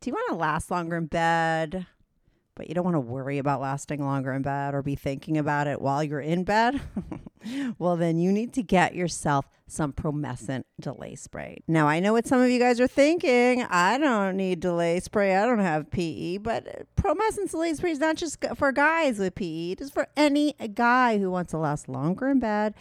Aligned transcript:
do 0.00 0.08
you 0.08 0.14
want 0.14 0.30
to 0.30 0.36
last 0.36 0.70
longer 0.70 0.96
in 0.96 1.06
bed, 1.06 1.86
but 2.54 2.68
you 2.68 2.74
don't 2.74 2.84
want 2.84 2.94
to 2.94 3.00
worry 3.00 3.38
about 3.38 3.60
lasting 3.60 4.02
longer 4.02 4.32
in 4.32 4.42
bed 4.42 4.74
or 4.74 4.82
be 4.82 4.94
thinking 4.94 5.36
about 5.36 5.66
it 5.66 5.80
while 5.80 6.02
you're 6.02 6.20
in 6.20 6.44
bed? 6.44 6.80
well, 7.78 7.96
then 7.96 8.18
you 8.18 8.32
need 8.32 8.54
to 8.54 8.62
get 8.62 8.94
yourself 8.94 9.46
some 9.66 9.92
Promescent 9.92 10.64
delay 10.80 11.14
spray. 11.14 11.62
Now, 11.68 11.86
I 11.86 12.00
know 12.00 12.12
what 12.14 12.26
some 12.26 12.40
of 12.40 12.50
you 12.50 12.58
guys 12.58 12.80
are 12.80 12.88
thinking. 12.88 13.62
I 13.62 13.98
don't 13.98 14.36
need 14.36 14.60
delay 14.60 15.00
spray. 15.00 15.36
I 15.36 15.44
don't 15.44 15.60
have 15.60 15.90
PE, 15.90 16.38
but 16.38 16.66
uh, 16.66 16.82
Promescent 17.00 17.50
delay 17.50 17.74
spray 17.74 17.92
is 17.92 18.00
not 18.00 18.16
just 18.16 18.44
for 18.56 18.72
guys 18.72 19.18
with 19.18 19.34
PE. 19.34 19.72
It 19.72 19.80
is 19.80 19.90
for 19.90 20.08
any 20.16 20.54
guy 20.74 21.18
who 21.18 21.30
wants 21.30 21.50
to 21.52 21.58
last 21.58 21.88
longer 21.88 22.28
in 22.28 22.40
bed 22.40 22.74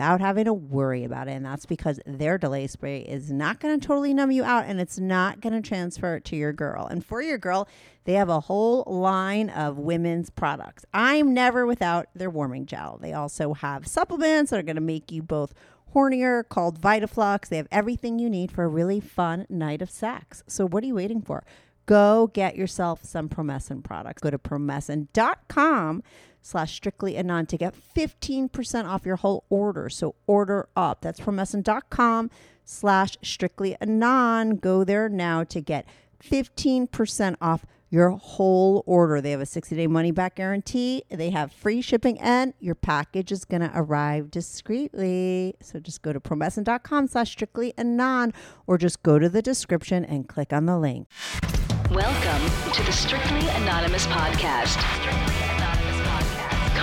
without 0.00 0.22
having 0.22 0.46
to 0.46 0.54
worry 0.54 1.04
about 1.04 1.28
it. 1.28 1.32
And 1.32 1.44
that's 1.44 1.66
because 1.66 2.00
their 2.06 2.38
delay 2.38 2.66
spray 2.68 3.00
is 3.00 3.30
not 3.30 3.60
going 3.60 3.78
to 3.78 3.86
totally 3.86 4.14
numb 4.14 4.30
you 4.30 4.42
out 4.42 4.64
and 4.64 4.80
it's 4.80 4.98
not 4.98 5.42
going 5.42 5.52
to 5.52 5.60
transfer 5.60 6.18
to 6.18 6.36
your 6.36 6.54
girl. 6.54 6.86
And 6.86 7.04
for 7.04 7.20
your 7.20 7.36
girl, 7.36 7.68
they 8.04 8.14
have 8.14 8.30
a 8.30 8.40
whole 8.40 8.82
line 8.86 9.50
of 9.50 9.76
women's 9.76 10.30
products. 10.30 10.86
I'm 10.94 11.34
never 11.34 11.66
without 11.66 12.06
their 12.14 12.30
warming 12.30 12.64
gel. 12.64 12.98
They 12.98 13.12
also 13.12 13.52
have 13.52 13.86
supplements 13.86 14.50
that 14.50 14.60
are 14.60 14.62
going 14.62 14.76
to 14.76 14.80
make 14.80 15.12
you 15.12 15.22
both 15.22 15.52
hornier 15.94 16.48
called 16.48 16.80
Vitaflux. 16.80 17.50
They 17.50 17.58
have 17.58 17.68
everything 17.70 18.18
you 18.18 18.30
need 18.30 18.50
for 18.50 18.64
a 18.64 18.68
really 18.68 19.00
fun 19.00 19.44
night 19.50 19.82
of 19.82 19.90
sex. 19.90 20.42
So 20.46 20.66
what 20.66 20.82
are 20.82 20.86
you 20.86 20.94
waiting 20.94 21.20
for? 21.20 21.44
Go 21.84 22.28
get 22.28 22.56
yourself 22.56 23.04
some 23.04 23.28
Promescent 23.28 23.84
products. 23.84 24.22
Go 24.22 24.30
to 24.30 24.38
promescent.com 24.38 26.02
slash 26.42 26.74
strictly 26.74 27.16
anon 27.16 27.46
to 27.46 27.56
get 27.56 27.74
15% 27.96 28.84
off 28.86 29.06
your 29.06 29.16
whole 29.16 29.44
order. 29.48 29.88
So 29.88 30.14
order 30.26 30.68
up. 30.76 31.02
That's 31.02 31.20
promescent.com 31.20 32.30
slash 32.64 33.16
strictly 33.22 33.76
anon. 33.80 34.56
Go 34.56 34.84
there 34.84 35.08
now 35.08 35.44
to 35.44 35.60
get 35.60 35.86
15% 36.22 37.36
off 37.40 37.64
your 37.90 38.10
whole 38.10 38.84
order. 38.86 39.20
They 39.20 39.32
have 39.32 39.40
a 39.40 39.46
60 39.46 39.74
day 39.74 39.86
money 39.86 40.12
back 40.12 40.36
guarantee. 40.36 41.02
They 41.10 41.30
have 41.30 41.52
free 41.52 41.82
shipping 41.82 42.18
and 42.20 42.54
your 42.60 42.76
package 42.76 43.32
is 43.32 43.44
going 43.44 43.62
to 43.62 43.72
arrive 43.74 44.30
discreetly. 44.30 45.56
So 45.60 45.80
just 45.80 46.02
go 46.02 46.12
to 46.12 46.20
promescent.com 46.20 47.08
slash 47.08 47.30
strictly 47.30 47.74
anon 47.76 48.32
or 48.66 48.78
just 48.78 49.02
go 49.02 49.18
to 49.18 49.28
the 49.28 49.42
description 49.42 50.04
and 50.04 50.28
click 50.28 50.52
on 50.52 50.66
the 50.66 50.78
link. 50.78 51.08
Welcome 51.90 52.72
to 52.72 52.82
the 52.84 52.92
Strictly 52.92 53.48
Anonymous 53.48 54.06
Podcast. 54.06 55.39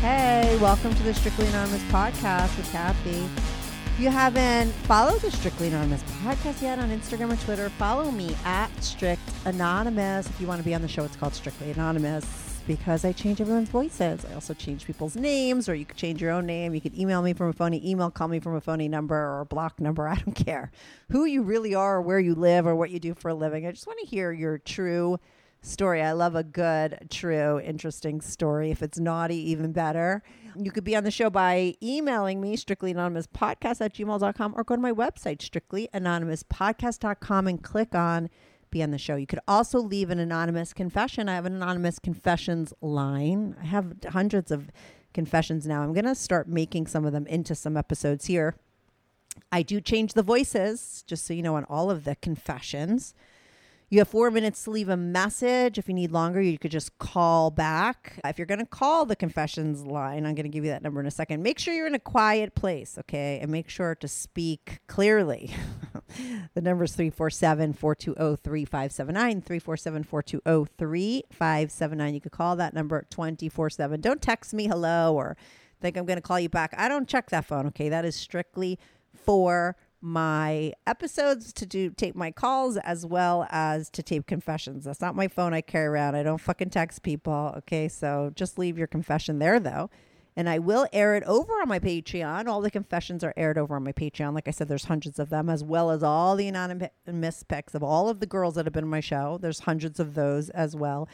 Hey, 0.00 0.58
welcome 0.60 0.94
to 0.94 1.02
the 1.02 1.14
Strictly 1.14 1.46
Anonymous 1.46 1.82
podcast 1.84 2.54
with 2.58 2.70
Kathy. 2.70 3.24
If 3.94 3.98
you 3.98 4.10
haven't 4.10 4.70
followed 4.84 5.22
the 5.22 5.30
Strictly 5.30 5.68
Anonymous 5.68 6.02
podcast 6.22 6.60
yet 6.60 6.78
on 6.78 6.90
Instagram 6.90 7.32
or 7.32 7.42
Twitter, 7.44 7.70
follow 7.70 8.10
me 8.10 8.36
at 8.44 8.68
Strict 8.84 9.22
Anonymous. 9.46 10.28
If 10.28 10.38
you 10.38 10.46
want 10.46 10.60
to 10.60 10.64
be 10.64 10.74
on 10.74 10.82
the 10.82 10.88
show, 10.88 11.02
it's 11.02 11.16
called 11.16 11.32
Strictly 11.34 11.70
Anonymous 11.70 12.60
because 12.66 13.06
I 13.06 13.12
change 13.12 13.40
everyone's 13.40 13.70
voices. 13.70 14.24
I 14.26 14.34
also 14.34 14.52
change 14.52 14.84
people's 14.84 15.16
names, 15.16 15.66
or 15.66 15.74
you 15.74 15.86
could 15.86 15.96
change 15.96 16.20
your 16.20 16.32
own 16.32 16.44
name. 16.44 16.74
You 16.74 16.82
could 16.82 16.96
email 16.96 17.22
me 17.22 17.32
from 17.32 17.48
a 17.48 17.52
phony 17.54 17.80
email, 17.88 18.10
call 18.10 18.28
me 18.28 18.38
from 18.38 18.54
a 18.54 18.60
phony 18.60 18.88
number 18.88 19.16
or 19.16 19.40
a 19.40 19.46
block 19.46 19.80
number. 19.80 20.06
I 20.08 20.16
don't 20.16 20.34
care 20.34 20.70
who 21.10 21.24
you 21.24 21.42
really 21.42 21.74
are, 21.74 21.96
or 21.96 22.02
where 22.02 22.20
you 22.20 22.34
live, 22.34 22.66
or 22.66 22.76
what 22.76 22.90
you 22.90 23.00
do 23.00 23.14
for 23.14 23.30
a 23.30 23.34
living. 23.34 23.66
I 23.66 23.72
just 23.72 23.86
want 23.86 23.98
to 24.00 24.06
hear 24.06 24.30
your 24.30 24.58
true 24.58 25.18
story. 25.66 26.02
I 26.02 26.12
love 26.12 26.34
a 26.34 26.42
good, 26.42 27.08
true, 27.10 27.60
interesting 27.60 28.20
story. 28.20 28.70
If 28.70 28.82
it's 28.82 28.98
naughty, 28.98 29.36
even 29.50 29.72
better. 29.72 30.22
You 30.56 30.70
could 30.70 30.84
be 30.84 30.96
on 30.96 31.04
the 31.04 31.10
show 31.10 31.28
by 31.28 31.74
emailing 31.82 32.40
me, 32.40 32.56
strictlyanonymouspodcast 32.56 33.80
at 33.80 33.94
gmail.com, 33.94 34.54
or 34.56 34.64
go 34.64 34.76
to 34.76 34.80
my 34.80 34.92
website, 34.92 35.38
strictlyanonymouspodcast.com, 35.38 37.46
and 37.46 37.62
click 37.62 37.94
on 37.94 38.30
be 38.70 38.82
on 38.82 38.90
the 38.90 38.98
show. 38.98 39.16
You 39.16 39.26
could 39.26 39.40
also 39.46 39.78
leave 39.78 40.10
an 40.10 40.18
anonymous 40.18 40.72
confession. 40.72 41.28
I 41.28 41.36
have 41.36 41.46
an 41.46 41.54
anonymous 41.54 41.98
confessions 41.98 42.72
line. 42.80 43.56
I 43.62 43.66
have 43.66 43.94
hundreds 44.08 44.50
of 44.50 44.70
confessions 45.14 45.66
now. 45.66 45.82
I'm 45.82 45.92
going 45.92 46.04
to 46.04 46.14
start 46.14 46.48
making 46.48 46.88
some 46.88 47.04
of 47.04 47.12
them 47.12 47.26
into 47.26 47.54
some 47.54 47.76
episodes 47.76 48.26
here. 48.26 48.56
I 49.52 49.62
do 49.62 49.80
change 49.80 50.14
the 50.14 50.22
voices, 50.22 51.04
just 51.06 51.26
so 51.26 51.34
you 51.34 51.42
know, 51.42 51.56
on 51.56 51.64
all 51.64 51.90
of 51.90 52.04
the 52.04 52.16
confessions. 52.16 53.14
You 53.88 54.00
have 54.00 54.08
four 54.08 54.32
minutes 54.32 54.64
to 54.64 54.72
leave 54.72 54.88
a 54.88 54.96
message. 54.96 55.78
If 55.78 55.86
you 55.86 55.94
need 55.94 56.10
longer, 56.10 56.40
you 56.40 56.58
could 56.58 56.72
just 56.72 56.98
call 56.98 57.52
back. 57.52 58.18
If 58.24 58.36
you're 58.36 58.46
going 58.46 58.58
to 58.58 58.66
call 58.66 59.06
the 59.06 59.14
confessions 59.14 59.86
line, 59.86 60.26
I'm 60.26 60.34
going 60.34 60.42
to 60.42 60.48
give 60.48 60.64
you 60.64 60.72
that 60.72 60.82
number 60.82 60.98
in 60.98 61.06
a 61.06 61.10
second. 61.12 61.40
Make 61.44 61.60
sure 61.60 61.72
you're 61.72 61.86
in 61.86 61.94
a 61.94 62.00
quiet 62.00 62.56
place, 62.56 62.98
okay? 62.98 63.38
And 63.40 63.52
make 63.52 63.68
sure 63.68 63.94
to 63.94 64.08
speak 64.08 64.80
clearly. 64.88 65.54
the 66.54 66.62
number 66.62 66.82
is 66.82 66.96
347 66.96 67.74
420 67.74 68.36
3579. 68.42 69.40
347 69.42 70.02
420 70.02 70.66
3579. 70.76 72.14
You 72.14 72.20
could 72.20 72.32
call 72.32 72.56
that 72.56 72.74
number 72.74 73.06
24 73.08 73.70
7. 73.70 74.00
Don't 74.00 74.20
text 74.20 74.52
me 74.52 74.66
hello 74.66 75.14
or 75.14 75.36
think 75.80 75.96
I'm 75.96 76.06
going 76.06 76.16
to 76.16 76.22
call 76.22 76.40
you 76.40 76.48
back. 76.48 76.74
I 76.76 76.88
don't 76.88 77.08
check 77.08 77.30
that 77.30 77.44
phone, 77.44 77.68
okay? 77.68 77.88
That 77.88 78.04
is 78.04 78.16
strictly 78.16 78.80
for 79.14 79.76
my 80.00 80.72
episodes 80.86 81.52
to 81.54 81.66
do 81.66 81.90
tape 81.90 82.14
my 82.14 82.30
calls 82.30 82.76
as 82.78 83.04
well 83.04 83.46
as 83.50 83.90
to 83.90 84.02
tape 84.02 84.26
confessions. 84.26 84.84
That's 84.84 85.00
not 85.00 85.16
my 85.16 85.28
phone 85.28 85.54
I 85.54 85.60
carry 85.60 85.86
around. 85.86 86.14
I 86.14 86.22
don't 86.22 86.40
fucking 86.40 86.70
text 86.70 87.02
people. 87.02 87.54
Okay, 87.58 87.88
so 87.88 88.30
just 88.34 88.58
leave 88.58 88.78
your 88.78 88.86
confession 88.86 89.38
there 89.38 89.58
though. 89.58 89.90
And 90.38 90.50
I 90.50 90.58
will 90.58 90.86
air 90.92 91.14
it 91.14 91.22
over 91.24 91.50
on 91.54 91.68
my 91.68 91.78
Patreon. 91.78 92.46
All 92.46 92.60
the 92.60 92.70
confessions 92.70 93.24
are 93.24 93.32
aired 93.38 93.56
over 93.56 93.74
on 93.74 93.84
my 93.84 93.92
Patreon. 93.92 94.34
Like 94.34 94.48
I 94.48 94.50
said, 94.50 94.68
there's 94.68 94.84
hundreds 94.84 95.18
of 95.18 95.30
them, 95.30 95.48
as 95.48 95.64
well 95.64 95.90
as 95.90 96.02
all 96.02 96.36
the 96.36 96.46
anonymous 96.46 97.42
pics 97.42 97.74
of 97.74 97.82
all 97.82 98.10
of 98.10 98.20
the 98.20 98.26
girls 98.26 98.54
that 98.56 98.66
have 98.66 98.74
been 98.74 98.84
on 98.84 98.90
my 98.90 99.00
show. 99.00 99.38
There's 99.40 99.60
hundreds 99.60 99.98
of 99.98 100.14
those 100.14 100.50
as 100.50 100.76
well 100.76 101.08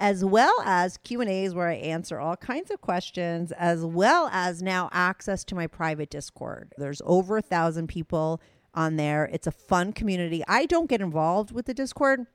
as 0.00 0.24
well 0.24 0.54
as 0.64 0.96
Q&As 0.96 1.54
where 1.54 1.68
I 1.68 1.74
answer 1.74 2.18
all 2.18 2.36
kinds 2.36 2.70
of 2.70 2.80
questions, 2.80 3.52
as 3.52 3.84
well 3.84 4.30
as 4.32 4.62
now 4.62 4.88
access 4.92 5.44
to 5.44 5.54
my 5.54 5.66
private 5.66 6.08
Discord. 6.08 6.72
There's 6.78 7.02
over 7.04 7.36
a 7.36 7.42
thousand 7.42 7.88
people 7.88 8.40
on 8.74 8.96
there. 8.96 9.28
It's 9.30 9.46
a 9.46 9.52
fun 9.52 9.92
community. 9.92 10.42
I 10.48 10.64
don't 10.64 10.88
get 10.88 11.02
involved 11.02 11.52
with 11.52 11.66
the 11.66 11.74
Discord. 11.74 12.26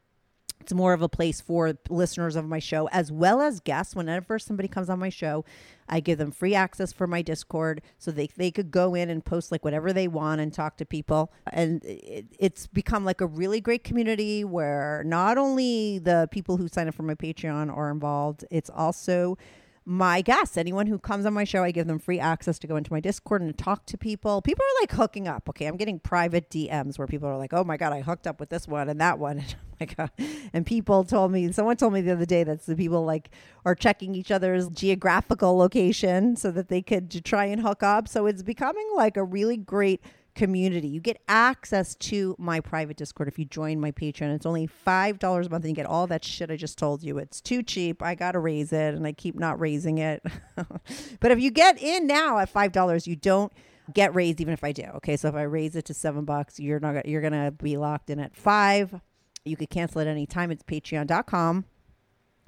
It's 0.61 0.73
more 0.73 0.93
of 0.93 1.01
a 1.01 1.09
place 1.09 1.41
for 1.41 1.77
listeners 1.89 2.35
of 2.35 2.45
my 2.47 2.59
show 2.59 2.87
as 2.91 3.11
well 3.11 3.41
as 3.41 3.59
guests. 3.59 3.95
Whenever 3.95 4.39
somebody 4.39 4.67
comes 4.67 4.89
on 4.89 4.97
my 4.97 5.09
show, 5.09 5.45
I 5.87 5.99
give 5.99 6.17
them 6.17 6.31
free 6.31 6.55
access 6.55 6.91
for 6.91 7.05
my 7.05 7.21
Discord 7.21 7.81
so 7.99 8.09
they, 8.09 8.29
they 8.35 8.49
could 8.49 8.71
go 8.71 8.95
in 8.95 9.09
and 9.09 9.23
post 9.23 9.51
like 9.51 9.63
whatever 9.63 9.93
they 9.93 10.07
want 10.07 10.41
and 10.41 10.51
talk 10.51 10.77
to 10.77 10.85
people. 10.85 11.31
And 11.51 11.83
it, 11.85 12.25
it's 12.39 12.65
become 12.65 13.05
like 13.05 13.21
a 13.21 13.27
really 13.27 13.61
great 13.61 13.83
community 13.83 14.43
where 14.43 15.03
not 15.05 15.37
only 15.37 15.99
the 15.99 16.27
people 16.31 16.57
who 16.57 16.67
sign 16.67 16.87
up 16.87 16.95
for 16.95 17.03
my 17.03 17.15
Patreon 17.15 17.75
are 17.75 17.91
involved, 17.91 18.43
it's 18.49 18.71
also 18.71 19.37
my 19.85 20.21
guests. 20.21 20.57
Anyone 20.57 20.87
who 20.87 20.97
comes 20.97 21.25
on 21.25 21.33
my 21.33 21.43
show, 21.43 21.63
I 21.63 21.71
give 21.71 21.87
them 21.87 21.99
free 21.99 22.19
access 22.19 22.57
to 22.59 22.67
go 22.67 22.75
into 22.75 22.91
my 22.91 22.99
Discord 22.99 23.41
and 23.41 23.55
talk 23.55 23.85
to 23.85 23.97
people. 23.97 24.41
People 24.41 24.63
are 24.63 24.81
like 24.81 24.91
hooking 24.91 25.27
up. 25.27 25.47
Okay, 25.49 25.67
I'm 25.67 25.77
getting 25.77 25.99
private 25.99 26.49
DMs 26.49 26.97
where 26.97 27.07
people 27.07 27.29
are 27.29 27.37
like, 27.37 27.53
"Oh 27.53 27.63
my 27.63 27.77
god, 27.77 27.93
I 27.93 28.01
hooked 28.01 28.25
up 28.25 28.39
with 28.39 28.49
this 28.49 28.67
one 28.67 28.89
and 28.89 28.99
that 28.99 29.19
one." 29.19 29.43
And, 29.77 29.89
like, 29.89 29.99
uh, 29.99 30.07
and 30.53 30.65
people 30.65 31.03
told 31.03 31.33
me, 31.33 31.51
someone 31.51 31.75
told 31.75 31.91
me 31.91 31.99
the 31.99 32.13
other 32.13 32.25
day 32.25 32.45
that 32.45 32.65
the 32.65 32.77
people 32.77 33.03
like 33.03 33.29
are 33.65 33.75
checking 33.75 34.15
each 34.15 34.31
other's 34.31 34.69
geographical 34.69 35.57
location 35.57 36.37
so 36.37 36.49
that 36.51 36.69
they 36.69 36.81
could 36.81 37.25
try 37.25 37.43
and 37.43 37.59
hook 37.59 37.83
up. 37.83 38.07
So 38.07 38.25
it's 38.25 38.41
becoming 38.41 38.89
like 38.95 39.17
a 39.17 39.23
really 39.25 39.57
great 39.57 40.01
community. 40.35 40.87
You 40.87 40.99
get 40.99 41.21
access 41.27 41.95
to 41.95 42.35
my 42.37 42.59
private 42.59 42.97
Discord 42.97 43.27
if 43.27 43.39
you 43.39 43.45
join 43.45 43.79
my 43.79 43.91
Patreon. 43.91 44.35
It's 44.35 44.45
only 44.45 44.67
$5 44.67 45.45
a 45.45 45.49
month 45.49 45.63
and 45.63 45.69
you 45.69 45.73
get 45.73 45.85
all 45.85 46.07
that 46.07 46.23
shit 46.23 46.51
I 46.51 46.57
just 46.57 46.77
told 46.77 47.01
you. 47.01 47.17
It's 47.17 47.41
too 47.41 47.63
cheap. 47.63 48.03
I 48.03 48.15
got 48.15 48.33
to 48.33 48.39
raise 48.39 48.71
it 48.73 48.93
and 48.93 49.07
I 49.07 49.13
keep 49.13 49.35
not 49.35 49.59
raising 49.59 49.97
it. 49.97 50.21
but 51.19 51.31
if 51.31 51.39
you 51.39 51.51
get 51.51 51.81
in 51.81 52.05
now 52.05 52.37
at 52.37 52.53
$5, 52.53 53.07
you 53.07 53.15
don't 53.15 53.51
get 53.93 54.13
raised 54.13 54.41
even 54.41 54.53
if 54.53 54.63
I 54.63 54.71
do. 54.71 54.83
Okay? 54.95 55.17
So 55.17 55.29
if 55.29 55.35
I 55.35 55.43
raise 55.43 55.75
it 55.75 55.85
to 55.85 55.93
7 55.93 56.25
bucks, 56.25 56.59
you're 56.59 56.79
not 56.79 57.05
you're 57.07 57.21
going 57.21 57.33
to 57.33 57.51
be 57.51 57.77
locked 57.77 58.09
in 58.09 58.19
at 58.19 58.35
5. 58.35 58.99
You 59.45 59.55
could 59.55 59.69
cancel 59.69 60.01
at 60.01 60.07
any 60.07 60.25
time. 60.25 60.51
It's 60.51 60.63
patreon.com 60.63 61.65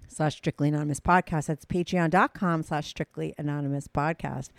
slash 0.07 0.35
strictly 0.35 0.69
anonymous 0.69 0.99
podcast. 0.99 1.47
That's 1.47 1.65
patreon.com 1.65 2.63
slash 2.63 2.87
strictly 2.87 3.33
anonymous 3.37 3.87
podcast. 3.87 4.49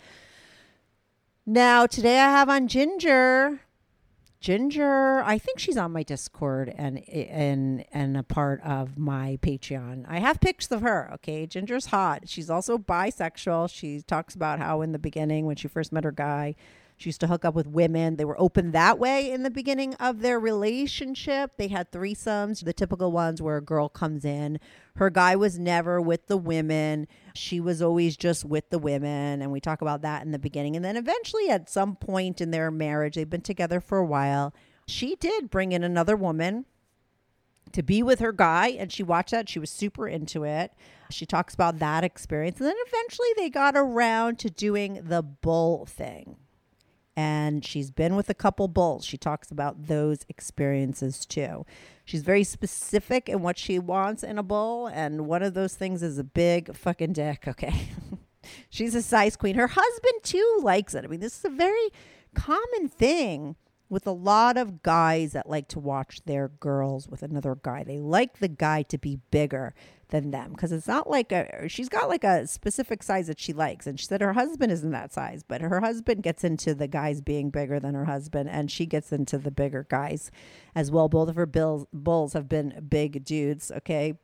Now, 1.51 1.87
today 1.87 2.19
I 2.19 2.29
have 2.29 2.47
on 2.47 2.67
Ginger. 2.67 3.61
Ginger, 4.39 5.23
I 5.23 5.39
think 5.39 5.57
she's 5.57 5.77
on 5.77 5.91
my 5.91 6.03
Discord 6.03 6.71
and 6.77 6.99
and 7.09 7.83
and 7.91 8.15
a 8.15 8.21
part 8.21 8.61
of 8.61 8.99
my 8.99 9.39
Patreon. 9.41 10.05
I 10.07 10.19
have 10.19 10.41
pictures 10.41 10.71
of 10.71 10.81
her. 10.81 11.09
Okay, 11.15 11.47
Ginger's 11.47 11.87
hot. 11.87 12.29
She's 12.29 12.51
also 12.51 12.77
bisexual. 12.77 13.73
She 13.73 14.03
talks 14.03 14.35
about 14.35 14.59
how 14.59 14.83
in 14.83 14.91
the 14.91 14.99
beginning 14.99 15.47
when 15.47 15.55
she 15.55 15.67
first 15.67 15.91
met 15.91 16.03
her 16.03 16.11
guy, 16.11 16.53
she 16.99 17.07
used 17.07 17.21
to 17.21 17.27
hook 17.27 17.45
up 17.45 17.55
with 17.55 17.65
women. 17.65 18.17
They 18.17 18.25
were 18.25 18.39
open 18.39 18.71
that 18.71 18.99
way 18.99 19.31
in 19.31 19.43
the 19.43 19.49
beginning 19.49 19.93
of 19.95 20.19
their 20.19 20.37
relationship. 20.37 21.53
They 21.55 21.69
had 21.69 21.93
threesomes, 21.93 22.65
the 22.65 22.73
typical 22.73 23.13
ones 23.13 23.41
where 23.41 23.55
a 23.55 23.61
girl 23.61 23.87
comes 23.87 24.25
in. 24.25 24.59
Her 24.97 25.09
guy 25.09 25.37
was 25.37 25.57
never 25.57 26.01
with 26.01 26.27
the 26.27 26.35
women. 26.35 27.07
She 27.33 27.61
was 27.61 27.81
always 27.81 28.17
just 28.17 28.43
with 28.43 28.69
the 28.69 28.79
women. 28.79 29.41
And 29.41 29.49
we 29.49 29.61
talk 29.61 29.81
about 29.81 30.01
that 30.01 30.23
in 30.23 30.31
the 30.31 30.39
beginning. 30.39 30.75
And 30.75 30.83
then 30.83 30.97
eventually, 30.97 31.49
at 31.49 31.69
some 31.69 31.95
point 31.95 32.41
in 32.41 32.51
their 32.51 32.69
marriage, 32.69 33.15
they've 33.15 33.29
been 33.29 33.39
together 33.39 33.79
for 33.79 33.97
a 33.97 34.05
while. 34.05 34.53
She 34.85 35.15
did 35.15 35.49
bring 35.49 35.71
in 35.71 35.85
another 35.85 36.17
woman 36.17 36.65
to 37.71 37.81
be 37.81 38.03
with 38.03 38.19
her 38.19 38.33
guy 38.33 38.67
and 38.67 38.91
she 38.91 39.03
watched 39.03 39.31
that 39.31 39.47
she 39.47 39.59
was 39.59 39.69
super 39.69 40.07
into 40.07 40.43
it 40.43 40.73
she 41.11 41.23
talks 41.23 41.53
about 41.53 41.77
that 41.77 42.03
experience 42.03 42.59
and 42.59 42.67
then 42.67 42.75
eventually 42.87 43.27
they 43.37 43.47
got 43.47 43.75
around 43.77 44.39
to 44.39 44.49
doing 44.49 44.99
the 45.03 45.21
bull 45.21 45.85
thing 45.85 46.35
and 47.19 47.65
she's 47.65 47.91
been 47.91 48.15
with 48.15 48.29
a 48.29 48.33
couple 48.33 48.69
bulls. 48.69 49.03
She 49.03 49.17
talks 49.17 49.51
about 49.51 49.87
those 49.87 50.19
experiences 50.29 51.25
too. 51.25 51.65
She's 52.05 52.21
very 52.21 52.45
specific 52.45 53.27
in 53.27 53.41
what 53.41 53.57
she 53.57 53.77
wants 53.77 54.23
in 54.23 54.37
a 54.37 54.43
bull, 54.43 54.87
and 54.87 55.27
one 55.27 55.43
of 55.43 55.53
those 55.53 55.75
things 55.75 56.01
is 56.01 56.17
a 56.17 56.23
big 56.23 56.73
fucking 56.73 57.11
dick, 57.11 57.43
okay? 57.45 57.89
she's 58.69 58.95
a 58.95 59.01
size 59.01 59.35
queen. 59.35 59.55
Her 59.55 59.67
husband 59.67 60.23
too 60.23 60.59
likes 60.63 60.95
it. 60.95 61.03
I 61.03 61.07
mean, 61.07 61.19
this 61.19 61.37
is 61.39 61.43
a 61.43 61.49
very 61.49 61.89
common 62.33 62.87
thing 62.87 63.57
with 63.89 64.07
a 64.07 64.11
lot 64.11 64.55
of 64.55 64.81
guys 64.81 65.33
that 65.33 65.49
like 65.49 65.67
to 65.69 65.79
watch 65.79 66.21
their 66.23 66.47
girls 66.47 67.09
with 67.09 67.21
another 67.21 67.57
guy. 67.61 67.83
They 67.83 67.97
like 67.97 68.39
the 68.39 68.47
guy 68.47 68.83
to 68.83 68.97
be 68.97 69.19
bigger 69.29 69.73
than 70.09 70.31
them 70.31 70.51
because 70.51 70.71
it's 70.71 70.87
not 70.87 71.09
like 71.09 71.31
a 71.31 71.67
she's 71.67 71.89
got 71.89 72.09
like 72.09 72.23
a 72.23 72.45
specific 72.47 73.01
size 73.03 73.27
that 73.27 73.39
she 73.39 73.53
likes 73.53 73.87
and 73.87 73.99
she 73.99 74.05
said 74.05 74.21
her 74.21 74.33
husband 74.33 74.71
isn't 74.71 74.91
that 74.91 75.13
size 75.13 75.43
but 75.47 75.61
her 75.61 75.79
husband 75.79 76.23
gets 76.23 76.43
into 76.43 76.73
the 76.73 76.87
guys 76.87 77.21
being 77.21 77.49
bigger 77.49 77.79
than 77.79 77.93
her 77.93 78.05
husband 78.05 78.49
and 78.49 78.71
she 78.71 78.85
gets 78.85 79.11
into 79.11 79.37
the 79.37 79.51
bigger 79.51 79.85
guys 79.89 80.31
as 80.75 80.91
well 80.91 81.07
both 81.07 81.29
of 81.29 81.35
her 81.35 81.45
bills, 81.45 81.85
bulls 81.93 82.33
have 82.33 82.49
been 82.49 82.85
big 82.89 83.23
dudes 83.23 83.71
okay 83.71 84.15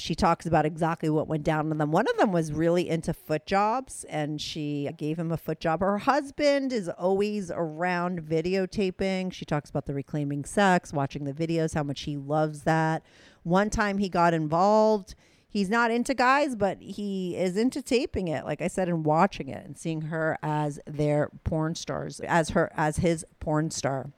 she 0.00 0.14
talks 0.14 0.46
about 0.46 0.64
exactly 0.64 1.10
what 1.10 1.28
went 1.28 1.44
down 1.44 1.70
on 1.70 1.78
them. 1.78 1.92
One 1.92 2.08
of 2.08 2.16
them 2.16 2.32
was 2.32 2.52
really 2.52 2.88
into 2.88 3.12
foot 3.12 3.46
jobs 3.46 4.04
and 4.04 4.40
she 4.40 4.88
gave 4.96 5.18
him 5.18 5.30
a 5.30 5.36
foot 5.36 5.60
job. 5.60 5.80
Her 5.80 5.98
husband 5.98 6.72
is 6.72 6.88
always 6.88 7.50
around 7.54 8.22
videotaping. 8.22 9.32
She 9.32 9.44
talks 9.44 9.70
about 9.70 9.86
the 9.86 9.94
reclaiming 9.94 10.44
sex, 10.44 10.92
watching 10.92 11.24
the 11.24 11.32
videos, 11.32 11.74
how 11.74 11.82
much 11.82 12.02
he 12.02 12.16
loves 12.16 12.62
that. 12.62 13.04
One 13.42 13.70
time 13.70 13.98
he 13.98 14.08
got 14.08 14.34
involved. 14.34 15.14
He's 15.48 15.68
not 15.68 15.90
into 15.90 16.14
guys, 16.14 16.54
but 16.54 16.80
he 16.80 17.36
is 17.36 17.56
into 17.56 17.82
taping 17.82 18.28
it, 18.28 18.44
like 18.44 18.62
I 18.62 18.68
said, 18.68 18.88
and 18.88 19.04
watching 19.04 19.48
it 19.48 19.66
and 19.66 19.76
seeing 19.76 20.02
her 20.02 20.38
as 20.42 20.78
their 20.86 21.30
porn 21.42 21.74
stars, 21.74 22.20
as 22.20 22.50
her 22.50 22.70
as 22.76 22.98
his 22.98 23.24
porn 23.40 23.70
star. 23.70 24.12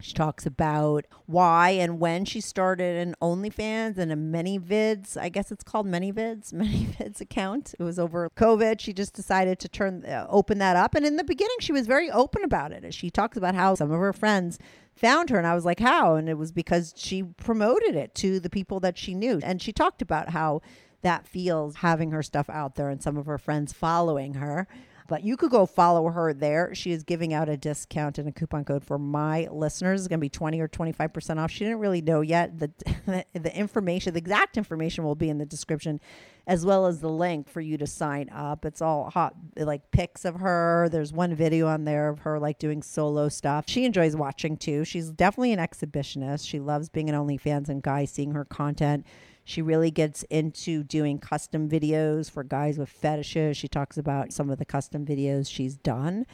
She 0.00 0.12
talks 0.12 0.44
about 0.44 1.06
why 1.26 1.70
and 1.70 1.98
when 1.98 2.24
she 2.24 2.40
started 2.40 3.06
an 3.06 3.14
OnlyFans 3.22 3.96
and 3.96 4.12
a 4.12 4.16
ManyVids. 4.16 5.16
I 5.16 5.30
guess 5.30 5.50
it's 5.50 5.64
called 5.64 5.86
many 5.86 6.12
vids, 6.12 6.52
many 6.52 6.86
vids 6.86 7.20
account. 7.20 7.74
It 7.78 7.82
was 7.82 7.98
over 7.98 8.28
COVID. 8.36 8.80
She 8.80 8.92
just 8.92 9.14
decided 9.14 9.58
to 9.60 9.68
turn 9.68 10.04
uh, 10.04 10.26
open 10.28 10.58
that 10.58 10.76
up, 10.76 10.94
and 10.94 11.06
in 11.06 11.16
the 11.16 11.24
beginning, 11.24 11.56
she 11.60 11.72
was 11.72 11.86
very 11.86 12.10
open 12.10 12.44
about 12.44 12.72
it. 12.72 12.84
As 12.84 12.94
She 12.94 13.10
talks 13.10 13.36
about 13.36 13.54
how 13.54 13.74
some 13.74 13.90
of 13.90 13.98
her 13.98 14.12
friends 14.12 14.58
found 14.94 15.30
her, 15.30 15.38
and 15.38 15.46
I 15.46 15.54
was 15.54 15.64
like, 15.64 15.80
"How?" 15.80 16.16
And 16.16 16.28
it 16.28 16.38
was 16.38 16.52
because 16.52 16.94
she 16.96 17.22
promoted 17.22 17.94
it 17.94 18.14
to 18.16 18.40
the 18.40 18.50
people 18.50 18.80
that 18.80 18.96
she 18.98 19.14
knew, 19.14 19.40
and 19.42 19.60
she 19.60 19.72
talked 19.72 20.02
about 20.02 20.30
how 20.30 20.62
that 21.02 21.26
feels 21.26 21.76
having 21.76 22.10
her 22.12 22.22
stuff 22.22 22.48
out 22.48 22.76
there 22.76 22.88
and 22.88 23.02
some 23.02 23.16
of 23.16 23.26
her 23.26 23.38
friends 23.38 23.72
following 23.72 24.34
her. 24.34 24.66
But 25.06 25.22
you 25.22 25.36
could 25.36 25.50
go 25.50 25.66
follow 25.66 26.08
her 26.08 26.32
there. 26.32 26.74
She 26.74 26.90
is 26.90 27.02
giving 27.02 27.34
out 27.34 27.48
a 27.50 27.58
discount 27.58 28.18
and 28.18 28.26
a 28.26 28.32
coupon 28.32 28.64
code 28.64 28.84
for 28.84 28.98
my 28.98 29.48
listeners. 29.50 30.00
It's 30.00 30.08
going 30.08 30.18
to 30.18 30.24
be 30.24 30.30
20 30.30 30.60
or 30.60 30.68
25% 30.68 31.38
off. 31.38 31.50
She 31.50 31.64
didn't 31.64 31.80
really 31.80 32.00
know 32.00 32.22
yet. 32.22 32.58
The, 32.58 32.70
the 33.34 33.56
information, 33.56 34.14
the 34.14 34.18
exact 34.18 34.56
information 34.56 35.04
will 35.04 35.14
be 35.14 35.28
in 35.28 35.36
the 35.36 35.44
description 35.44 36.00
as 36.46 36.64
well 36.64 36.86
as 36.86 37.00
the 37.00 37.08
link 37.08 37.48
for 37.48 37.60
you 37.60 37.76
to 37.78 37.86
sign 37.86 38.28
up. 38.30 38.64
It's 38.64 38.80
all 38.82 39.10
hot, 39.10 39.34
like 39.56 39.90
pics 39.90 40.24
of 40.24 40.36
her. 40.36 40.88
There's 40.90 41.12
one 41.12 41.34
video 41.34 41.66
on 41.66 41.84
there 41.84 42.08
of 42.08 42.20
her 42.20 42.38
like 42.38 42.58
doing 42.58 42.82
solo 42.82 43.28
stuff. 43.28 43.64
She 43.68 43.84
enjoys 43.84 44.16
watching 44.16 44.56
too. 44.56 44.84
She's 44.84 45.10
definitely 45.10 45.52
an 45.52 45.58
exhibitionist. 45.58 46.48
She 46.48 46.60
loves 46.60 46.88
being 46.88 47.08
an 47.08 47.16
OnlyFans 47.16 47.68
and 47.68 47.82
guys 47.82 48.10
seeing 48.10 48.32
her 48.32 48.44
content. 48.44 49.06
She 49.44 49.60
really 49.60 49.90
gets 49.90 50.22
into 50.24 50.82
doing 50.82 51.18
custom 51.18 51.68
videos 51.68 52.30
for 52.30 52.42
guys 52.42 52.78
with 52.78 52.88
fetishes. 52.88 53.56
She 53.56 53.68
talks 53.68 53.98
about 53.98 54.32
some 54.32 54.48
of 54.50 54.58
the 54.58 54.64
custom 54.64 55.04
videos 55.04 55.50
she's 55.50 55.76
done 55.76 56.26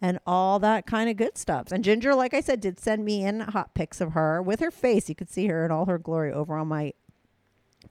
and 0.00 0.18
all 0.26 0.58
that 0.58 0.86
kind 0.86 1.08
of 1.08 1.16
good 1.16 1.38
stuff. 1.38 1.72
And 1.72 1.84
Ginger, 1.84 2.14
like 2.14 2.34
I 2.34 2.40
said, 2.40 2.60
did 2.60 2.80
send 2.80 3.04
me 3.04 3.24
in 3.24 3.40
hot 3.40 3.74
pics 3.74 4.00
of 4.00 4.12
her 4.12 4.42
with 4.42 4.60
her 4.60 4.70
face. 4.70 5.08
You 5.08 5.14
could 5.14 5.30
see 5.30 5.46
her 5.46 5.64
in 5.64 5.70
all 5.70 5.86
her 5.86 5.98
glory 5.98 6.32
over 6.32 6.56
on 6.56 6.68
my 6.68 6.92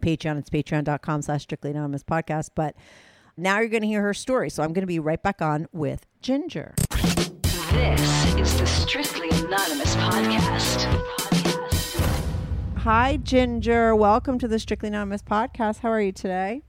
Patreon. 0.02 0.38
It's 0.38 0.50
patreon.com 0.50 1.22
slash 1.22 1.44
strictly 1.44 1.72
anonymous 1.72 2.04
podcast. 2.04 2.50
But 2.56 2.76
now 3.38 3.60
you're 3.60 3.70
going 3.70 3.82
to 3.82 3.88
hear 3.88 4.02
her 4.02 4.14
story. 4.14 4.50
So 4.50 4.64
I'm 4.64 4.74
going 4.74 4.82
to 4.82 4.88
be 4.88 5.00
right 5.00 5.22
back 5.22 5.42
on 5.42 5.68
with 5.72 6.06
Ginger. 6.22 6.76
This 6.90 8.38
is 8.38 8.60
the 8.60 8.68
Strictly 8.68 9.30
Anonymous 9.30 9.96
podcast. 9.96 10.53
Hi, 12.84 13.16
Ginger. 13.16 13.96
Welcome 13.96 14.38
to 14.40 14.48
the 14.50 14.60
Strictly 14.60 14.90
Anonymous 14.90 15.22
podcast. 15.22 15.80
How 15.80 15.90
are 15.90 16.02
you 16.02 16.12
today? 16.12 16.64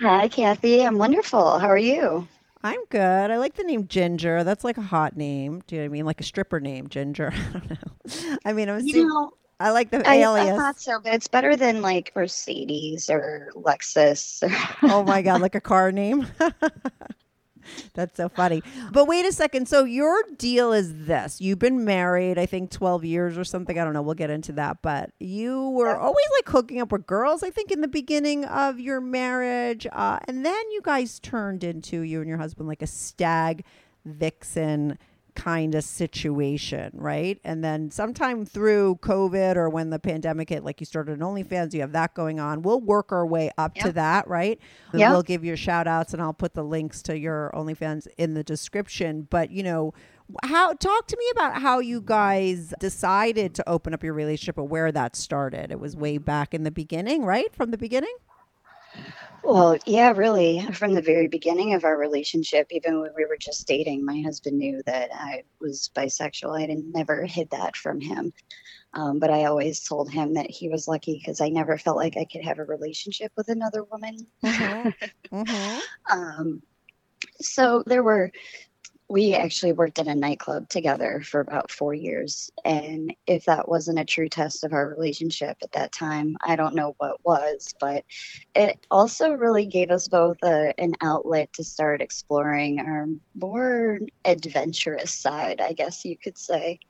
Hi, 0.00 0.28
Kathy. 0.28 0.84
I'm 0.84 0.98
wonderful. 0.98 1.58
How 1.58 1.68
are 1.68 1.78
you? 1.78 2.28
I'm 2.62 2.84
good. 2.90 3.30
I 3.30 3.38
like 3.38 3.54
the 3.54 3.64
name 3.64 3.88
Ginger. 3.88 4.44
That's 4.44 4.64
like 4.64 4.76
a 4.76 4.82
hot 4.82 5.16
name. 5.16 5.62
Do 5.66 5.74
you 5.74 5.80
know 5.80 5.86
what 5.86 5.92
I 5.92 5.92
mean? 5.92 6.04
Like 6.04 6.20
a 6.20 6.24
stripper 6.24 6.60
name, 6.60 6.88
Ginger. 6.88 7.32
I 7.54 7.58
don't 7.58 7.70
know. 7.70 8.36
I 8.44 8.52
mean, 8.52 8.68
I 8.68 8.74
was. 8.74 8.84
You 8.84 9.08
know, 9.08 9.32
I 9.58 9.70
like 9.70 9.90
the 9.90 10.06
I, 10.06 10.16
alias. 10.16 10.50
I 10.50 10.56
thought 10.56 10.78
so, 10.78 11.00
but 11.02 11.14
it's 11.14 11.26
better 11.26 11.56
than 11.56 11.80
like 11.80 12.12
Mercedes 12.14 13.08
or 13.08 13.50
Lexus. 13.54 14.42
oh 14.82 15.04
my 15.04 15.22
god, 15.22 15.40
like 15.40 15.54
a 15.54 15.60
car 15.62 15.90
name. 15.90 16.26
That's 17.94 18.16
so 18.16 18.28
funny. 18.28 18.62
But 18.92 19.06
wait 19.06 19.24
a 19.26 19.32
second. 19.32 19.68
So 19.68 19.84
your 19.84 20.22
deal 20.36 20.72
is 20.72 21.06
this. 21.06 21.40
You've 21.40 21.58
been 21.58 21.84
married, 21.84 22.38
I 22.38 22.46
think 22.46 22.70
12 22.70 23.04
years 23.04 23.38
or 23.38 23.44
something. 23.44 23.78
I 23.78 23.84
don't 23.84 23.92
know. 23.92 24.02
We'll 24.02 24.14
get 24.14 24.30
into 24.30 24.52
that. 24.52 24.82
But 24.82 25.10
you 25.18 25.70
were 25.70 25.96
always 25.96 26.26
like 26.38 26.48
hooking 26.48 26.80
up 26.80 26.92
with 26.92 27.06
girls, 27.06 27.42
I 27.42 27.50
think, 27.50 27.70
in 27.70 27.80
the 27.80 27.88
beginning 27.88 28.44
of 28.44 28.80
your 28.80 29.00
marriage. 29.00 29.86
Uh, 29.92 30.18
and 30.26 30.44
then 30.44 30.70
you 30.70 30.80
guys 30.82 31.18
turned 31.20 31.64
into, 31.64 32.00
you 32.00 32.20
and 32.20 32.28
your 32.28 32.38
husband, 32.38 32.68
like 32.68 32.82
a 32.82 32.86
stag 32.86 33.64
vixen 34.04 34.98
kind 35.36 35.74
of 35.74 35.84
situation, 35.84 36.90
right? 36.94 37.38
And 37.44 37.62
then 37.62 37.90
sometime 37.90 38.44
through 38.44 38.98
COVID 39.02 39.56
or 39.56 39.68
when 39.68 39.90
the 39.90 39.98
pandemic 39.98 40.48
hit, 40.48 40.64
like 40.64 40.80
you 40.80 40.86
started 40.86 41.12
an 41.12 41.20
OnlyFans, 41.20 41.72
you 41.74 41.82
have 41.82 41.92
that 41.92 42.14
going 42.14 42.40
on. 42.40 42.62
We'll 42.62 42.80
work 42.80 43.12
our 43.12 43.26
way 43.26 43.50
up 43.56 43.74
to 43.76 43.92
that, 43.92 44.26
right? 44.26 44.58
Yeah. 44.92 45.10
We'll 45.10 45.22
give 45.22 45.44
you 45.44 45.54
shout 45.54 45.86
outs 45.86 46.12
and 46.12 46.20
I'll 46.22 46.32
put 46.32 46.54
the 46.54 46.64
links 46.64 47.02
to 47.02 47.16
your 47.16 47.52
OnlyFans 47.54 48.08
in 48.18 48.34
the 48.34 48.42
description. 48.42 49.28
But, 49.30 49.50
you 49.50 49.62
know, 49.62 49.94
how 50.42 50.72
talk 50.72 51.06
to 51.06 51.16
me 51.16 51.24
about 51.32 51.60
how 51.60 51.78
you 51.78 52.00
guys 52.00 52.74
decided 52.80 53.54
to 53.54 53.68
open 53.68 53.94
up 53.94 54.02
your 54.02 54.14
relationship 54.14 54.58
or 54.58 54.64
where 54.64 54.90
that 54.90 55.14
started. 55.14 55.70
It 55.70 55.78
was 55.78 55.94
way 55.94 56.18
back 56.18 56.54
in 56.54 56.64
the 56.64 56.70
beginning, 56.70 57.24
right? 57.24 57.54
From 57.54 57.70
the 57.70 57.78
beginning? 57.78 58.14
Well, 59.42 59.78
yeah, 59.86 60.12
really. 60.12 60.66
From 60.72 60.94
the 60.94 61.02
very 61.02 61.28
beginning 61.28 61.74
of 61.74 61.84
our 61.84 61.96
relationship, 61.96 62.66
even 62.70 63.00
when 63.00 63.10
we 63.16 63.24
were 63.24 63.36
just 63.38 63.66
dating, 63.66 64.04
my 64.04 64.20
husband 64.20 64.58
knew 64.58 64.82
that 64.86 65.10
I 65.14 65.44
was 65.60 65.90
bisexual. 65.94 66.60
I 66.60 66.66
didn't 66.66 66.92
never 66.92 67.24
hid 67.24 67.50
that 67.50 67.76
from 67.76 68.00
him. 68.00 68.32
Um, 68.94 69.18
but 69.18 69.30
I 69.30 69.44
always 69.44 69.84
told 69.84 70.10
him 70.10 70.34
that 70.34 70.50
he 70.50 70.68
was 70.68 70.88
lucky 70.88 71.18
because 71.18 71.40
I 71.40 71.48
never 71.48 71.76
felt 71.78 71.96
like 71.96 72.16
I 72.16 72.24
could 72.24 72.42
have 72.42 72.58
a 72.58 72.64
relationship 72.64 73.30
with 73.36 73.48
another 73.48 73.84
woman. 73.84 74.26
Mm-hmm. 74.42 75.78
Um, 76.10 76.62
so 77.40 77.82
there 77.86 78.02
were 78.02 78.32
we 79.08 79.34
actually 79.34 79.72
worked 79.72 79.98
in 79.98 80.08
a 80.08 80.14
nightclub 80.14 80.68
together 80.68 81.22
for 81.24 81.40
about 81.40 81.70
four 81.70 81.94
years. 81.94 82.50
And 82.64 83.14
if 83.26 83.44
that 83.44 83.68
wasn't 83.68 84.00
a 84.00 84.04
true 84.04 84.28
test 84.28 84.64
of 84.64 84.72
our 84.72 84.88
relationship 84.88 85.58
at 85.62 85.72
that 85.72 85.92
time, 85.92 86.36
I 86.44 86.56
don't 86.56 86.74
know 86.74 86.94
what 86.98 87.24
was. 87.24 87.72
But 87.78 88.04
it 88.54 88.84
also 88.90 89.30
really 89.32 89.66
gave 89.66 89.90
us 89.90 90.08
both 90.08 90.38
a, 90.42 90.74
an 90.78 90.94
outlet 91.02 91.52
to 91.54 91.64
start 91.64 92.02
exploring 92.02 92.80
our 92.80 93.06
more 93.34 94.00
adventurous 94.24 95.12
side, 95.12 95.60
I 95.60 95.72
guess 95.72 96.04
you 96.04 96.16
could 96.16 96.36
say 96.36 96.80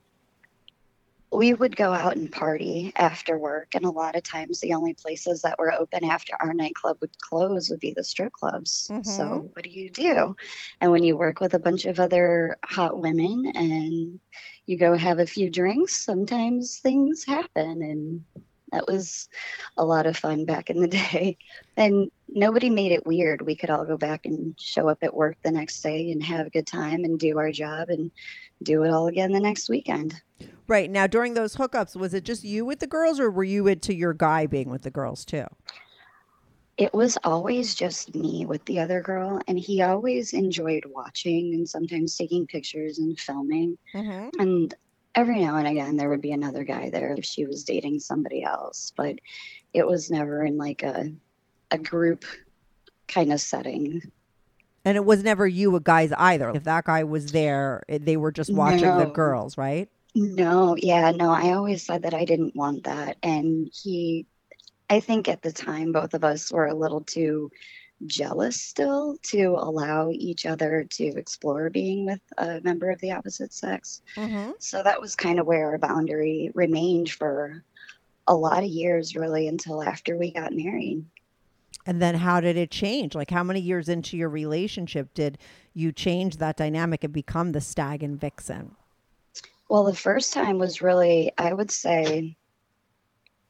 we 1.32 1.52
would 1.54 1.76
go 1.76 1.92
out 1.92 2.16
and 2.16 2.30
party 2.30 2.92
after 2.96 3.38
work 3.38 3.74
and 3.74 3.84
a 3.84 3.90
lot 3.90 4.16
of 4.16 4.22
times 4.22 4.60
the 4.60 4.72
only 4.74 4.94
places 4.94 5.42
that 5.42 5.58
were 5.58 5.72
open 5.72 6.04
after 6.04 6.34
our 6.40 6.54
nightclub 6.54 6.96
would 7.00 7.16
close 7.18 7.68
would 7.68 7.80
be 7.80 7.92
the 7.92 8.04
strip 8.04 8.32
clubs 8.32 8.88
Mhm. 8.92 9.04
so 9.04 9.50
what 9.52 9.64
do 9.64 9.70
you 9.70 9.90
do 9.90 10.36
and 10.80 10.92
when 10.92 11.02
you 11.02 11.16
work 11.16 11.40
with 11.40 11.54
a 11.54 11.58
bunch 11.58 11.84
of 11.84 11.98
other 12.00 12.56
hot 12.64 12.98
women 13.00 13.52
and 13.54 14.20
you 14.66 14.78
go 14.78 14.96
have 14.96 15.18
a 15.18 15.26
few 15.26 15.50
drinks 15.50 15.96
sometimes 16.04 16.78
things 16.78 17.24
happen 17.24 17.82
and 17.82 18.24
that 18.72 18.86
was 18.86 19.28
a 19.76 19.84
lot 19.84 20.06
of 20.06 20.16
fun 20.16 20.44
back 20.44 20.70
in 20.70 20.80
the 20.80 20.88
day 21.10 21.36
and 21.76 22.10
nobody 22.28 22.70
made 22.70 22.92
it 22.92 23.06
weird 23.06 23.42
we 23.42 23.56
could 23.56 23.70
all 23.70 23.84
go 23.84 23.96
back 23.96 24.26
and 24.26 24.54
show 24.58 24.88
up 24.88 24.98
at 25.02 25.14
work 25.14 25.36
the 25.42 25.50
next 25.50 25.80
day 25.82 26.10
and 26.10 26.22
have 26.22 26.46
a 26.46 26.50
good 26.50 26.66
time 26.66 27.04
and 27.04 27.18
do 27.18 27.38
our 27.38 27.52
job 27.52 27.88
and 27.88 28.10
do 28.62 28.82
it 28.82 28.90
all 28.90 29.06
again 29.06 29.32
the 29.32 29.40
next 29.40 29.68
weekend 29.68 30.14
Right. 30.68 30.90
Now, 30.90 31.06
during 31.06 31.34
those 31.34 31.56
hookups, 31.56 31.94
was 31.94 32.12
it 32.12 32.24
just 32.24 32.42
you 32.42 32.64
with 32.64 32.80
the 32.80 32.86
girls 32.88 33.20
or 33.20 33.30
were 33.30 33.44
you 33.44 33.68
into 33.68 33.94
your 33.94 34.12
guy 34.12 34.46
being 34.46 34.68
with 34.68 34.82
the 34.82 34.90
girls 34.90 35.24
too? 35.24 35.46
it 36.76 36.92
was 36.92 37.16
always 37.24 37.74
just 37.74 38.14
me 38.14 38.44
with 38.44 38.64
the 38.66 38.78
other 38.78 39.00
girl 39.00 39.40
and 39.48 39.58
he 39.58 39.80
always 39.82 40.32
enjoyed 40.34 40.84
watching 40.86 41.54
and 41.54 41.68
sometimes 41.68 42.16
taking 42.16 42.46
pictures 42.46 42.98
and 42.98 43.18
filming 43.18 43.78
Mm-hmm. 43.94 44.28
and 44.40 44.74
every 45.16 45.40
now 45.40 45.56
and 45.56 45.66
again 45.68 45.96
there 45.96 46.08
would 46.10 46.22
be 46.22 46.32
another 46.32 46.64
guy 46.64 46.90
there 46.90 47.14
if 47.14 47.24
she 47.24 47.46
was 47.46 47.64
dating 47.64 47.98
somebody 48.00 48.44
else 48.44 48.92
but 48.96 49.16
it 49.74 49.86
was 49.86 50.10
never 50.10 50.44
in 50.44 50.56
like 50.58 50.82
a 50.82 51.12
a 51.72 51.78
group 51.78 52.24
kind 53.08 53.32
of 53.32 53.40
setting 53.40 54.02
And 54.84 54.96
it 54.96 55.04
was 55.04 55.24
never 55.24 55.46
you 55.46 55.70
with 55.72 55.84
guys 55.84 56.12
either. 56.16 56.50
If 56.54 56.64
that 56.64 56.84
guy 56.84 57.04
was 57.04 57.32
there, 57.32 57.82
they 57.88 58.16
were 58.16 58.32
just 58.32 58.52
watching 58.52 58.96
the 58.96 59.06
girls, 59.06 59.58
right? 59.58 59.88
No, 60.14 60.76
yeah, 60.76 61.10
no, 61.12 61.30
I 61.30 61.52
always 61.52 61.84
said 61.84 62.02
that 62.02 62.14
I 62.14 62.24
didn't 62.24 62.56
want 62.56 62.84
that. 62.84 63.18
And 63.22 63.70
he, 63.74 64.26
I 64.88 65.00
think 65.00 65.28
at 65.28 65.42
the 65.42 65.52
time, 65.52 65.92
both 65.92 66.14
of 66.14 66.24
us 66.24 66.50
were 66.52 66.66
a 66.66 66.74
little 66.74 67.02
too 67.02 67.50
jealous 68.04 68.60
still 68.60 69.16
to 69.22 69.56
allow 69.58 70.10
each 70.10 70.44
other 70.44 70.86
to 70.90 71.04
explore 71.04 71.70
being 71.70 72.04
with 72.04 72.20
a 72.36 72.60
member 72.62 72.90
of 72.90 73.00
the 73.00 73.12
opposite 73.12 73.52
sex. 73.52 74.02
Mm-hmm. 74.16 74.50
So 74.58 74.82
that 74.82 75.00
was 75.00 75.16
kind 75.16 75.40
of 75.40 75.46
where 75.46 75.70
our 75.70 75.78
boundary 75.78 76.50
remained 76.54 77.10
for 77.10 77.64
a 78.26 78.34
lot 78.34 78.62
of 78.62 78.68
years, 78.68 79.16
really, 79.16 79.48
until 79.48 79.82
after 79.82 80.16
we 80.18 80.32
got 80.32 80.52
married. 80.52 81.04
And 81.86 82.02
then 82.02 82.16
how 82.16 82.40
did 82.40 82.56
it 82.56 82.70
change? 82.70 83.14
Like, 83.14 83.30
how 83.30 83.44
many 83.44 83.60
years 83.60 83.88
into 83.88 84.16
your 84.16 84.28
relationship 84.28 85.14
did 85.14 85.38
you 85.72 85.92
change 85.92 86.38
that 86.38 86.56
dynamic 86.56 87.04
and 87.04 87.12
become 87.12 87.52
the 87.52 87.60
stag 87.60 88.02
and 88.02 88.20
vixen? 88.20 88.74
Well, 89.68 89.84
the 89.84 89.94
first 89.94 90.32
time 90.32 90.58
was 90.58 90.82
really, 90.82 91.32
I 91.38 91.52
would 91.52 91.70
say, 91.70 92.36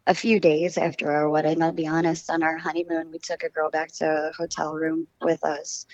a 0.06 0.14
few 0.14 0.38
days 0.40 0.78
after 0.78 1.10
our 1.10 1.28
wedding. 1.28 1.62
I'll 1.62 1.72
be 1.72 1.86
honest, 1.86 2.30
on 2.30 2.42
our 2.42 2.56
honeymoon, 2.56 3.10
we 3.10 3.18
took 3.18 3.42
a 3.42 3.48
girl 3.48 3.70
back 3.70 3.92
to 3.94 4.06
a 4.06 4.32
hotel 4.36 4.74
room 4.74 5.06
with 5.20 5.44
us. 5.44 5.86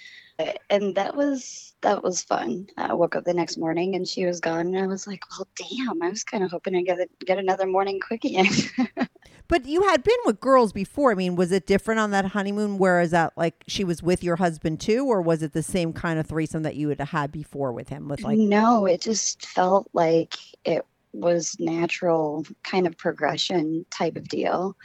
And 0.71 0.95
that 0.97 1.15
was 1.15 1.75
that 1.83 2.03
was 2.03 2.23
fun. 2.23 2.67
I 2.77 2.95
woke 2.95 3.15
up 3.15 3.25
the 3.25 3.35
next 3.35 3.59
morning 3.59 3.95
and 3.95 4.09
she 4.09 4.25
was 4.25 4.41
gone, 4.41 4.67
and 4.67 4.79
I 4.79 4.87
was 4.87 5.07
like, 5.07 5.23
"Well, 5.31 5.47
damn! 5.57 6.03
I 6.03 6.09
was 6.09 6.25
kind 6.25 6.43
of 6.43 6.51
hoping 6.51 6.73
to 6.73 6.83
get 6.83 6.99
a, 6.99 7.07
get 7.25 7.39
another 7.39 7.67
morning 7.67 8.01
quickie 8.01 8.37
in." 8.37 8.47
But 9.53 9.67
you 9.67 9.83
had 9.83 10.03
been 10.03 10.17
with 10.25 10.41
girls 10.41 10.73
before. 10.73 11.13
I 11.13 11.15
mean, 11.15 11.37
was 11.37 11.53
it 11.53 11.67
different 11.67 12.01
on 12.01 12.11
that 12.13 12.25
honeymoon? 12.25 12.79
Where 12.79 13.03
is 13.03 13.11
that, 13.11 13.35
like, 13.37 13.65
she 13.67 13.85
was 13.85 14.03
with 14.03 14.25
your 14.25 14.37
husband 14.37 14.81
too, 14.81 15.05
or 15.05 15.21
was 15.21 15.43
it 15.43 15.53
the 15.53 15.63
same 15.63 15.93
kind 15.93 16.19
of 16.19 16.27
threesome 16.27 16.63
that 16.63 16.75
you 16.75 16.89
had 16.89 16.99
had 16.99 17.31
before 17.31 17.71
with 17.71 17.91
him? 17.91 18.09
With 18.09 18.23
like, 18.23 18.39
no, 18.39 18.87
it 18.87 19.03
just 19.03 19.45
felt 19.45 19.91
like 19.93 20.37
it 20.65 20.87
was 21.13 21.57
natural 21.59 22.45
kind 22.63 22.87
of 22.87 22.97
progression 22.97 23.85
type 23.91 24.17
of 24.17 24.29
deal. 24.29 24.77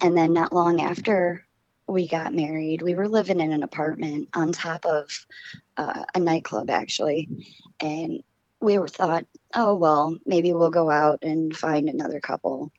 And 0.00 0.16
then 0.16 0.32
not 0.32 0.52
long 0.52 0.80
after 0.80 1.44
we 1.86 2.08
got 2.08 2.34
married, 2.34 2.82
we 2.82 2.94
were 2.94 3.08
living 3.08 3.40
in 3.40 3.52
an 3.52 3.62
apartment 3.62 4.28
on 4.34 4.52
top 4.52 4.86
of 4.86 5.10
uh, 5.76 6.04
a 6.14 6.18
nightclub 6.20 6.70
actually. 6.70 7.28
And 7.80 8.22
we 8.60 8.78
were 8.78 8.88
thought, 8.88 9.26
oh, 9.54 9.74
well, 9.74 10.16
maybe 10.24 10.52
we'll 10.52 10.70
go 10.70 10.90
out 10.90 11.18
and 11.22 11.54
find 11.54 11.88
another 11.88 12.20
couple. 12.20 12.72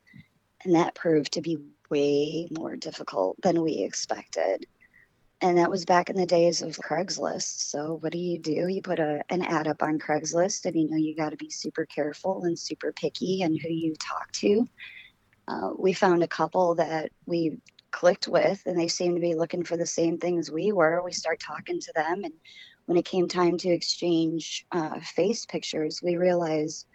And 0.64 0.74
that 0.74 0.96
proved 0.96 1.34
to 1.34 1.40
be 1.40 1.58
way 1.88 2.48
more 2.50 2.74
difficult 2.74 3.40
than 3.42 3.62
we 3.62 3.74
expected. 3.78 4.66
And 5.42 5.58
that 5.58 5.70
was 5.70 5.84
back 5.84 6.08
in 6.08 6.16
the 6.16 6.26
days 6.26 6.62
of 6.62 6.78
Craigslist. 6.78 7.68
So 7.70 7.98
what 8.00 8.12
do 8.12 8.18
you 8.18 8.38
do? 8.38 8.68
You 8.68 8.80
put 8.80 8.98
a, 8.98 9.22
an 9.28 9.42
ad 9.42 9.68
up 9.68 9.82
on 9.82 9.98
Craigslist, 9.98 10.64
and 10.64 10.74
you 10.74 10.88
know 10.88 10.96
you 10.96 11.14
got 11.14 11.30
to 11.30 11.36
be 11.36 11.50
super 11.50 11.84
careful 11.84 12.44
and 12.44 12.58
super 12.58 12.92
picky 12.92 13.42
and 13.42 13.58
who 13.60 13.68
you 13.68 13.94
talk 13.96 14.32
to. 14.32 14.66
Uh, 15.46 15.70
we 15.78 15.92
found 15.92 16.22
a 16.22 16.28
couple 16.28 16.74
that 16.76 17.10
we 17.26 17.58
clicked 17.90 18.28
with, 18.28 18.62
and 18.66 18.78
they 18.78 18.88
seemed 18.88 19.16
to 19.16 19.20
be 19.20 19.34
looking 19.34 19.62
for 19.62 19.76
the 19.76 19.86
same 19.86 20.18
things 20.18 20.50
we 20.50 20.72
were. 20.72 21.02
We 21.04 21.12
start 21.12 21.38
talking 21.38 21.80
to 21.80 21.92
them, 21.94 22.24
and 22.24 22.32
when 22.86 22.96
it 22.96 23.04
came 23.04 23.28
time 23.28 23.58
to 23.58 23.68
exchange 23.68 24.66
uh, 24.72 25.00
face 25.00 25.44
pictures, 25.44 26.00
we 26.02 26.16
realized, 26.16 26.86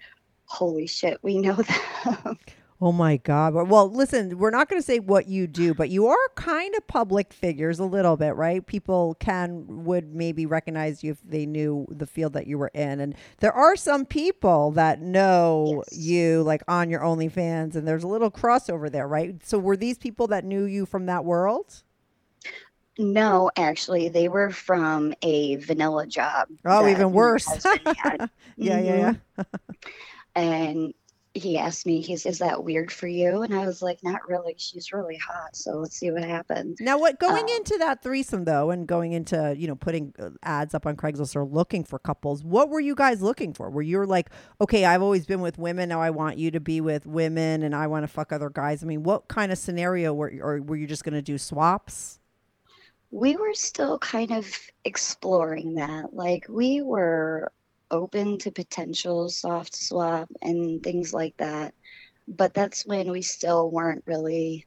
holy 0.45 0.87
shit, 0.87 1.19
we 1.21 1.37
know 1.37 1.55
them. 2.25 2.37
Oh 2.81 2.91
my 2.91 3.17
god! 3.17 3.53
Well- 3.53 3.91
listen, 3.91 4.37
we're 4.39 4.49
not 4.49 4.67
going 4.69 4.81
to 4.81 4.85
say 4.85 4.99
what 4.99 5.27
you 5.27 5.47
do, 5.47 5.73
but 5.73 5.89
you 5.89 6.07
are 6.07 6.17
kind 6.35 6.73
of 6.75 6.85
public 6.87 7.31
figures 7.31 7.79
a 7.79 7.85
little 7.85 8.17
bit, 8.17 8.35
right? 8.35 8.65
People 8.65 9.15
can 9.19 9.85
would 9.85 10.13
maybe 10.15 10.45
recognize 10.45 11.03
you 11.03 11.11
if 11.11 11.21
they 11.23 11.45
knew 11.45 11.85
the 11.89 12.07
field 12.07 12.33
that 12.33 12.47
you 12.47 12.57
were 12.57 12.71
in, 12.73 12.99
and 12.99 13.15
there 13.39 13.53
are 13.53 13.75
some 13.75 14.05
people 14.05 14.71
that 14.71 15.01
know 15.01 15.83
Yes. 15.91 15.99
you, 15.99 16.43
like 16.43 16.63
on 16.67 16.89
your 16.89 17.01
OnlyFans, 17.01 17.75
and 17.75 17.87
there's 17.87 18.03
a 18.03 18.07
little 18.07 18.31
crossover 18.31 18.91
there, 18.91 19.07
right? 19.07 19.35
So, 19.45 19.59
were 19.59 19.77
these 19.77 19.97
people 19.97 20.27
that 20.27 20.43
knew 20.43 20.63
you 20.65 20.85
from 20.85 21.05
that 21.05 21.23
world? 21.25 21.83
no, 22.97 23.49
actually, 23.57 24.09
they 24.09 24.27
were 24.27 24.49
from 24.51 25.13
a 25.23 25.55
vanilla 25.55 26.05
job. 26.05 26.47
Oh, 26.65 26.87
even 26.87 27.11
worse. 27.13 27.45
husband 27.47 27.95
had. 27.97 28.29
Yeah, 28.57 28.79
yeah, 28.79 29.13
mm-hmm. 29.13 29.17
yeah. 29.37 29.43
and 30.35 30.93
he 31.33 31.57
asked 31.57 31.85
me, 31.85 32.01
he 32.01 32.13
"Is 32.13 32.39
that 32.39 32.63
weird 32.63 32.91
for 32.91 33.07
you?" 33.07 33.41
And 33.41 33.55
I 33.55 33.65
was 33.65 33.81
like, 33.81 34.03
"Not 34.03 34.27
really. 34.27 34.55
She's 34.57 34.91
really 34.91 35.15
hot, 35.17 35.55
so 35.55 35.77
let's 35.77 35.95
see 35.95 36.11
what 36.11 36.23
happens." 36.23 36.79
Now, 36.81 36.99
what 36.99 37.19
going 37.19 37.43
Um, 37.45 37.55
into 37.57 37.77
that 37.77 38.03
threesome 38.03 38.43
though, 38.43 38.69
and 38.69 38.85
going 38.87 39.13
into 39.13 39.55
you 39.57 39.67
know 39.67 39.75
putting 39.75 40.13
uh, 40.19 40.31
ads 40.43 40.73
up 40.73 40.85
on 40.85 40.97
Craigslist 40.97 41.35
or 41.35 41.45
looking 41.45 41.83
for 41.83 41.99
couples, 41.99 42.43
what 42.43 42.69
were 42.69 42.81
you 42.81 42.95
guys 42.95 43.21
looking 43.21 43.53
for? 43.53 43.69
Were 43.69 43.81
you 43.81 44.05
like, 44.05 44.29
okay, 44.59 44.83
I've 44.85 45.01
always 45.01 45.25
been 45.25 45.41
with 45.41 45.57
women, 45.57 45.89
now 45.89 46.01
I 46.01 46.09
want 46.09 46.37
you 46.37 46.51
to 46.51 46.59
be 46.59 46.81
with 46.81 47.05
women, 47.05 47.63
and 47.63 47.73
I 47.75 47.87
want 47.87 48.03
to 48.03 48.07
fuck 48.07 48.33
other 48.33 48.49
guys? 48.49 48.83
I 48.83 48.87
mean, 48.87 49.03
what 49.03 49.27
kind 49.29 49.51
of 49.51 49.57
scenario 49.57 50.13
were, 50.13 50.33
or 50.41 50.61
were 50.61 50.75
you 50.75 50.87
just 50.87 51.03
going 51.05 51.13
to 51.13 51.21
do 51.21 51.37
swaps? 51.37 52.19
We 53.11 53.35
were 53.35 53.53
still 53.53 53.99
kind 53.99 54.31
of 54.31 54.47
exploring 54.85 55.75
that. 55.75 56.13
Like 56.13 56.45
we 56.49 56.81
were 56.81 57.51
open 57.91 58.37
to 58.39 58.51
potential 58.51 59.29
soft 59.29 59.75
swap 59.75 60.29
and 60.41 60.81
things 60.81 61.13
like 61.13 61.35
that, 61.37 61.73
but 62.27 62.53
that's 62.53 62.85
when 62.85 63.11
we 63.11 63.21
still 63.21 63.69
weren't 63.69 64.03
really 64.07 64.65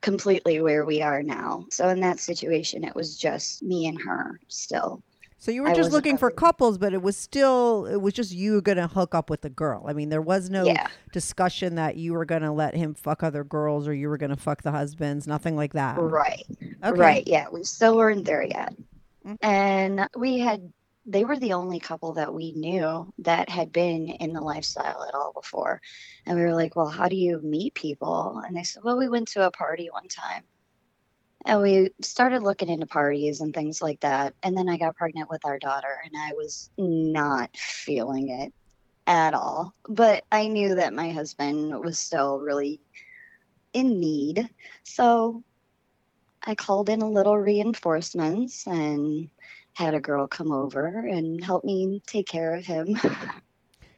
completely 0.00 0.60
where 0.60 0.84
we 0.84 1.02
are 1.02 1.22
now. 1.22 1.66
So 1.70 1.88
in 1.88 2.00
that 2.00 2.20
situation, 2.20 2.84
it 2.84 2.94
was 2.94 3.16
just 3.16 3.62
me 3.62 3.86
and 3.86 4.00
her 4.02 4.40
still. 4.48 5.02
So 5.38 5.50
you 5.50 5.62
were 5.62 5.68
I 5.68 5.74
just 5.74 5.92
looking 5.92 6.16
for 6.16 6.30
couples, 6.30 6.78
but 6.78 6.94
it 6.94 7.02
was 7.02 7.16
still 7.16 7.86
it 7.86 8.00
was 8.00 8.14
just 8.14 8.32
you 8.32 8.62
going 8.62 8.78
to 8.78 8.86
hook 8.86 9.14
up 9.14 9.28
with 9.28 9.42
the 9.42 9.50
girl. 9.50 9.84
I 9.86 9.92
mean, 9.92 10.08
there 10.08 10.22
was 10.22 10.48
no 10.48 10.66
Yeah. 10.66 10.86
discussion 11.12 11.74
that 11.74 11.96
you 11.96 12.14
were 12.14 12.24
going 12.24 12.42
to 12.42 12.52
let 12.52 12.74
him 12.74 12.94
fuck 12.94 13.22
other 13.22 13.44
girls 13.44 13.86
or 13.86 13.94
you 13.94 14.08
were 14.08 14.16
going 14.16 14.30
to 14.30 14.36
fuck 14.36 14.62
the 14.62 14.70
husbands, 14.72 15.26
nothing 15.26 15.56
like 15.56 15.74
that. 15.74 16.00
Right. 16.00 16.44
Okay. 16.82 16.98
Right. 16.98 17.24
Yeah. 17.26 17.46
We 17.52 17.64
still 17.64 17.96
weren't 17.96 18.24
there 18.24 18.44
yet. 18.44 18.74
Mhm. 19.26 19.36
And 19.42 20.08
we 20.16 20.38
had, 20.38 20.72
they 21.06 21.24
were 21.24 21.38
the 21.38 21.52
only 21.52 21.78
couple 21.78 22.14
that 22.14 22.34
we 22.34 22.52
knew 22.52 23.12
that 23.18 23.48
had 23.48 23.72
been 23.72 24.08
in 24.08 24.32
the 24.32 24.40
lifestyle 24.40 25.04
at 25.06 25.14
all 25.14 25.32
before. 25.32 25.80
And 26.26 26.36
we 26.36 26.42
were 26.42 26.54
like, 26.54 26.74
well, 26.74 26.88
how 26.88 27.08
do 27.08 27.16
you 27.16 27.40
meet 27.42 27.74
people? 27.74 28.42
And 28.44 28.56
they 28.56 28.64
said, 28.64 28.82
well, 28.82 28.98
we 28.98 29.08
went 29.08 29.28
to 29.28 29.46
a 29.46 29.50
party 29.52 29.88
one 29.90 30.08
time. 30.08 30.42
And 31.44 31.62
we 31.62 31.90
started 32.02 32.42
looking 32.42 32.68
into 32.68 32.86
parties 32.86 33.40
and 33.40 33.54
things 33.54 33.80
like 33.80 34.00
that. 34.00 34.34
And 34.42 34.56
then 34.56 34.68
I 34.68 34.78
got 34.78 34.96
pregnant 34.96 35.30
with 35.30 35.44
our 35.44 35.60
daughter, 35.60 36.00
and 36.04 36.12
I 36.16 36.32
was 36.32 36.70
not 36.76 37.56
feeling 37.56 38.30
it 38.30 38.52
at 39.06 39.32
all. 39.32 39.72
But 39.88 40.24
I 40.32 40.48
knew 40.48 40.74
that 40.74 40.92
my 40.92 41.10
husband 41.10 41.78
was 41.84 42.00
still 42.00 42.40
really 42.40 42.80
in 43.72 44.00
need. 44.00 44.48
So 44.82 45.44
I 46.42 46.56
called 46.56 46.88
in 46.88 47.00
a 47.00 47.10
little 47.10 47.38
reinforcements 47.38 48.66
and 48.66 49.28
had 49.76 49.94
a 49.94 50.00
girl 50.00 50.26
come 50.26 50.52
over 50.52 50.86
and 50.86 51.44
help 51.44 51.64
me 51.64 52.02
take 52.06 52.26
care 52.26 52.54
of 52.54 52.66
him. 52.66 52.98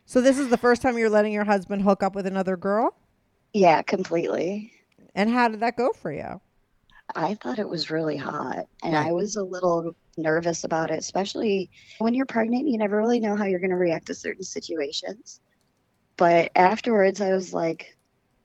So 0.07 0.21
this 0.23 0.39
is 0.39 0.49
the 0.49 0.57
first 0.59 0.83
time 0.83 0.99
you're 0.99 1.11
letting 1.11 1.33
your 1.33 1.45
husband 1.45 1.83
hook 1.83 2.03
up 2.03 2.15
with 2.15 2.27
another 2.27 2.57
girl? 2.57 2.97
yeah, 3.53 3.83
completely. 3.83 4.73
And 5.15 5.31
how 5.31 5.49
did 5.49 5.61
that 5.61 5.77
go 5.77 5.93
for 5.93 6.13
you? 6.13 6.41
I 7.15 7.35
thought 7.35 7.59
it 7.59 7.69
was 7.69 7.91
really 7.91 8.17
hot 8.17 8.67
and 8.83 8.97
I 8.97 9.13
was 9.13 9.37
a 9.37 9.45
little 9.45 9.95
nervous 10.17 10.65
about 10.65 10.91
it, 10.91 10.99
especially 10.99 11.71
when 11.99 12.15
you're 12.15 12.27
pregnant. 12.27 12.69
You 12.69 12.79
never 12.79 12.97
really 12.99 13.21
know 13.21 13.37
how 13.37 13.45
you're 13.45 13.61
going 13.61 13.71
to 13.71 13.77
react 13.77 14.07
to 14.07 14.15
certain 14.15 14.45
situations. 14.45 15.41
But 16.17 16.53
afterwards, 16.57 17.21
I 17.21 17.33
was 17.33 17.55
like, 17.55 17.97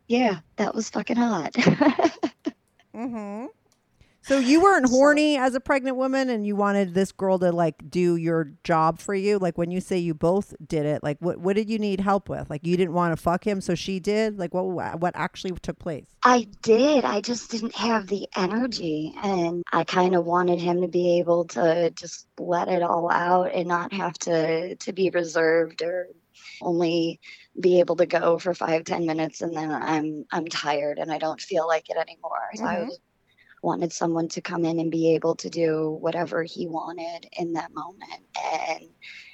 yeah, 0.07 0.39
that 0.57 0.75
was 0.75 0.89
fucking 0.89 1.17
hot. 1.17 1.55
Mm-hmm. 2.95 3.47
So 4.23 4.39
you 4.39 4.61
weren't 4.61 4.89
horny 4.89 5.37
as 5.37 5.55
a 5.55 5.59
pregnant 5.59 5.97
woman, 5.97 6.29
and 6.29 6.45
you 6.47 6.55
wanted 6.55 6.93
this 6.93 7.11
girl 7.11 7.39
to 7.39 7.51
like 7.51 7.89
do 7.89 8.15
your 8.15 8.53
job 8.63 8.99
for 8.99 9.13
you. 9.13 9.37
Like 9.37 9.57
when 9.57 9.71
you 9.71 9.81
say 9.81 9.97
you 9.97 10.13
both 10.13 10.53
did 10.65 10.85
it, 10.85 11.03
like 11.03 11.17
what 11.19 11.39
what 11.39 11.55
did 11.55 11.69
you 11.69 11.77
need 11.77 11.99
help 11.99 12.29
with? 12.29 12.49
Like 12.49 12.65
you 12.65 12.77
didn't 12.77 12.93
want 12.93 13.15
to 13.15 13.21
fuck 13.21 13.45
him, 13.45 13.61
so 13.61 13.75
she 13.75 13.99
did. 13.99 14.39
Like 14.39 14.53
what 14.53 14.99
what 14.99 15.11
actually 15.15 15.51
took 15.61 15.79
place? 15.79 16.05
I 16.23 16.47
did. 16.61 17.03
I 17.03 17.19
just 17.19 17.51
didn't 17.51 17.75
have 17.75 18.07
the 18.07 18.27
energy. 18.35 19.13
And 19.21 19.63
I 19.73 19.83
kind 19.83 20.15
of 20.15 20.25
wanted 20.25 20.59
him 20.59 20.81
to 20.81 20.87
be 20.87 21.19
able 21.19 21.45
to 21.45 21.91
just 21.91 22.27
let 22.39 22.69
it 22.69 22.81
all 22.81 23.11
out 23.11 23.53
and 23.53 23.67
not 23.67 23.91
have 23.93 24.13
to, 24.19 24.75
to 24.75 24.93
be 24.93 25.09
reserved 25.09 25.81
or 25.81 26.07
only 26.61 27.19
be 27.59 27.79
able 27.79 27.97
to 27.97 28.05
go 28.05 28.39
for 28.39 28.53
five, 28.53 28.85
ten 28.85 29.05
minutes 29.05 29.41
and 29.41 29.55
then 29.55 29.71
I'm 29.71 30.25
I'm 30.31 30.47
tired 30.47 30.97
and 30.97 31.11
I 31.11 31.17
don't 31.17 31.41
feel 31.41 31.67
like 31.67 31.89
it 31.89 31.97
anymore. 31.97 32.49
So 32.55 32.63
I 32.63 32.75
mm-hmm. 32.75 32.85
was, 32.87 32.99
wanted 33.63 33.93
someone 33.93 34.27
to 34.29 34.41
come 34.41 34.65
in 34.65 34.79
and 34.79 34.91
be 34.91 35.15
able 35.15 35.35
to 35.35 35.49
do 35.49 35.97
whatever 36.01 36.43
he 36.43 36.67
wanted 36.67 37.27
in 37.37 37.53
that 37.53 37.73
moment. 37.73 38.21
And 38.53 38.89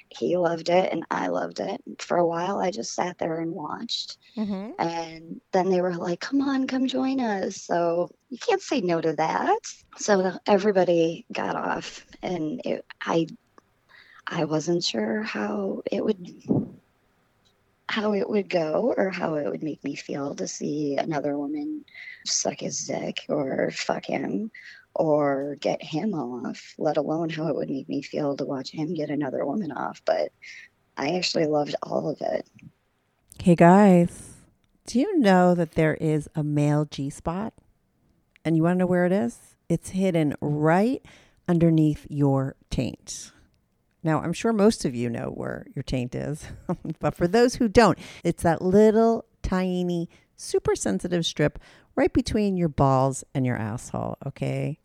he 0.08 0.36
loved 0.36 0.68
it 0.68 0.92
and 0.92 1.04
I 1.10 1.28
loved 1.28 1.60
it. 1.60 1.80
For 1.98 2.16
a 2.16 2.26
while 2.26 2.58
I 2.58 2.70
just 2.70 2.94
sat 2.94 3.18
there 3.18 3.40
and 3.40 3.52
watched. 3.52 4.18
Mm-hmm. 4.36 4.70
And 4.78 5.40
then 5.52 5.70
they 5.70 5.80
were 5.80 5.94
like, 5.94 6.20
come 6.20 6.40
on, 6.40 6.66
come 6.66 6.86
join 6.86 7.20
us. 7.20 7.56
So 7.56 8.10
you 8.28 8.38
can't 8.38 8.62
say 8.62 8.80
no 8.80 9.00
to 9.00 9.12
that. 9.14 9.58
So 9.96 10.32
everybody 10.46 11.26
got 11.32 11.56
off 11.56 12.06
and 12.22 12.60
it, 12.64 12.84
I 13.02 13.26
I 14.26 14.44
wasn't 14.44 14.84
sure 14.84 15.22
how 15.22 15.82
it 15.90 16.04
would 16.04 16.24
how 17.90 18.12
it 18.12 18.28
would 18.28 18.48
go 18.48 18.94
or 18.96 19.10
how 19.10 19.34
it 19.34 19.48
would 19.50 19.62
make 19.62 19.82
me 19.82 19.96
feel 19.96 20.34
to 20.36 20.46
see 20.46 20.96
another 20.96 21.36
woman 21.36 21.84
suck 22.24 22.60
his 22.60 22.86
dick 22.86 23.24
or 23.28 23.70
fuck 23.72 24.04
him 24.04 24.50
or 24.94 25.56
get 25.60 25.82
him 25.82 26.14
off, 26.14 26.74
let 26.78 26.96
alone 26.96 27.28
how 27.28 27.48
it 27.48 27.56
would 27.56 27.68
make 27.68 27.88
me 27.88 28.00
feel 28.00 28.36
to 28.36 28.44
watch 28.44 28.70
him 28.70 28.94
get 28.94 29.10
another 29.10 29.44
woman 29.44 29.72
off. 29.72 30.02
But 30.04 30.32
I 30.96 31.16
actually 31.16 31.46
loved 31.46 31.74
all 31.82 32.08
of 32.08 32.20
it. 32.20 32.46
Hey 33.42 33.56
guys, 33.56 34.34
do 34.86 35.00
you 35.00 35.18
know 35.18 35.54
that 35.56 35.72
there 35.72 35.94
is 35.94 36.28
a 36.34 36.44
male 36.44 36.84
G 36.84 37.10
spot? 37.10 37.54
And 38.44 38.56
you 38.56 38.62
want 38.62 38.76
to 38.76 38.78
know 38.80 38.86
where 38.86 39.06
it 39.06 39.12
is? 39.12 39.56
It's 39.68 39.90
hidden 39.90 40.34
right 40.40 41.04
underneath 41.48 42.06
your 42.08 42.54
taint. 42.70 43.32
Now, 44.02 44.20
I'm 44.20 44.32
sure 44.32 44.52
most 44.52 44.84
of 44.84 44.94
you 44.94 45.10
know 45.10 45.26
where 45.26 45.66
your 45.74 45.82
taint 45.82 46.14
is, 46.14 46.46
but 47.00 47.14
for 47.14 47.28
those 47.28 47.56
who 47.56 47.68
don't, 47.68 47.98
it's 48.24 48.42
that 48.42 48.62
little 48.62 49.26
tiny, 49.42 50.08
super 50.36 50.74
sensitive 50.74 51.26
strip 51.26 51.58
right 51.96 52.12
between 52.12 52.56
your 52.56 52.68
balls 52.68 53.24
and 53.34 53.44
your 53.44 53.56
asshole, 53.56 54.16
okay? 54.26 54.78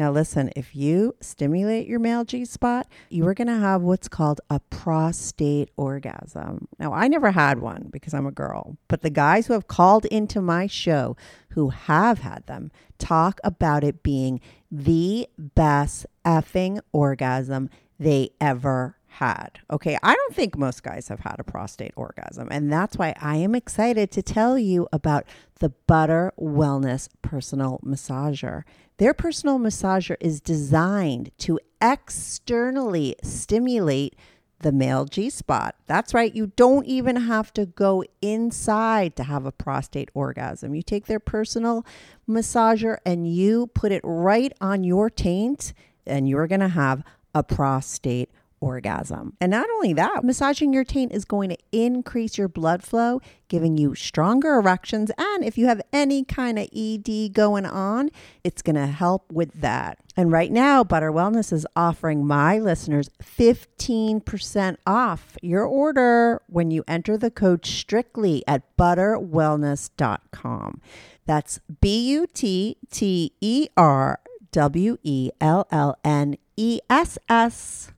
Now, 0.00 0.10
listen, 0.10 0.50
if 0.56 0.74
you 0.74 1.14
stimulate 1.20 1.86
your 1.86 1.98
male 1.98 2.24
G 2.24 2.46
spot, 2.46 2.86
you 3.10 3.26
are 3.26 3.34
going 3.34 3.48
to 3.48 3.58
have 3.58 3.82
what's 3.82 4.08
called 4.08 4.40
a 4.48 4.58
prostate 4.58 5.68
orgasm. 5.76 6.68
Now, 6.78 6.94
I 6.94 7.06
never 7.06 7.32
had 7.32 7.58
one 7.58 7.88
because 7.92 8.14
I'm 8.14 8.26
a 8.26 8.32
girl, 8.32 8.78
but 8.88 9.02
the 9.02 9.10
guys 9.10 9.46
who 9.46 9.52
have 9.52 9.66
called 9.66 10.06
into 10.06 10.40
my 10.40 10.66
show 10.66 11.18
who 11.50 11.68
have 11.68 12.20
had 12.20 12.46
them 12.46 12.70
talk 12.96 13.40
about 13.44 13.84
it 13.84 14.02
being 14.02 14.40
the 14.70 15.28
best 15.36 16.06
effing 16.24 16.80
orgasm 16.92 17.68
they 18.00 18.30
ever 18.40 18.96
had. 19.06 19.60
Okay, 19.70 19.98
I 20.02 20.14
don't 20.14 20.34
think 20.34 20.56
most 20.56 20.82
guys 20.82 21.08
have 21.08 21.20
had 21.20 21.36
a 21.38 21.44
prostate 21.44 21.92
orgasm, 21.94 22.48
and 22.50 22.72
that's 22.72 22.96
why 22.96 23.14
I 23.20 23.36
am 23.36 23.54
excited 23.54 24.10
to 24.12 24.22
tell 24.22 24.58
you 24.58 24.88
about 24.92 25.26
the 25.58 25.68
Butter 25.86 26.32
Wellness 26.40 27.08
Personal 27.20 27.78
Massager. 27.84 28.62
Their 28.96 29.14
personal 29.14 29.58
massager 29.58 30.16
is 30.20 30.40
designed 30.40 31.30
to 31.38 31.58
externally 31.80 33.16
stimulate 33.22 34.16
the 34.60 34.72
male 34.72 35.06
G 35.06 35.30
spot. 35.30 35.74
That's 35.86 36.12
right, 36.14 36.34
you 36.34 36.52
don't 36.56 36.86
even 36.86 37.16
have 37.16 37.52
to 37.54 37.66
go 37.66 38.04
inside 38.22 39.16
to 39.16 39.24
have 39.24 39.44
a 39.44 39.52
prostate 39.52 40.10
orgasm. 40.14 40.74
You 40.74 40.82
take 40.82 41.06
their 41.06 41.20
personal 41.20 41.84
massager 42.28 42.98
and 43.04 43.30
you 43.30 43.68
put 43.68 43.90
it 43.92 44.02
right 44.04 44.52
on 44.60 44.84
your 44.84 45.10
taint, 45.10 45.72
and 46.06 46.28
you're 46.28 46.46
gonna 46.46 46.68
have 46.68 47.02
a 47.34 47.42
prostate 47.42 48.30
orgasm. 48.60 49.32
And 49.40 49.50
not 49.50 49.68
only 49.70 49.92
that, 49.94 50.22
massaging 50.22 50.72
your 50.72 50.84
taint 50.84 51.10
is 51.12 51.24
going 51.24 51.50
to 51.50 51.58
increase 51.72 52.38
your 52.38 52.48
blood 52.48 52.82
flow, 52.82 53.20
giving 53.48 53.78
you 53.78 53.94
stronger 53.94 54.56
erections. 54.56 55.12
And 55.16 55.42
if 55.42 55.56
you 55.58 55.66
have 55.66 55.80
any 55.92 56.24
kind 56.24 56.58
of 56.58 56.68
ED 56.76 57.32
going 57.32 57.66
on, 57.66 58.10
it's 58.44 58.62
going 58.62 58.76
to 58.76 58.86
help 58.86 59.32
with 59.32 59.60
that. 59.60 59.98
And 60.16 60.30
right 60.30 60.52
now, 60.52 60.84
Butter 60.84 61.10
Wellness 61.10 61.52
is 61.52 61.66
offering 61.74 62.24
my 62.26 62.58
listeners 62.58 63.10
15% 63.22 64.76
off 64.86 65.38
your 65.40 65.64
order 65.64 66.42
when 66.46 66.70
you 66.70 66.84
enter 66.86 67.16
the 67.16 67.30
code 67.30 67.64
strictly 67.64 68.44
at 68.46 68.76
butterwellness.com. 68.76 70.82
That's 71.26 71.60
B 71.80 72.10
U 72.10 72.26
T 72.26 72.76
T 72.90 73.32
E 73.40 73.68
R 73.76 74.20
W 74.52 74.98
E 75.02 75.30
L 75.40 75.66
L 75.70 75.96
N 76.04 76.36
E 76.62 76.78
S 76.90 77.16
S 77.26 77.90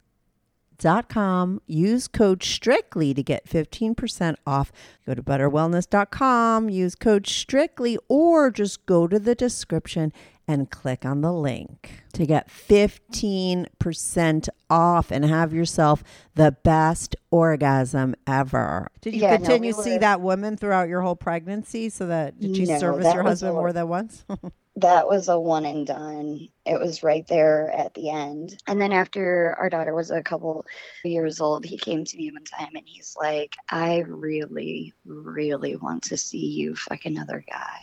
dot 0.78 1.08
com. 1.08 1.60
Use 1.66 2.06
code 2.06 2.44
strictly 2.44 3.12
to 3.12 3.20
get 3.20 3.44
15% 3.44 4.36
off. 4.46 4.70
Go 5.04 5.14
to 5.14 5.22
butterwellness.com, 5.22 6.70
use 6.70 6.94
code 6.94 7.26
strictly, 7.26 7.98
or 8.08 8.52
just 8.52 8.86
go 8.86 9.08
to 9.08 9.18
the 9.18 9.34
description 9.34 10.12
and 10.48 10.70
click 10.70 11.04
on 11.04 11.20
the 11.20 11.32
link 11.32 12.02
to 12.14 12.26
get 12.26 12.48
15% 12.48 14.48
off 14.70 15.10
and 15.10 15.24
have 15.24 15.52
yourself 15.52 16.02
the 16.34 16.52
best 16.62 17.16
orgasm 17.30 18.14
ever. 18.26 18.88
Did 19.00 19.14
you 19.14 19.22
Yeah, 19.22 19.32
no, 19.32 19.36
continue 19.38 19.70
we 19.70 19.76
to 19.76 19.82
see 19.82 19.92
were- 19.94 19.98
that 20.00 20.20
woman 20.20 20.56
throughout 20.56 20.88
your 20.88 21.00
whole 21.02 21.16
pregnancy 21.16 21.88
so 21.88 22.06
that 22.06 22.38
did 22.40 22.56
you 22.56 22.66
No, 22.66 22.78
service 22.78 23.12
your 23.14 23.22
husband 23.22 23.52
a- 23.52 23.54
more 23.54 23.72
than 23.72 23.88
once? 23.88 24.24
that 24.76 25.06
was 25.06 25.28
a 25.28 25.38
one 25.38 25.64
and 25.66 25.86
done. 25.86 26.48
It 26.64 26.80
was 26.80 27.02
right 27.02 27.26
there 27.28 27.70
at 27.72 27.94
the 27.94 28.10
end. 28.10 28.58
And 28.66 28.80
then 28.80 28.92
after 28.92 29.54
our 29.58 29.68
daughter 29.70 29.94
was 29.94 30.10
a 30.10 30.22
couple 30.22 30.64
years 31.04 31.40
old, 31.40 31.64
he 31.64 31.78
came 31.78 32.04
to 32.04 32.16
me 32.16 32.30
one 32.32 32.44
time 32.44 32.70
and 32.74 32.84
he's 32.86 33.14
like, 33.18 33.54
I 33.68 33.98
really, 34.08 34.92
really 35.04 35.76
want 35.76 36.02
to 36.04 36.16
see 36.16 36.46
you 36.46 36.74
fuck 36.74 37.04
another 37.04 37.44
guy. 37.50 37.80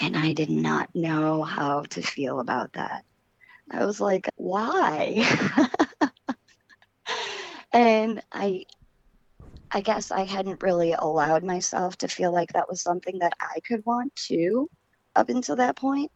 And 0.00 0.16
I 0.16 0.32
did 0.32 0.50
not 0.50 0.94
know 0.94 1.42
how 1.42 1.82
to 1.82 2.02
feel 2.02 2.40
about 2.40 2.72
that. 2.74 3.04
I 3.70 3.84
was 3.84 4.00
like, 4.00 4.28
why? 4.36 5.24
and 7.72 8.22
I 8.32 8.64
I 9.74 9.80
guess 9.80 10.10
I 10.10 10.24
hadn't 10.24 10.62
really 10.62 10.92
allowed 10.92 11.44
myself 11.44 11.96
to 11.98 12.08
feel 12.08 12.30
like 12.30 12.52
that 12.52 12.68
was 12.68 12.82
something 12.82 13.20
that 13.20 13.32
I 13.40 13.60
could 13.66 13.82
want 13.86 14.14
to 14.26 14.68
up 15.16 15.30
until 15.30 15.56
that 15.56 15.76
point. 15.76 16.10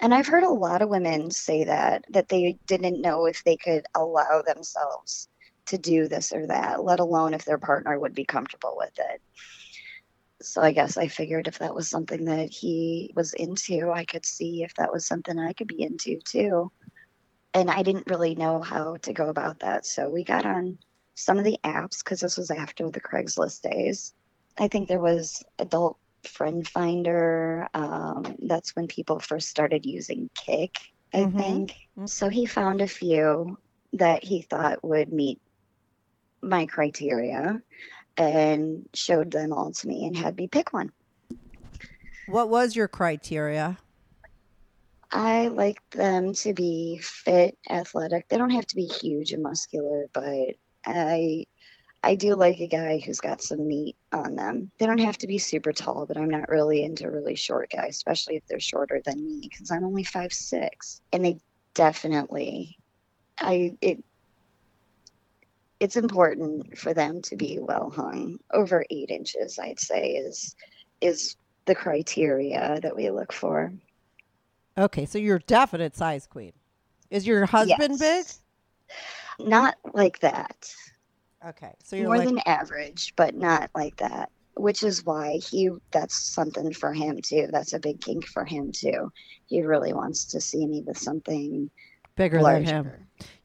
And 0.00 0.12
I've 0.12 0.26
heard 0.26 0.42
a 0.42 0.50
lot 0.50 0.82
of 0.82 0.88
women 0.88 1.30
say 1.30 1.64
that 1.64 2.04
that 2.10 2.28
they 2.28 2.58
didn't 2.66 3.00
know 3.00 3.26
if 3.26 3.44
they 3.44 3.56
could 3.56 3.86
allow 3.94 4.42
themselves 4.42 5.28
to 5.66 5.78
do 5.78 6.08
this 6.08 6.32
or 6.32 6.46
that, 6.48 6.84
let 6.84 7.00
alone 7.00 7.34
if 7.34 7.44
their 7.44 7.58
partner 7.58 7.98
would 7.98 8.14
be 8.14 8.24
comfortable 8.24 8.74
with 8.76 8.92
it. 8.98 9.22
So 10.44 10.62
I 10.62 10.72
guess 10.72 10.96
I 10.96 11.08
figured 11.08 11.48
if 11.48 11.58
that 11.58 11.74
was 11.74 11.88
something 11.88 12.24
that 12.26 12.50
he 12.50 13.12
was 13.16 13.32
into, 13.34 13.90
I 13.90 14.04
could 14.04 14.26
see 14.26 14.62
if 14.62 14.74
that 14.74 14.92
was 14.92 15.06
something 15.06 15.38
I 15.38 15.52
could 15.52 15.68
be 15.68 15.82
into 15.82 16.18
too. 16.24 16.70
And 17.54 17.70
I 17.70 17.82
didn't 17.82 18.08
really 18.08 18.34
know 18.34 18.60
how 18.60 18.96
to 19.02 19.12
go 19.12 19.28
about 19.28 19.60
that. 19.60 19.86
So 19.86 20.08
we 20.08 20.24
got 20.24 20.44
on 20.44 20.78
some 21.14 21.38
of 21.38 21.44
the 21.44 21.58
apps 21.64 22.04
because 22.04 22.20
this 22.20 22.36
was 22.36 22.50
after 22.50 22.90
the 22.90 23.00
Craigslist 23.00 23.62
days. 23.62 24.12
I 24.58 24.68
think 24.68 24.88
there 24.88 25.00
was 25.00 25.42
Adult 25.58 25.98
Friend 26.24 26.66
Finder. 26.66 27.68
Um, 27.74 28.36
that's 28.46 28.74
when 28.76 28.86
people 28.86 29.20
first 29.20 29.48
started 29.48 29.86
using 29.86 30.28
Kik, 30.34 30.76
I 31.12 31.18
Mhm. 31.18 31.38
think. 31.38 31.74
Mhm. 31.96 32.08
So 32.08 32.28
he 32.28 32.46
found 32.46 32.80
a 32.80 32.88
few 32.88 33.58
that 33.94 34.24
he 34.24 34.42
thought 34.42 34.82
would 34.84 35.12
meet 35.12 35.40
my 36.42 36.66
criteria 36.66 37.62
and 38.16 38.88
showed 38.94 39.30
them 39.30 39.52
all 39.52 39.72
to 39.72 39.88
me 39.88 40.06
and 40.06 40.16
had 40.16 40.36
me 40.36 40.48
pick 40.48 40.72
one. 40.72 40.92
what 42.26 42.48
was 42.48 42.74
your 42.76 42.88
criteria? 42.88 43.78
I 45.10 45.48
like 45.48 45.78
them 45.90 46.34
to 46.34 46.52
be 46.54 46.98
fit, 47.02 47.56
athletic. 47.70 48.28
They 48.28 48.36
don't 48.36 48.50
have 48.50 48.66
to 48.66 48.76
be 48.76 48.86
huge 48.86 49.32
and 49.32 49.42
muscular, 49.42 50.06
but 50.12 50.56
I 50.84 51.44
I 52.02 52.16
do 52.16 52.34
like 52.34 52.60
a 52.60 52.66
guy 52.66 52.98
who's 52.98 53.20
got 53.20 53.40
some 53.40 53.66
meat 53.66 53.96
on 54.12 54.34
them. 54.36 54.70
They 54.78 54.84
don't 54.84 54.98
have 54.98 55.16
to 55.18 55.26
be 55.26 55.38
super 55.38 55.72
tall, 55.72 56.04
but 56.04 56.18
I'm 56.18 56.28
not 56.28 56.50
really 56.50 56.82
into 56.84 57.10
really 57.10 57.34
short 57.34 57.70
guys, 57.70 57.96
especially 57.96 58.36
if 58.36 58.42
they're 58.46 58.60
shorter 58.60 59.00
than 59.04 59.24
me, 59.24 59.48
because 59.48 59.70
I'm 59.70 59.84
only 59.84 60.04
five 60.04 60.32
six. 60.32 61.00
And 61.12 61.24
they 61.24 61.38
definitely, 61.74 62.78
I 63.38 63.76
it. 63.80 64.04
It's 65.80 65.96
important 65.96 66.78
for 66.78 66.94
them 66.94 67.20
to 67.22 67.36
be 67.36 67.58
well 67.60 67.90
hung. 67.90 68.38
Over 68.52 68.84
eight 68.90 69.10
inches, 69.10 69.58
I'd 69.58 69.80
say, 69.80 70.12
is 70.12 70.54
is 71.00 71.36
the 71.66 71.74
criteria 71.74 72.78
that 72.82 72.96
we 72.96 73.10
look 73.10 73.32
for. 73.32 73.72
Okay, 74.76 75.06
so 75.06 75.18
you're 75.18 75.36
a 75.36 75.40
definite 75.40 75.96
size 75.96 76.26
queen. 76.26 76.52
Is 77.10 77.26
your 77.26 77.46
husband 77.46 77.98
Yes. 78.00 78.40
Not 79.38 79.76
like 79.92 80.20
that. 80.20 80.72
Okay, 81.46 81.74
so 81.82 81.96
you're 81.96 82.06
more 82.06 82.18
like 82.18 82.28
than 82.28 82.40
average, 82.46 83.12
but 83.16 83.34
not 83.34 83.70
like 83.74 83.96
that. 83.96 84.30
Which 84.56 84.82
is 84.82 85.04
why 85.04 85.40
he 85.50 85.70
that's 85.90 86.16
something 86.16 86.72
for 86.72 86.92
him 86.92 87.20
too. 87.20 87.48
That's 87.50 87.72
a 87.72 87.80
big 87.80 88.00
kink 88.00 88.26
for 88.26 88.44
him 88.44 88.72
too. 88.72 89.12
He 89.46 89.62
really 89.62 89.92
wants 89.92 90.24
to 90.26 90.40
see 90.40 90.66
me 90.66 90.82
with 90.86 90.96
something 90.96 91.70
bigger 92.16 92.42
than 92.42 92.64
him. 92.64 92.90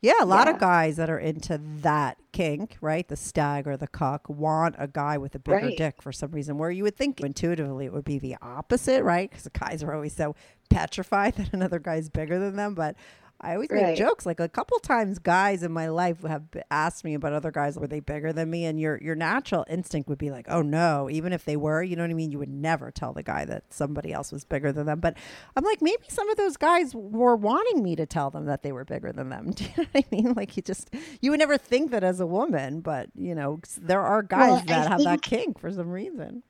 Yeah, 0.01 0.13
a 0.21 0.25
lot 0.25 0.47
of 0.47 0.57
guys 0.59 0.95
that 0.97 1.09
are 1.09 1.19
into 1.19 1.59
that 1.81 2.17
kink, 2.31 2.77
right? 2.81 3.07
The 3.07 3.15
stag 3.15 3.67
or 3.67 3.77
the 3.77 3.87
cock 3.87 4.27
want 4.29 4.75
a 4.77 4.87
guy 4.87 5.17
with 5.17 5.35
a 5.35 5.39
bigger 5.39 5.67
Right. 5.67 5.77
dick 5.77 6.01
for 6.01 6.11
some 6.11 6.31
reason. 6.31 6.57
Where 6.57 6.71
you 6.71 6.83
would 6.83 6.95
think 6.95 7.19
intuitively 7.21 7.85
it 7.85 7.93
would 7.93 8.05
be 8.05 8.17
the 8.17 8.35
opposite, 8.41 9.03
right? 9.03 9.29
Because 9.29 9.43
the 9.43 9.51
guys 9.51 9.83
are 9.83 9.93
always 9.93 10.15
so 10.15 10.35
petrified 10.69 11.33
that 11.37 11.53
another 11.53 11.79
guy's 11.79 12.09
bigger 12.09 12.39
than 12.39 12.55
them. 12.55 12.73
But 12.73 12.95
I 13.41 13.53
always 13.53 13.71
make 13.71 13.95
jokes. 13.95 14.25
Like 14.25 14.39
a 14.39 14.49
couple 14.49 14.77
times, 14.79 15.17
guys 15.17 15.63
in 15.63 15.71
my 15.71 15.87
life 15.87 16.23
have 16.23 16.43
asked 16.69 17.03
me 17.05 17.13
about 17.13 17.33
other 17.33 17.51
guys. 17.51 17.77
Were 17.79 17.87
they 17.87 18.01
bigger 18.01 18.33
than 18.33 18.49
me? 18.49 18.65
And 18.65 18.79
your 18.79 18.99
your 19.01 19.15
natural 19.15 19.65
instinct 19.69 20.09
would 20.09 20.17
be 20.17 20.29
like, 20.29 20.47
oh 20.49 20.61
no, 20.61 21.09
even 21.09 21.31
if 21.31 21.45
they 21.45 21.55
were, 21.55 21.81
you 21.81 21.95
know 21.95 22.03
what 22.03 22.11
I 22.11 22.15
mean. 22.15 22.31
You 22.31 22.39
would 22.39 22.49
never 22.49 22.91
tell 22.91 23.13
the 23.13 23.23
guy 23.23 23.45
that 23.45 23.73
somebody 23.73 24.11
else 24.11 24.31
was 24.31 24.43
bigger 24.43 24.71
than 24.71 24.85
them. 24.87 24.99
But 24.99 25.15
I'm 25.55 25.63
like, 25.63 25.81
maybe 25.81 26.03
some 26.09 26.29
of 26.29 26.37
those 26.37 26.57
guys 26.57 26.93
were 26.93 27.35
wanting 27.35 27.81
me 27.81 27.95
to 27.95 28.05
tell 28.05 28.29
them 28.29 28.45
that 28.45 28.61
they 28.61 28.71
were 28.71 28.85
bigger 28.85 29.11
than 29.13 29.29
them. 29.29 29.51
Do 29.55 29.63
you 29.63 29.69
know 29.77 29.85
what 29.91 30.05
I 30.05 30.15
mean? 30.15 30.33
Like 30.33 30.57
you 30.57 30.63
just 30.63 30.93
you 31.21 31.31
would 31.31 31.39
never 31.39 31.57
think 31.57 31.91
that 31.91 32.03
as 32.03 32.19
a 32.19 32.27
woman, 32.27 32.81
but 32.81 33.09
you 33.15 33.35
know 33.35 33.61
there 33.81 34.01
are 34.01 34.21
guys 34.21 34.49
Well, 34.49 34.57
I 34.59 34.65
that 34.65 34.87
have 34.89 35.03
that 35.03 35.21
kink 35.21 35.59
for 35.59 35.71
some 35.71 35.89
reason. 35.89 36.43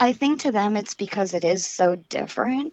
I 0.00 0.12
think 0.12 0.40
to 0.40 0.50
them 0.52 0.76
it's 0.76 0.94
because 0.94 1.34
it 1.34 1.44
is 1.44 1.64
so 1.64 1.94
different 1.94 2.72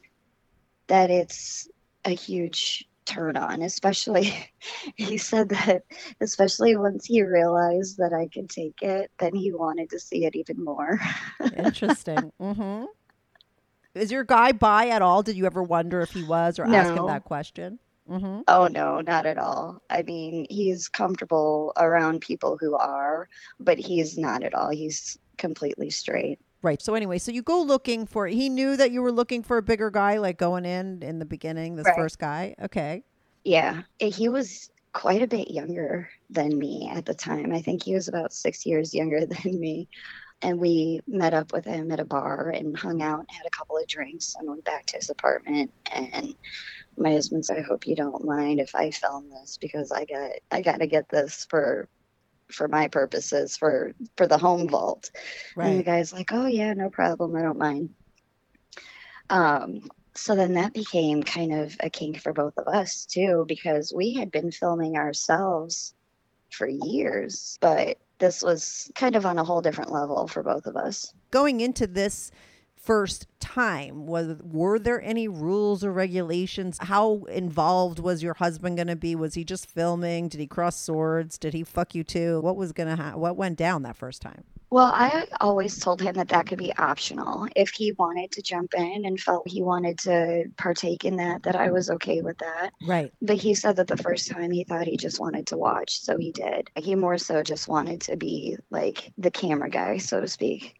that 0.87 1.11
it's 1.11 1.67
a 2.05 2.11
huge 2.11 2.88
turn 3.09 3.35
on, 3.35 3.61
especially 3.61 4.33
he 4.95 5.17
said 5.17 5.49
that 5.49 5.83
especially 6.21 6.77
once 6.77 7.05
he 7.05 7.23
realized 7.23 7.97
that 7.97 8.13
I 8.13 8.27
could 8.27 8.49
take 8.49 8.81
it, 8.81 9.11
then 9.19 9.35
he 9.35 9.51
wanted 9.51 9.89
to 9.89 9.99
see 9.99 10.25
it 10.25 10.35
even 10.35 10.63
more. 10.63 10.99
Interesting. 11.57 12.31
mm-hmm. 12.39 12.85
Is 13.95 14.11
your 14.11 14.23
guy 14.23 14.51
bi 14.51 14.89
at 14.89 15.01
all? 15.01 15.23
Did 15.23 15.35
you 15.35 15.45
ever 15.45 15.63
wonder 15.63 16.01
if 16.01 16.11
he 16.11 16.23
was 16.23 16.59
or 16.59 16.65
ask 16.65 16.93
him 16.93 17.07
that 17.07 17.25
question? 17.25 17.79
Mm-hmm. 18.09 18.41
Oh 18.47 18.67
no, 18.67 19.01
not 19.01 19.25
at 19.25 19.37
all. 19.37 19.81
I 19.89 20.03
mean, 20.03 20.45
he's 20.49 20.87
comfortable 20.87 21.73
around 21.77 22.21
people 22.21 22.57
who 22.57 22.75
are, 22.75 23.27
but 23.59 23.77
he's 23.77 24.17
not 24.17 24.43
at 24.43 24.53
all. 24.53 24.69
He's 24.69 25.17
completely 25.37 25.89
straight. 25.89 26.39
Right. 26.61 26.81
So 26.81 26.93
anyway, 26.93 27.19
so 27.19 27.31
you 27.31 27.41
go 27.41 27.61
looking 27.61 28.05
for. 28.05 28.27
He 28.27 28.49
knew 28.49 28.75
that 28.75 28.91
you 28.91 29.01
were 29.01 29.11
looking 29.13 29.43
for 29.43 29.57
a 29.57 29.61
bigger 29.61 29.89
guy, 29.89 30.17
like 30.17 30.37
going 30.37 30.65
in 30.65 31.01
in 31.03 31.19
the 31.19 31.25
beginning. 31.25 31.75
This 31.75 31.89
Right. 31.89 31.89
first 31.89 32.19
guy. 32.19 32.55
Okay. 32.61 33.03
Yeah, 33.43 33.83
eh, 33.99 34.09
he 34.09 34.29
was 34.29 34.69
quite 34.93 35.21
a 35.21 35.27
bit 35.27 35.51
younger 35.51 36.09
than 36.29 36.57
me 36.57 36.89
at 36.91 37.05
the 37.05 37.13
time. 37.13 37.53
I 37.53 37.61
think 37.61 37.83
he 37.83 37.93
was 37.93 38.07
about 38.07 38.33
six 38.33 38.65
years 38.65 38.93
younger 38.93 39.25
than 39.25 39.59
me. 39.59 39.89
And 40.41 40.59
we 40.59 41.01
met 41.07 41.33
up 41.33 41.53
with 41.53 41.65
him 41.65 41.91
at 41.91 41.99
a 41.99 42.05
bar 42.05 42.49
and 42.49 42.77
hung 42.77 43.01
out, 43.01 43.25
had 43.29 43.45
a 43.45 43.49
couple 43.51 43.77
of 43.77 43.87
drinks, 43.87 44.35
and 44.39 44.49
went 44.49 44.63
back 44.65 44.85
to 44.87 44.97
his 44.97 45.09
apartment. 45.09 45.71
And 45.93 46.35
my 46.97 47.11
husband 47.13 47.45
said, 47.45 47.59
"I 47.59 47.61
hope 47.61 47.87
you 47.87 47.95
don't 47.95 48.25
mind 48.25 48.59
if 48.61 48.75
I 48.75 48.91
film 48.91 49.29
this 49.29 49.57
because 49.59 49.91
I 49.91 50.05
got 50.05 50.31
I 50.51 50.61
got 50.61 50.79
to 50.79 50.87
get 50.87 51.09
this 51.09 51.45
for 51.49 51.89
for 52.51 52.67
my 52.67 52.88
purposes 52.88 53.57
for 53.57 53.93
for 54.17 54.27
the 54.27 54.38
home 54.38 54.67
vault." 54.67 55.12
And 55.13 55.73
the 55.73 55.77
Right. 55.77 55.85
guy's 55.85 56.13
like, 56.13 56.31
"Oh 56.31 56.47
yeah, 56.47 56.73
no 56.73 56.89
problem. 56.89 57.35
I 57.35 57.41
don't 57.41 57.57
mind." 57.57 57.89
Um, 59.29 59.89
so 60.15 60.35
then 60.35 60.53
that 60.53 60.73
became 60.73 61.23
kind 61.23 61.53
of 61.53 61.75
a 61.79 61.89
kink 61.89 62.19
for 62.19 62.33
both 62.33 62.57
of 62.57 62.67
us 62.67 63.05
too, 63.05 63.45
because 63.47 63.93
we 63.95 64.13
had 64.13 64.31
been 64.31 64.51
filming 64.51 64.97
ourselves 64.97 65.93
for 66.51 66.67
years, 66.67 67.57
but 67.62 67.97
this 68.19 68.41
was 68.41 68.91
kind 68.95 69.15
of 69.15 69.25
on 69.25 69.38
a 69.38 69.43
whole 69.43 69.62
different 69.62 69.91
level 69.91 70.27
for 70.27 70.43
both 70.43 70.65
of 70.65 70.75
us. 70.75 71.13
Going 71.31 71.62
into 71.62 71.88
this 71.88 72.31
first 72.89 73.28
time, 73.39 74.08
was 74.08 74.38
were 74.41 74.80
there 74.80 74.99
any 75.04 75.28
rules 75.28 75.84
or 75.84 75.91
regulations? 75.91 76.80
How 76.82 77.23
involved 77.25 77.99
was 77.99 78.23
your 78.23 78.34
husband 78.34 78.78
going 78.78 78.88
to 78.88 78.95
be? 78.95 79.13
Was 79.13 79.36
he 79.36 79.43
just 79.43 79.67
filming? 79.67 80.28
Did 80.28 80.39
he 80.39 80.47
cross 80.47 80.75
swords? 80.75 81.38
Did 81.38 81.54
he 81.54 81.63
fuck 81.63 81.93
you 81.93 82.04
too? 82.04 82.41
What 82.41 82.56
was 82.56 82.71
going 82.71 82.89
to 82.89 82.95
ha- 82.95 83.15
What 83.15 83.38
went 83.38 83.60
down 83.60 83.84
that 83.84 83.95
first 83.95 84.23
time? 84.23 84.43
Well, 84.71 84.91
I 84.93 85.28
always 85.39 85.80
told 85.80 86.02
him 86.02 86.15
that 86.15 86.30
that 86.30 86.47
could 86.47 86.58
be 86.58 86.75
optional. 86.78 87.47
If 87.56 87.69
he 87.69 87.91
wanted 87.91 88.32
to 88.34 88.41
jump 88.41 88.73
in 88.75 89.06
and 89.06 89.19
felt 89.19 89.47
he 89.47 89.62
wanted 89.62 89.99
to 89.99 90.45
partake 90.58 91.06
in 91.06 91.17
that, 91.17 91.43
that 91.43 91.56
I 91.56 91.71
was 91.71 91.91
okay 91.91 92.21
with 92.21 92.39
that. 92.39 92.71
Right. 92.88 93.12
But 93.21 93.38
he 93.38 93.56
said 93.56 93.75
that 93.75 93.88
the 93.88 93.97
first 93.97 94.30
time 94.30 94.52
he 94.52 94.63
thought 94.63 94.86
he 94.86 94.97
just 94.97 95.19
wanted 95.19 95.47
to 95.47 95.58
watch, 95.58 95.99
so 95.99 96.17
he 96.17 96.32
did. 96.32 96.69
He 96.75 96.95
more 96.95 97.17
so 97.19 97.43
just 97.43 97.67
wanted 97.67 98.02
to 98.02 98.17
be 98.17 98.58
like 98.69 99.12
the 99.17 99.32
camera 99.32 99.69
guy, 99.69 99.97
so 99.97 100.21
to 100.21 100.28
speak. 100.28 100.78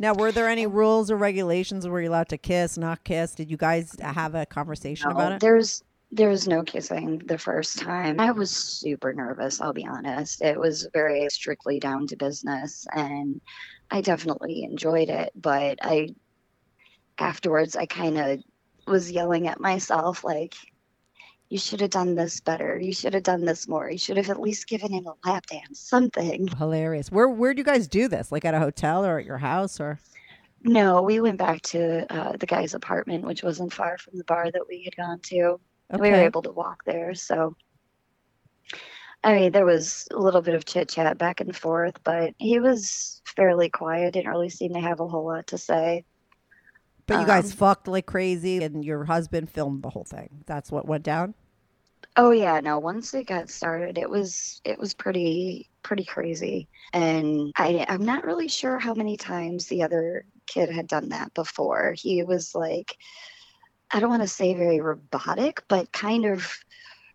Now, 0.00 0.14
were 0.14 0.32
there 0.32 0.48
any 0.48 0.66
rules 0.66 1.10
or 1.10 1.16
regulations? 1.16 1.86
Were 1.86 2.00
you 2.00 2.08
allowed 2.08 2.30
to 2.30 2.38
kiss, 2.38 2.78
not 2.78 3.04
kiss? 3.04 3.34
Did 3.34 3.50
you 3.50 3.58
guys 3.58 3.94
have 4.00 4.34
a 4.34 4.46
conversation 4.46 5.10
about 5.10 5.32
it? 5.32 5.40
There's 5.40 5.84
there 6.10 6.30
was 6.30 6.48
no 6.48 6.62
kissing 6.62 7.18
the 7.26 7.36
first 7.36 7.78
time. 7.78 8.18
I 8.18 8.32
was 8.32 8.50
super 8.50 9.12
nervous, 9.12 9.60
I'll 9.60 9.74
be 9.74 9.86
honest. 9.86 10.40
It 10.42 10.58
was 10.58 10.88
very 10.92 11.28
strictly 11.28 11.78
down 11.78 12.06
to 12.08 12.16
business 12.16 12.86
and 12.92 13.40
I 13.90 14.00
definitely 14.00 14.64
enjoyed 14.64 15.10
it, 15.10 15.32
but 15.36 15.78
I 15.82 16.14
afterwards 17.18 17.76
I 17.76 17.84
kind 17.84 18.18
of 18.18 18.40
was 18.86 19.12
yelling 19.12 19.46
at 19.48 19.60
myself 19.60 20.24
like 20.24 20.54
you 21.50 21.58
should 21.58 21.80
have 21.80 21.90
done 21.90 22.14
this 22.14 22.40
better. 22.40 22.78
You 22.78 22.92
should 22.92 23.12
have 23.12 23.24
done 23.24 23.44
this 23.44 23.66
more. 23.66 23.90
You 23.90 23.98
should 23.98 24.16
have 24.16 24.30
at 24.30 24.40
least 24.40 24.68
given 24.68 24.92
him 24.92 25.06
a 25.06 25.28
lap 25.28 25.46
dance, 25.46 25.80
something. 25.80 26.46
Hilarious. 26.46 27.10
Where 27.10 27.28
Where 27.28 27.52
do 27.52 27.58
you 27.58 27.64
guys 27.64 27.88
do 27.88 28.06
this? 28.06 28.30
Like 28.30 28.44
at 28.44 28.54
a 28.54 28.60
hotel 28.60 29.04
or 29.04 29.18
at 29.18 29.26
your 29.26 29.38
house 29.38 29.80
or? 29.80 29.98
No, 30.62 31.02
we 31.02 31.20
went 31.20 31.38
back 31.38 31.62
to 31.62 32.06
uh, 32.12 32.36
the 32.36 32.46
guy's 32.46 32.74
apartment, 32.74 33.24
which 33.24 33.42
wasn't 33.42 33.72
far 33.72 33.98
from 33.98 34.16
the 34.16 34.24
bar 34.24 34.50
that 34.50 34.68
we 34.68 34.84
had 34.84 34.96
gone 34.96 35.18
to. 35.24 35.58
we 35.98 36.10
were 36.10 36.16
able 36.16 36.42
to 36.42 36.52
walk 36.52 36.84
there. 36.84 37.14
So, 37.14 37.56
I 39.24 39.34
mean, 39.34 39.52
there 39.52 39.64
was 39.64 40.06
a 40.12 40.18
little 40.18 40.42
bit 40.42 40.54
of 40.54 40.66
chit 40.66 40.88
chat 40.88 41.18
back 41.18 41.40
and 41.40 41.56
forth, 41.56 41.98
but 42.04 42.34
he 42.38 42.60
was 42.60 43.22
fairly 43.24 43.70
quiet. 43.70 44.12
Didn't 44.14 44.30
really 44.30 44.50
seem 44.50 44.74
to 44.74 44.80
have 44.80 45.00
a 45.00 45.08
whole 45.08 45.26
lot 45.26 45.48
to 45.48 45.58
say. 45.58 46.04
But 47.10 47.20
you 47.20 47.26
guys 47.26 47.52
Um, 47.52 47.52
fucked 47.52 47.88
like 47.88 48.06
crazy, 48.06 48.62
and 48.62 48.84
your 48.84 49.04
husband 49.04 49.50
filmed 49.50 49.82
the 49.82 49.90
whole 49.90 50.04
thing. 50.04 50.44
That's 50.46 50.72
what 50.72 50.86
went 50.86 51.04
down. 51.04 51.34
Oh 52.16 52.30
yeah, 52.32 52.60
no. 52.60 52.78
Once 52.78 53.14
it 53.14 53.26
got 53.26 53.50
started, 53.50 53.98
it 53.98 54.10
was 54.10 54.60
it 54.64 54.78
was 54.78 54.94
pretty 54.94 55.70
pretty 55.82 56.04
crazy, 56.04 56.68
and 56.92 57.52
I 57.56 57.84
I'm 57.88 58.04
not 58.04 58.24
really 58.24 58.48
sure 58.48 58.78
how 58.78 58.94
many 58.94 59.16
times 59.16 59.66
the 59.66 59.82
other 59.82 60.24
kid 60.46 60.70
had 60.70 60.88
done 60.88 61.08
that 61.10 61.34
before. 61.34 61.92
He 61.96 62.22
was 62.24 62.54
like, 62.54 62.96
I 63.90 64.00
don't 64.00 64.10
want 64.10 64.22
to 64.22 64.28
say 64.28 64.54
very 64.54 64.80
robotic, 64.80 65.64
but 65.68 65.92
kind 65.92 66.26
of 66.26 66.58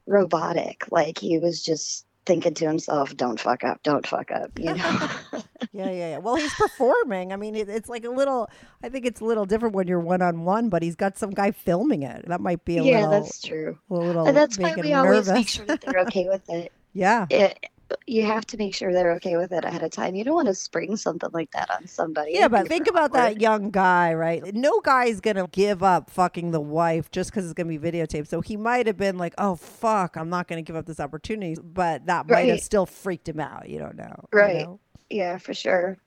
robotic. 0.08 0.86
Like 0.91 1.19
he 1.19 1.39
was 1.39 1.63
just 1.63 2.08
thinking 2.25 2.53
to 2.55 2.67
himself, 2.67 3.15
"Don't 3.15 3.39
fuck 3.39 3.63
up, 3.63 3.81
don't 3.83 4.05
fuck 4.05 4.31
up," 4.31 4.51
you 4.57 4.73
know. 4.73 5.09
Yeah, 5.71 5.89
yeah, 5.89 6.09
yeah. 6.11 6.17
Well, 6.19 6.35
he's 6.35 6.53
performing. 6.53 7.33
I 7.33 7.35
mean, 7.35 7.53
it, 7.55 7.67
it's 7.67 7.89
like 7.89 8.05
a 8.05 8.09
little. 8.09 8.49
I 8.81 8.88
think 8.88 9.05
it's 9.05 9.19
a 9.19 9.25
little 9.25 9.45
different 9.45 9.75
when 9.75 9.88
you're 9.88 9.99
one 9.99 10.21
on 10.21 10.45
one, 10.45 10.69
but 10.69 10.81
he's 10.81 10.95
got 10.95 11.17
some 11.17 11.31
guy 11.31 11.51
filming 11.51 12.03
it. 12.03 12.25
That 12.27 12.39
might 12.39 12.63
be 12.63 12.77
a 12.77 12.83
yeah, 12.83 13.01
little. 13.01 13.11
that's 13.11 13.41
true. 13.41 13.77
a 13.89 13.93
little. 13.93 14.25
And 14.25 14.38
that's 14.38 14.57
why 14.57 14.73
we 14.75 14.93
always 14.93 15.27
nervous. 15.27 15.33
make 15.33 15.49
sure 15.49 15.65
that 15.65 15.81
they're 15.81 15.99
okay 16.01 16.29
with 16.29 16.49
it. 16.49 16.71
yeah. 16.93 17.25
it. 17.29 17.69
You 18.08 18.24
have 18.26 18.45
to 18.48 18.58
make 18.58 18.74
sure 18.74 18.91
they're 18.93 19.13
okay 19.13 19.38
with 19.38 19.52
it 19.52 19.63
ahead 19.65 19.84
of 19.84 19.91
time. 19.91 20.15
You 20.15 20.24
don't 20.24 20.36
want 20.36 20.48
to 20.48 20.56
spring 20.56 20.95
something 20.95 21.30
like 21.34 21.52
that 21.52 21.69
on 21.69 21.88
somebody. 21.88 22.32
Yeah, 22.34 22.48
but 22.48 22.67
think 22.67 22.88
about 22.88 23.13
that 23.13 23.41
young 23.41 23.69
guy, 23.71 24.13
right? 24.13 24.54
No 24.56 24.80
guy 24.82 25.06
is 25.06 25.21
gonna 25.21 25.48
give 25.52 25.84
up 25.84 26.10
fucking 26.10 26.52
the 26.52 26.62
wife 26.62 27.12
just 27.12 27.32
because 27.32 27.45
it's 27.45 27.54
gonna 27.54 27.69
be 27.69 27.80
videotaped. 27.80 28.28
So 28.28 28.41
he 28.41 28.58
might 28.58 28.88
have 28.88 28.98
been 28.98 29.17
like, 29.17 29.34
"Oh 29.38 29.56
fuck, 29.56 30.17
I'm 30.17 30.30
not 30.30 30.48
gonna 30.48 30.62
give 30.63 30.76
up 30.76 30.86
this 30.86 31.00
opportunity," 31.00 31.56
but 31.62 32.06
that 32.08 32.28
might 32.28 32.50
have 32.50 32.62
still 32.62 32.86
freaked 32.86 33.30
him 33.30 33.39
out. 33.39 33.69
You 33.69 33.80
don't 33.80 33.95
know, 33.95 34.15
you 34.32 34.39
Right. 34.39 34.65
know? 34.65 34.80
Yeah, 35.10 35.38
for 35.38 35.54
sure. 35.54 35.98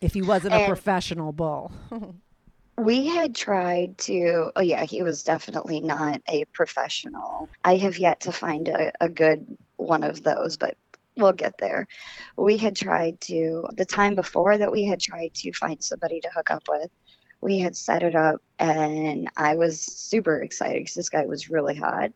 If 0.00 0.14
he 0.14 0.22
wasn't 0.22 0.54
a 0.54 0.66
professional 0.66 1.32
bull. 1.32 1.72
We 2.76 3.06
had 3.08 3.34
tried 3.34 3.98
to, 3.98 4.52
oh, 4.54 4.60
yeah, 4.60 4.84
he 4.84 5.02
was 5.02 5.24
definitely 5.24 5.80
not 5.80 6.22
a 6.28 6.44
professional. 6.52 7.48
I 7.64 7.74
have 7.76 7.98
yet 7.98 8.20
to 8.20 8.30
find 8.32 8.68
a, 8.68 8.92
a 9.00 9.08
good 9.08 9.58
one 9.78 10.04
of 10.04 10.22
those, 10.22 10.56
but 10.56 10.76
we'll 11.18 11.32
get 11.32 11.58
there. 11.58 11.86
We 12.36 12.56
had 12.56 12.76
tried 12.76 13.20
to, 13.22 13.66
the 13.76 13.84
time 13.84 14.14
before 14.14 14.56
that 14.56 14.72
we 14.72 14.84
had 14.84 15.00
tried 15.00 15.34
to 15.34 15.52
find 15.52 15.82
somebody 15.82 16.20
to 16.20 16.30
hook 16.34 16.50
up 16.50 16.62
with, 16.68 16.90
we 17.40 17.58
had 17.58 17.76
set 17.76 18.02
it 18.02 18.14
up 18.14 18.42
and 18.58 19.28
I 19.36 19.56
was 19.56 19.80
super 19.80 20.40
excited 20.42 20.80
because 20.80 20.94
this 20.94 21.10
guy 21.10 21.26
was 21.26 21.50
really 21.50 21.76
hot. 21.76 22.12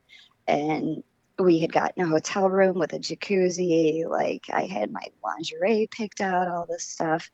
And 0.49 1.03
we 1.39 1.61
had 1.61 1.73
gotten 1.73 2.03
a 2.03 2.09
hotel 2.09 2.49
room 2.49 2.79
with 2.79 2.93
a 2.93 2.99
jacuzzi. 2.99 4.09
Like 4.09 4.45
I 4.53 4.67
had 4.67 4.93
my 4.93 5.05
lingerie 5.25 5.89
picked 5.91 6.21
out, 6.21 6.49
all 6.49 6.67
this 6.69 6.85
stuff 6.85 7.31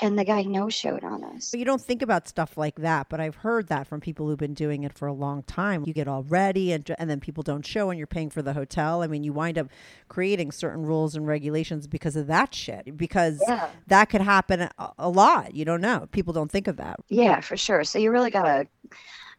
and 0.00 0.18
the 0.18 0.24
guy 0.24 0.42
no 0.42 0.68
showed 0.68 1.04
on 1.04 1.24
us. 1.24 1.54
You 1.54 1.64
don't 1.64 1.80
think 1.80 2.02
about 2.02 2.28
stuff 2.28 2.56
like 2.56 2.76
that, 2.76 3.08
but 3.08 3.20
I've 3.20 3.36
heard 3.36 3.68
that 3.68 3.86
from 3.86 4.00
people 4.00 4.26
who've 4.26 4.38
been 4.38 4.54
doing 4.54 4.82
it 4.82 4.96
for 4.96 5.08
a 5.08 5.12
long 5.12 5.42
time. 5.44 5.84
You 5.86 5.92
get 5.94 6.06
all 6.08 6.22
ready 6.24 6.72
and 6.72 6.88
and 6.98 7.08
then 7.08 7.20
people 7.20 7.42
don't 7.42 7.64
show 7.66 7.90
and 7.90 7.98
you're 7.98 8.06
paying 8.06 8.30
for 8.30 8.42
the 8.42 8.52
hotel. 8.52 9.02
I 9.02 9.06
mean, 9.06 9.24
you 9.24 9.32
wind 9.32 9.58
up 9.58 9.68
creating 10.08 10.52
certain 10.52 10.84
rules 10.84 11.14
and 11.14 11.26
regulations 11.26 11.86
because 11.86 12.16
of 12.16 12.26
that 12.26 12.54
shit 12.54 12.96
because 12.96 13.40
Yeah. 13.48 13.70
that 13.86 14.06
could 14.06 14.20
happen 14.20 14.62
a, 14.62 14.92
a 14.98 15.08
lot. 15.08 15.54
You 15.54 15.64
don't 15.64 15.80
know. 15.80 16.06
People 16.12 16.32
don't 16.32 16.50
think 16.50 16.66
of 16.68 16.76
that. 16.76 17.00
Yeah, 17.08 17.40
for 17.40 17.56
sure. 17.56 17.84
So 17.84 17.98
you 17.98 18.10
really 18.10 18.30
got 18.30 18.42
to 18.44 18.68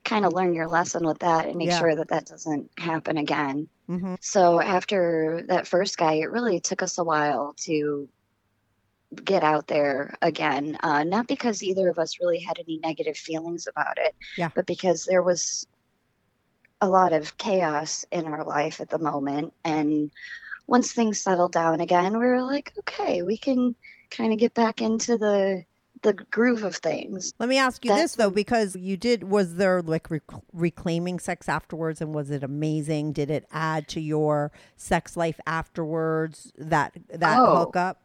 kind 0.04 0.26
of 0.26 0.34
learn 0.34 0.54
your 0.54 0.68
lesson 0.68 1.06
with 1.06 1.20
that 1.20 1.46
and 1.48 1.58
make 1.58 1.70
Yeah. 1.70 1.80
sure 1.80 1.96
that 1.96 2.10
that 2.10 2.26
doesn't 2.26 2.72
happen 2.78 3.18
again. 3.18 3.70
hmm 3.88 4.16
So 4.22 4.62
after 4.62 5.44
that 5.48 5.68
first 5.68 5.98
guy, 5.98 6.14
it 6.16 6.32
really 6.32 6.60
took 6.60 6.82
us 6.84 6.98
a 6.98 7.04
while 7.04 7.54
to 7.66 8.10
get 9.24 9.44
out 9.44 9.68
there 9.68 10.16
again. 10.22 10.78
Uh, 10.84 11.04
not 11.04 11.28
because 11.28 11.64
either 11.64 11.90
of 11.90 11.98
us 11.98 12.20
really 12.20 12.40
had 12.40 12.60
any 12.60 12.78
negative 12.84 13.18
feelings 13.18 13.68
about 13.68 13.98
it, 13.98 14.16
Yeah. 14.38 14.50
but 14.54 14.66
because 14.68 15.06
there 15.06 15.24
was 15.24 15.66
a 16.82 16.88
lot 16.88 17.12
of 17.14 17.38
chaos 17.38 18.06
in 18.12 18.26
our 18.26 18.44
life 18.46 18.80
at 18.80 18.90
the 18.90 19.00
moment. 19.00 19.54
And 19.66 20.12
once 20.68 20.94
things 20.94 21.20
settled 21.20 21.52
down 21.52 21.82
again, 21.82 22.14
we 22.14 22.26
were 22.26 22.42
like, 22.44 22.72
okay, 22.80 23.22
we 23.24 23.38
can 23.38 23.76
kind 24.12 24.32
of 24.32 24.40
get 24.40 24.54
back 24.54 24.82
into 24.82 25.18
the 25.18 25.64
the 26.02 26.14
groove 26.14 26.64
of 26.64 26.78
things. 26.78 27.34
Let 27.40 27.50
me 27.50 27.58
ask 27.58 27.84
you 27.84 27.94
this 27.94 28.16
though, 28.16 28.30
because 28.30 28.74
you 28.74 28.96
did. 28.96 29.26
Was 29.26 29.56
there 29.56 29.82
like 29.82 30.10
rec- 30.10 30.22
reclaiming 30.54 31.20
sex 31.20 31.50
afterwards, 31.50 32.00
and 32.00 32.16
was 32.16 32.32
it 32.32 32.42
amazing? 32.42 33.12
Did 33.12 33.30
it 33.30 33.46
add 33.52 33.90
to 33.90 34.00
your 34.00 34.54
sex 34.78 35.18
life 35.18 35.42
afterwards? 35.46 36.54
That 36.58 36.94
that 37.10 37.38
Oh. 37.38 37.58
hookup. 37.58 38.02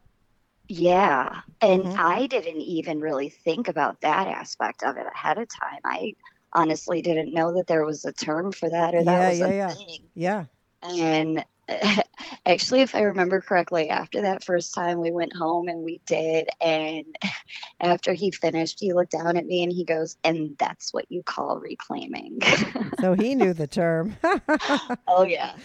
Yeah. 0.68 1.42
And 1.60 1.88
Mhm. 1.88 1.94
I 1.96 2.26
didn't 2.26 2.60
even 2.62 3.00
really 3.00 3.30
think 3.30 3.68
about 3.68 4.00
that 4.00 4.28
aspect 4.28 4.82
of 4.82 4.96
it 4.96 5.06
ahead 5.14 5.38
of 5.38 5.48
time. 5.48 5.80
I 5.84 6.14
honestly 6.52 7.02
didn't 7.02 7.34
know 7.34 7.54
that 7.54 7.66
there 7.66 7.84
was 7.84 8.04
a 8.04 8.12
term 8.12 8.52
for 8.52 8.70
that 8.70 8.94
or 8.94 9.04
that 9.04 9.22
Yeah, 9.22 9.24
was 9.24 9.40
yeah, 9.40 9.50
a 9.50 9.52
yeah. 9.52 9.76
thing. 9.76 10.10
Yeah. 10.14 10.46
And 10.82 11.44
actually, 12.46 12.80
if 12.82 12.94
I 12.94 13.00
remember 13.02 13.40
correctly, 13.40 13.88
after 13.90 14.22
that 14.22 14.44
first 14.44 14.74
time, 14.74 15.00
we 15.00 15.10
went 15.10 15.34
home 15.34 15.68
and 15.68 15.82
we 15.84 16.00
did. 16.06 16.48
And 16.60 17.04
after 17.80 18.12
he 18.12 18.30
finished, 18.30 18.78
he 18.80 18.92
looked 18.92 19.12
down 19.12 19.36
at 19.36 19.46
me 19.46 19.62
and 19.62 19.72
he 19.72 19.84
goes, 19.84 20.16
And 20.24 20.56
that's 20.58 20.92
what 20.92 21.06
you 21.10 21.22
call 21.22 21.58
reclaiming. 21.58 22.40
So 23.00 23.14
he 23.14 23.34
knew 23.34 23.52
the 23.52 23.66
term. 23.66 24.16
oh, 25.08 25.24
yeah. 25.28 25.56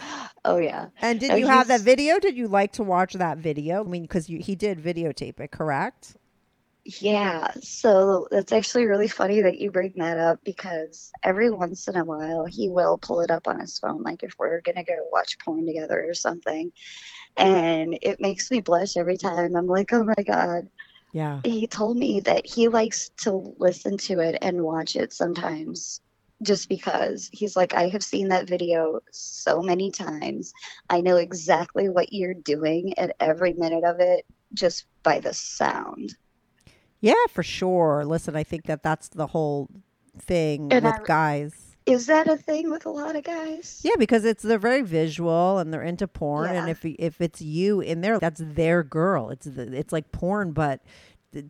Oh, 0.43 0.57
yeah. 0.57 0.87
and 1.01 1.19
did 1.19 1.31
Uh, 1.31 1.35
you 1.35 1.47
have 1.47 1.67
that 1.67 1.81
video? 1.81 2.19
Did 2.19 2.35
you 2.35 2.47
like 2.47 2.73
to 2.73 2.83
watch 2.83 3.13
that 3.13 3.37
video? 3.37 3.83
I 3.83 3.87
mean, 3.87 4.01
because 4.03 4.25
he 4.27 4.55
did 4.55 4.79
videotape 4.79 5.39
it, 5.39 5.51
correct? 5.51 6.17
Yeah, 7.01 7.51
so 7.61 8.27
that's 8.31 8.51
actually 8.51 8.85
really 8.85 9.07
funny 9.07 9.41
that 9.41 9.59
you 9.59 9.69
bring 9.69 9.93
that 9.97 10.17
up 10.17 10.39
because 10.43 11.11
every 11.23 11.51
once 11.51 11.87
in 11.87 11.95
a 11.95 12.03
while 12.03 12.45
he 12.45 12.67
will 12.67 12.97
pull 12.97 13.21
it 13.21 13.29
up 13.29 13.47
on 13.47 13.59
his 13.59 13.77
phone, 13.77 14.01
like 14.01 14.23
if 14.23 14.33
we're 14.39 14.61
gonna 14.61 14.83
go 14.83 14.95
watch 15.11 15.37
porn 15.39 15.65
together 15.67 16.03
or 16.07 16.13
something. 16.13 16.71
And 17.37 17.97
it 18.01 18.19
makes 18.19 18.49
me 18.49 18.61
blush 18.61 18.97
every 18.97 19.17
time. 19.17 19.55
I'm 19.55 19.67
like, 19.67 19.93
oh 19.93 20.03
my 20.03 20.23
God. 20.23 20.69
Yeah. 21.13 21.41
He 21.43 21.67
told 21.67 21.97
me 21.97 22.21
that 22.21 22.45
he 22.45 22.67
likes 22.69 23.11
to 23.21 23.53
listen 23.59 23.97
to 23.97 24.19
it 24.19 24.39
and 24.41 24.63
watch 24.63 24.95
it 24.95 25.13
sometimes 25.13 26.01
just 26.41 26.69
because 26.69 27.29
he's 27.31 27.55
like, 27.55 27.73
I 27.75 27.89
have 27.89 28.03
seen 28.03 28.29
that 28.29 28.47
video 28.47 28.99
so 29.11 29.61
many 29.61 29.91
times. 29.91 30.53
I 30.89 31.01
know 31.01 31.17
exactly 31.17 31.89
what 31.89 32.13
you're 32.13 32.33
doing 32.33 32.97
at 32.97 33.15
every 33.19 33.53
minute 33.53 33.83
of 33.83 33.99
it 33.99 34.25
just 34.53 34.85
by 35.03 35.19
the 35.19 35.33
sound. 35.33 36.15
Yeah, 37.01 37.13
for 37.29 37.43
sure. 37.43 38.03
Listen, 38.05 38.35
I 38.35 38.43
think 38.43 38.65
that 38.65 38.83
that's 38.83 39.09
the 39.09 39.27
whole 39.27 39.69
thing 40.17 40.71
And 40.73 40.85
with 40.85 40.95
I- 40.95 41.03
guys. 41.05 41.65
Is 41.85 42.05
that 42.05 42.27
a 42.27 42.37
thing 42.37 42.69
with 42.69 42.85
a 42.85 42.89
lot 42.91 43.15
of 43.15 43.23
guys? 43.23 43.81
Yeah, 43.83 43.95
because 43.97 44.23
it's 44.23 44.43
they're 44.43 44.59
very 44.59 44.83
visual 44.83 45.57
and 45.57 45.73
they're 45.73 45.81
into 45.81 46.07
porn, 46.07 46.51
and 46.51 46.69
if 46.69 46.85
if 46.85 47.19
it's 47.19 47.41
you 47.41 47.81
in 47.81 48.01
there, 48.01 48.19
that's 48.19 48.41
their 48.45 48.83
girl. 48.83 49.29
It's 49.31 49.47
the, 49.47 49.75
it's 49.75 49.91
like 49.91 50.11
porn, 50.11 50.51
but 50.51 50.81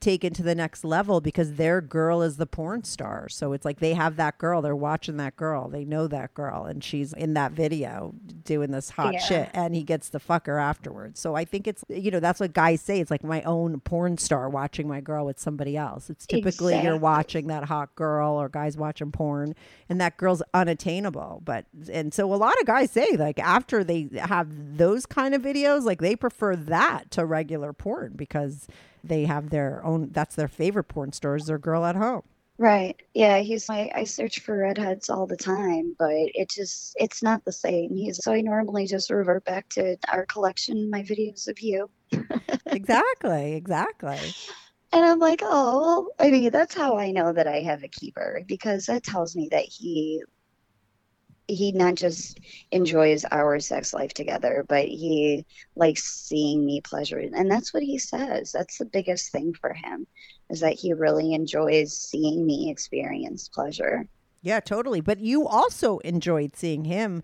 taken 0.01 0.33
to 0.33 0.43
the 0.43 0.55
next 0.55 0.83
level 0.83 1.21
because 1.21 1.53
their 1.53 1.79
girl 1.81 2.21
is 2.21 2.37
the 2.37 2.45
porn 2.45 2.83
star. 2.83 3.29
So 3.29 3.53
it's 3.53 3.63
like 3.63 3.79
they 3.79 3.93
have 3.93 4.17
that 4.17 4.37
girl, 4.37 4.61
they're 4.61 4.75
watching 4.75 5.17
that 5.17 5.35
girl, 5.37 5.69
they 5.69 5.85
know 5.85 6.07
that 6.07 6.33
girl, 6.33 6.65
and 6.65 6.83
she's 6.83 7.13
in 7.13 7.33
that 7.35 7.53
video 7.53 8.13
doing 8.43 8.71
this 8.71 8.89
hot 8.89 9.13
Yeah. 9.13 9.19
shit, 9.19 9.49
and 9.53 9.73
he 9.73 9.83
gets 9.83 10.09
the 10.09 10.19
fucker 10.19 10.61
afterwards. 10.61 11.19
So 11.19 11.35
I 11.35 11.45
think 11.45 11.67
it's 11.67 11.83
you 11.87 12.11
know 12.11 12.19
that's 12.19 12.39
what 12.39 12.53
guys 12.53 12.81
say. 12.81 12.99
It's 12.99 13.11
like 13.11 13.23
my 13.23 13.41
own 13.43 13.79
porn 13.79 14.17
star 14.17 14.49
watching 14.49 14.87
my 14.87 14.99
girl 15.01 15.25
with 15.25 15.39
somebody 15.39 15.77
else. 15.77 16.09
It's 16.09 16.25
typically 16.25 16.73
you're 16.83 16.97
watching 16.97 17.47
that 17.47 17.65
hot 17.65 17.95
girl 17.95 18.33
or 18.33 18.49
guys 18.49 18.75
watching 18.77 19.11
porn, 19.11 19.55
and 19.87 20.01
that 20.01 20.17
girl's 20.17 20.43
unattainable. 20.53 21.41
But 21.45 21.65
and 21.91 22.13
so 22.13 22.33
a 22.33 22.35
lot 22.35 22.59
of 22.59 22.65
guys 22.67 22.91
say 22.91 23.15
like 23.17 23.39
after 23.39 23.83
they 23.83 24.09
have 24.19 24.77
those 24.77 25.05
kind 25.05 25.33
of 25.33 25.41
videos, 25.41 25.83
like 25.83 26.01
they 26.01 26.15
prefer 26.15 26.55
that 26.55 27.11
to 27.11 27.25
regular 27.25 27.73
porn 27.73 28.13
because 28.15 28.67
they 29.03 29.25
have 29.25 29.49
their 29.49 29.83
own. 29.85 30.09
That's 30.12 30.35
their 30.35 30.47
favorite 30.47 30.85
porn 30.85 31.12
star 31.13 31.35
is 31.35 31.45
their 31.45 31.57
girl 31.57 31.85
at 31.85 31.95
home. 31.95 32.23
Right. 32.57 33.01
Yeah, 33.13 33.39
he's 33.39 33.69
like 33.69 33.91
I 33.95 34.03
search 34.03 34.41
for 34.41 34.57
redheads 34.57 35.09
all 35.09 35.25
the 35.25 35.38
time, 35.38 35.95
but 35.97 36.12
it 36.12 36.49
just 36.49 36.93
it's 36.97 37.23
not 37.23 37.45
the 37.45 37.53
same. 37.53 37.95
He's 37.95 38.21
so 38.21 38.33
I 38.33 38.41
normally 38.41 38.85
just 38.85 39.09
revert 39.09 39.45
back 39.45 39.69
to 39.69 39.97
our 40.12 40.25
collection, 40.25 40.89
my 40.89 41.01
videos 41.01 41.47
of 41.47 41.62
you. 41.62 41.89
exactly, 42.65 43.53
exactly. 43.53 44.19
And 44.91 45.05
I'm 45.05 45.19
like, 45.19 45.41
oh, 45.43 45.81
well, 45.81 46.07
I 46.19 46.31
mean, 46.31 46.49
that's 46.49 46.75
how 46.75 46.97
I 46.97 47.12
know 47.12 47.31
that 47.31 47.47
I 47.47 47.62
have 47.62 47.83
a 47.83 47.88
keeper 47.88 48.41
because 48.45 48.88
that 48.88 49.03
tells 49.03 49.35
me 49.35 49.47
that 49.51 49.63
he 49.63 50.21
he 51.49 51.71
not 51.71 51.95
just 51.95 52.39
enjoys 52.71 53.25
our 53.31 53.59
sex 53.59 53.93
life 53.93 54.13
together, 54.13 54.65
but 54.67 54.85
he 54.88 55.45
likes 55.75 56.03
seeing 56.03 56.65
me 56.65 56.81
pleasure. 56.81 57.19
And 57.19 57.51
that's 57.51 57.73
what 57.73 57.83
he 57.83 57.97
says. 57.97 58.51
That's 58.51 58.77
the 58.77 58.85
biggest 58.85 59.31
thing 59.31 59.53
for 59.53 59.73
him 59.73 60.07
is 60.49 60.62
that 60.62 60.73
he 60.73 60.93
really 60.93 61.33
enjoys 61.33 61.93
seeing 61.93 62.45
me 62.45 62.69
experience 62.69 63.49
pleasure. 63.49 64.07
Yeah, 64.41 64.59
totally. 64.62 65.01
But 65.01 65.19
you 65.19 65.47
also 65.47 65.99
enjoyed 65.99 66.55
seeing 66.55 66.85
him 66.85 67.23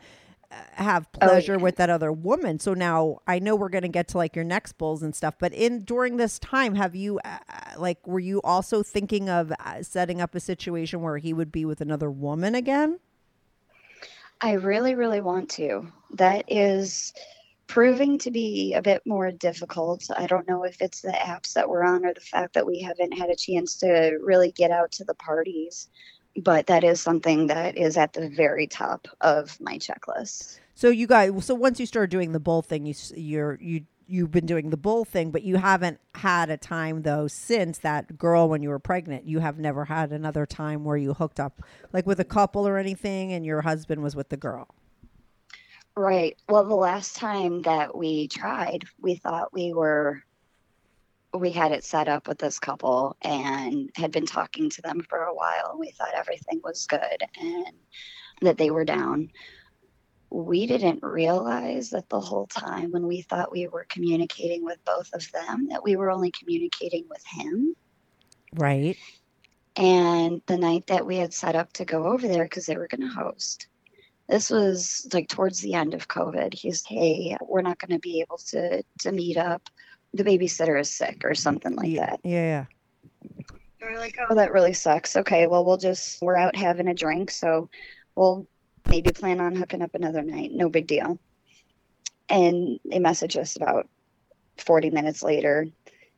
uh, 0.51 0.55
have 0.73 1.07
Oh, 1.19 1.19
pleasure 1.19 1.57
yeah. 1.57 1.57
with 1.57 1.77
that 1.77 1.89
other 1.89 2.11
woman. 2.11 2.59
So 2.59 2.73
now 2.73 3.19
I 3.27 3.39
know 3.39 3.55
we're 3.55 3.69
going 3.69 3.83
to 3.83 3.87
get 3.87 4.07
to 4.09 4.17
like 4.17 4.35
your 4.35 4.45
next 4.45 4.73
bulls 4.77 5.01
and 5.01 5.15
stuff, 5.15 5.35
but 5.39 5.53
in 5.53 5.79
during 5.83 6.17
this 6.17 6.39
time, 6.39 6.75
have 6.75 6.95
you 6.95 7.19
uh, 7.25 7.37
uh, 7.49 7.79
like 7.79 8.05
were 8.05 8.19
you 8.19 8.41
also 8.43 8.83
thinking 8.83 9.29
of 9.29 9.51
uh, 9.59 9.81
setting 9.83 10.21
up 10.21 10.35
a 10.35 10.39
situation 10.39 11.01
where 11.01 11.17
he 11.17 11.33
would 11.33 11.51
be 11.51 11.65
with 11.65 11.81
another 11.81 12.11
woman 12.11 12.53
again? 12.55 12.99
I 14.45 14.53
really, 14.53 14.93
really 14.93 15.21
want 15.21 15.49
to. 15.51 15.87
That 16.13 16.45
is 16.47 17.13
proving 17.65 18.19
to 18.19 18.29
be 18.29 18.75
a 18.75 18.81
bit 18.83 19.01
more 19.03 19.31
difficult. 19.31 20.05
I 20.15 20.27
don't 20.27 20.47
know 20.47 20.63
if 20.63 20.83
it's 20.83 21.01
the 21.01 21.13
apps 21.13 21.53
that 21.53 21.67
we're 21.67 21.83
on 21.83 22.05
or 22.05 22.13
the 22.13 22.21
fact 22.21 22.53
that 22.53 22.67
we 22.67 22.79
haven't 22.79 23.17
had 23.17 23.31
a 23.31 23.35
chance 23.35 23.75
to 23.77 24.19
really 24.21 24.51
get 24.51 24.69
out 24.69 24.91
to 24.93 25.03
the 25.03 25.15
parties, 25.15 25.89
but 26.43 26.67
that 26.67 26.83
is 26.83 27.01
something 27.01 27.47
that 27.47 27.75
is 27.75 27.97
at 27.97 28.13
the 28.13 28.29
very 28.29 28.67
top 28.67 29.07
of 29.19 29.59
my 29.59 29.79
checklist. 29.79 30.59
So 30.75 30.89
you 30.89 31.07
guys, 31.07 31.31
so 31.43 31.55
once 31.55 31.79
you 31.79 31.87
started 31.87 32.11
doing 32.11 32.31
the 32.31 32.39
bull 32.39 32.61
thing, 32.61 32.85
you 32.85 32.93
you're 33.15 33.57
you 33.59 33.85
you've 34.07 34.31
been 34.31 34.45
doing 34.45 34.69
the 34.69 34.77
bull 34.77 35.05
thing, 35.05 35.31
but 35.31 35.43
you 35.43 35.57
haven't 35.57 35.99
had 36.15 36.49
a 36.49 36.57
time 36.57 37.01
though 37.01 37.27
since 37.27 37.79
that 37.79 38.17
girl 38.17 38.49
when 38.49 38.61
you 38.61 38.69
were 38.69 38.79
pregnant. 38.79 39.25
You 39.25 39.39
have 39.39 39.59
never 39.59 39.85
had 39.85 40.11
another 40.11 40.45
time 40.45 40.83
where 40.83 40.97
you 40.97 41.13
hooked 41.13 41.39
up 41.39 41.61
like 41.93 42.05
with 42.05 42.19
a 42.19 42.25
couple 42.25 42.67
or 42.67 42.77
anything, 42.77 43.33
and 43.33 43.45
your 43.45 43.61
husband 43.61 44.01
was 44.01 44.15
with 44.15 44.29
the 44.29 44.37
girl. 44.37 44.67
Right. 45.97 46.37
Well, 46.49 46.65
the 46.65 46.75
last 46.75 47.15
time 47.15 47.61
that 47.61 47.95
we 47.95 48.27
tried, 48.27 48.83
we 48.99 49.15
thought 49.15 49.53
we 49.53 49.73
were 49.73 50.23
we 51.33 51.51
had 51.51 51.71
it 51.71 51.83
set 51.83 52.07
up 52.07 52.27
with 52.27 52.37
this 52.37 52.59
couple 52.59 53.15
and 53.21 53.89
had 53.95 54.11
been 54.11 54.25
talking 54.25 54.69
to 54.69 54.81
them 54.81 55.05
for 55.09 55.19
a 55.19 55.33
while. 55.33 55.75
We 55.77 55.91
thought 55.91 56.13
everything 56.15 56.61
was 56.63 56.87
good 56.87 57.23
and 57.39 57.73
that 58.41 58.57
they 58.57 58.71
were 58.71 58.85
down. 58.85 59.31
We 60.29 60.67
didn't 60.67 61.03
realize 61.03 61.91
that 61.91 62.09
the 62.09 62.19
whole 62.19 62.47
time 62.47 62.91
when 62.91 63.07
we 63.07 63.21
thought 63.21 63.51
we 63.51 63.67
were 63.67 63.85
communicating 63.89 64.65
with 64.65 64.83
both 64.85 65.09
of 65.13 65.31
them, 65.31 65.67
that 65.69 65.83
we 65.83 65.95
were 65.95 66.11
only 66.11 66.31
communicating 66.31 67.05
with 67.09 67.23
him. 67.25 67.75
Right. 68.53 68.97
And 69.75 70.41
the 70.45 70.57
night 70.57 70.87
that 70.87 71.05
we 71.05 71.17
had 71.17 71.33
set 71.33 71.55
up 71.55 71.73
to 71.73 71.85
go 71.85 72.05
over 72.05 72.27
there 72.27 72.45
because 72.45 72.65
they 72.65 72.77
were 72.77 72.87
going 72.87 73.01
to 73.01 73.15
host, 73.15 73.67
this 74.27 74.49
was 74.49 75.07
like 75.13 75.27
towards 75.27 75.61
the 75.61 75.73
end 75.73 75.93
of 75.93 76.07
COVID. 76.07 76.53
He's, 76.53 76.83
hey, 76.85 77.37
we're 77.41 77.61
not 77.61 77.79
going 77.79 77.91
to 77.91 77.99
be 77.99 78.21
able 78.21 78.37
to 78.37 78.83
to 79.01 79.11
meet 79.11 79.37
up. 79.37 79.69
The 80.13 80.23
babysitter 80.23 80.79
is 80.79 80.89
sick 80.89 81.21
or 81.23 81.35
something 81.35 81.75
like 81.75 81.89
yeah, 81.89 82.05
that. 82.05 82.19
Yeah. 82.23 82.65
And 83.21 83.45
we're 83.81 83.99
like, 83.99 84.15
oh, 84.19 84.27
oh, 84.29 84.35
that 84.35 84.53
really 84.53 84.73
sucks. 84.73 85.15
Okay, 85.15 85.47
well, 85.47 85.65
we'll 85.65 85.77
just 85.77 86.21
we're 86.21 86.37
out 86.37 86.55
having 86.55 86.87
a 86.87 86.93
drink, 86.93 87.29
so 87.29 87.69
we'll 88.15 88.47
maybe 88.87 89.11
plan 89.11 89.39
on 89.39 89.55
hooking 89.55 89.81
up 89.81 89.95
another 89.95 90.21
night. 90.21 90.51
No 90.51 90.69
big 90.69 90.87
deal. 90.87 91.19
And 92.29 92.79
they 92.85 92.99
message 92.99 93.37
us 93.37 93.55
about 93.55 93.87
40 94.57 94.89
minutes 94.89 95.21
later. 95.23 95.67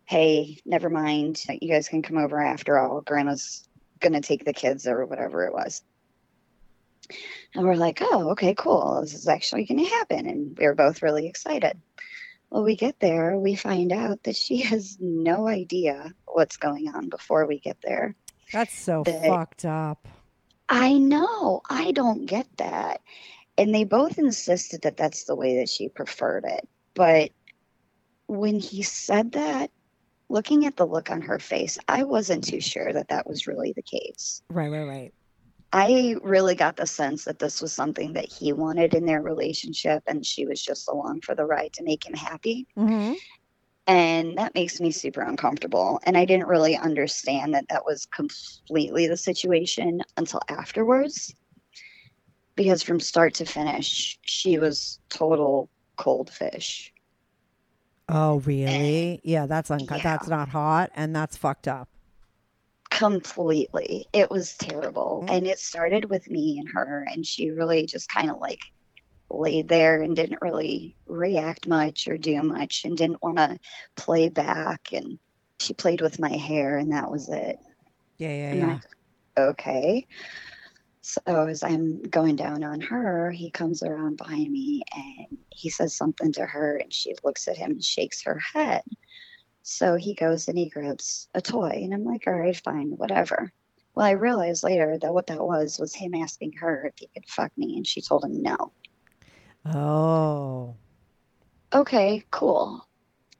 Hey, 0.05 0.59
never 0.65 0.89
mind. 0.89 1.43
You 1.61 1.69
guys 1.69 1.89
can 1.89 2.01
come 2.01 2.17
over 2.17 2.39
after 2.41 2.77
all. 2.77 3.01
Grandma's 3.01 3.67
gonna 3.99 4.21
take 4.21 4.45
the 4.45 4.53
kids 4.53 4.87
or 4.87 5.05
whatever 5.05 5.45
it 5.45 5.53
was. 5.53 5.81
And 7.55 7.65
we're 7.65 7.75
like, 7.75 7.99
oh, 8.01 8.31
okay, 8.31 8.53
cool. 8.53 8.99
This 9.01 9.13
is 9.13 9.27
actually 9.27 9.65
going 9.65 9.83
to 9.83 9.89
happen. 9.89 10.27
And 10.27 10.57
we 10.57 10.65
were 10.65 10.75
both 10.75 11.01
really 11.01 11.25
excited. 11.27 11.79
Well, 12.49 12.63
we 12.63 12.75
get 12.75 12.99
there, 12.99 13.37
we 13.37 13.55
find 13.55 13.91
out 13.93 14.23
that 14.23 14.35
she 14.35 14.57
has 14.63 14.97
no 14.99 15.47
idea 15.47 16.13
what's 16.25 16.57
going 16.57 16.93
on 16.93 17.09
before 17.09 17.45
we 17.45 17.59
get 17.59 17.77
there. 17.81 18.15
That's 18.51 18.77
so 18.77 19.03
That- 19.03 19.25
fucked 19.25 19.65
up. 19.65 20.07
I 20.69 20.93
know. 20.93 21.61
I 21.69 21.91
don't 21.91 22.25
get 22.25 22.47
that. 22.57 23.01
And 23.57 23.73
they 23.73 23.83
both 23.85 24.17
insisted 24.17 24.83
that 24.83 24.97
that's 24.97 25.23
the 25.23 25.35
way 25.35 25.57
that 25.57 25.69
she 25.69 25.89
preferred 25.89 26.45
it. 26.45 26.67
But 26.93 27.31
when 28.27 28.59
he 28.59 28.83
said 28.83 29.31
that, 29.33 29.71
looking 30.29 30.65
at 30.65 30.75
the 30.75 30.85
look 30.85 31.09
on 31.09 31.21
her 31.21 31.39
face, 31.39 31.77
I 31.87 32.03
wasn't 32.03 32.43
too 32.43 32.59
sure 32.59 32.91
that 32.91 33.09
that 33.09 33.27
was 33.27 33.47
really 33.47 33.73
the 33.73 33.81
case. 33.81 34.41
Right, 34.49 34.69
right, 34.69 34.83
right. 34.83 35.13
I 35.73 36.15
really 36.23 36.55
got 36.55 36.77
the 36.77 36.87
sense 36.87 37.25
that 37.25 37.39
this 37.39 37.61
was 37.61 37.73
something 37.73 38.13
that 38.13 38.31
he 38.31 38.53
wanted 38.53 38.93
in 38.93 39.05
their 39.05 39.21
relationship 39.21 40.01
and 40.07 40.25
she 40.25 40.45
was 40.45 40.61
just 40.61 40.87
along 40.87 41.21
for 41.21 41.35
the 41.35 41.45
ride 41.45 41.73
to 41.73 41.83
make 41.83 42.05
him 42.05 42.13
happy. 42.13 42.67
Mm-hmm. 42.77 43.13
And 43.87 44.37
that 44.37 44.53
makes 44.53 44.81
me 44.81 44.91
super 44.91 45.21
uncomfortable. 45.21 45.99
And 46.03 46.17
I 46.17 46.25
didn't 46.25 46.47
really 46.47 46.75
understand 46.75 47.53
that 47.53 47.69
that 47.69 47.85
was 47.85 48.05
completely 48.07 49.07
the 49.07 49.15
situation 49.17 50.01
until 50.17 50.41
afterwards. 50.49 51.33
Because 52.55 52.83
from 52.83 52.99
start 52.99 53.33
to 53.35 53.45
finish, 53.45 54.19
she 54.23 54.59
was 54.59 54.99
total 55.09 55.69
cold 55.95 56.29
fish. 56.29 56.91
Oh, 58.09 58.39
really? 58.39 59.21
Yeah, 59.23 59.45
that's 59.45 59.71
unco- 59.71 59.95
yeah. 59.95 60.03
that's 60.03 60.27
not 60.27 60.49
hot 60.49 60.91
and 60.95 61.15
that's 61.15 61.37
fucked 61.37 61.67
up. 61.67 61.87
completely. 62.89 64.07
It 64.13 64.31
was 64.31 64.55
terrible. 64.57 65.23
Mm. 65.27 65.31
And 65.37 65.47
it 65.47 65.59
started 65.59 66.09
with 66.09 66.29
me 66.29 66.57
and 66.59 66.67
her, 66.73 67.05
and 67.11 67.25
she 67.25 67.51
really 67.51 67.85
just 67.85 68.09
kind 68.09 68.31
of 68.31 68.39
like 68.39 68.61
laid 69.29 69.67
there 69.67 70.01
and 70.01 70.15
didn't 70.15 70.41
really 70.41 70.95
react 71.05 71.67
much 71.67 72.07
or 72.07 72.17
do 72.17 72.41
much 72.41 72.85
and 72.85 72.97
didn't 72.97 73.21
want 73.21 73.37
to 73.37 73.59
play 73.95 74.29
back. 74.29 74.93
And 74.93 75.19
she 75.59 75.73
played 75.73 76.01
with 76.01 76.19
my 76.19 76.35
hair, 76.35 76.77
and 76.77 76.91
that 76.91 77.11
was 77.11 77.29
it. 77.29 77.57
Yeah, 78.17 78.29
yeah, 78.29 78.51
And 78.51 78.59
yeah. 78.59 78.79
Okay. 79.37 80.07
So 81.01 81.21
as 81.25 81.63
I'm 81.63 82.01
going 82.01 82.35
down 82.35 82.63
on 82.63 82.81
her, 82.81 83.31
he 83.31 83.49
comes 83.49 83.81
around 83.81 84.17
behind 84.17 84.51
me 84.51 84.83
and 84.93 85.37
he 85.49 85.69
says 85.69 85.95
something 85.95 86.33
to 86.33 86.45
her, 86.45 86.77
and 86.77 86.91
she 86.93 87.15
looks 87.23 87.47
at 87.47 87.57
him 87.57 87.71
and 87.71 87.83
shakes 87.83 88.23
her 88.23 88.39
head. 88.53 88.83
So 89.63 89.95
he 89.95 90.13
goes 90.13 90.47
and 90.47 90.57
he 90.57 90.69
grabs 90.69 91.27
a 91.33 91.41
toy, 91.41 91.81
and 91.83 91.93
I'm 91.93 92.03
like, 92.05 92.25
all 92.27 92.33
right, 92.33 92.55
fine, 92.55 92.91
whatever. 92.91 93.51
Well, 93.95 94.05
I 94.05 94.11
realized 94.11 94.63
later 94.63 94.97
that 94.99 95.13
what 95.13 95.27
that 95.27 95.43
was 95.43 95.79
was 95.79 95.93
him 95.95 96.13
asking 96.13 96.53
her 96.59 96.85
if 96.85 96.93
he 96.97 97.09
could 97.13 97.27
fuck 97.27 97.51
me, 97.57 97.77
and 97.77 97.87
she 97.87 98.01
told 98.01 98.23
him 98.23 98.41
no. 98.41 98.71
Oh. 99.73 100.75
Okay, 101.73 102.23
cool. 102.31 102.87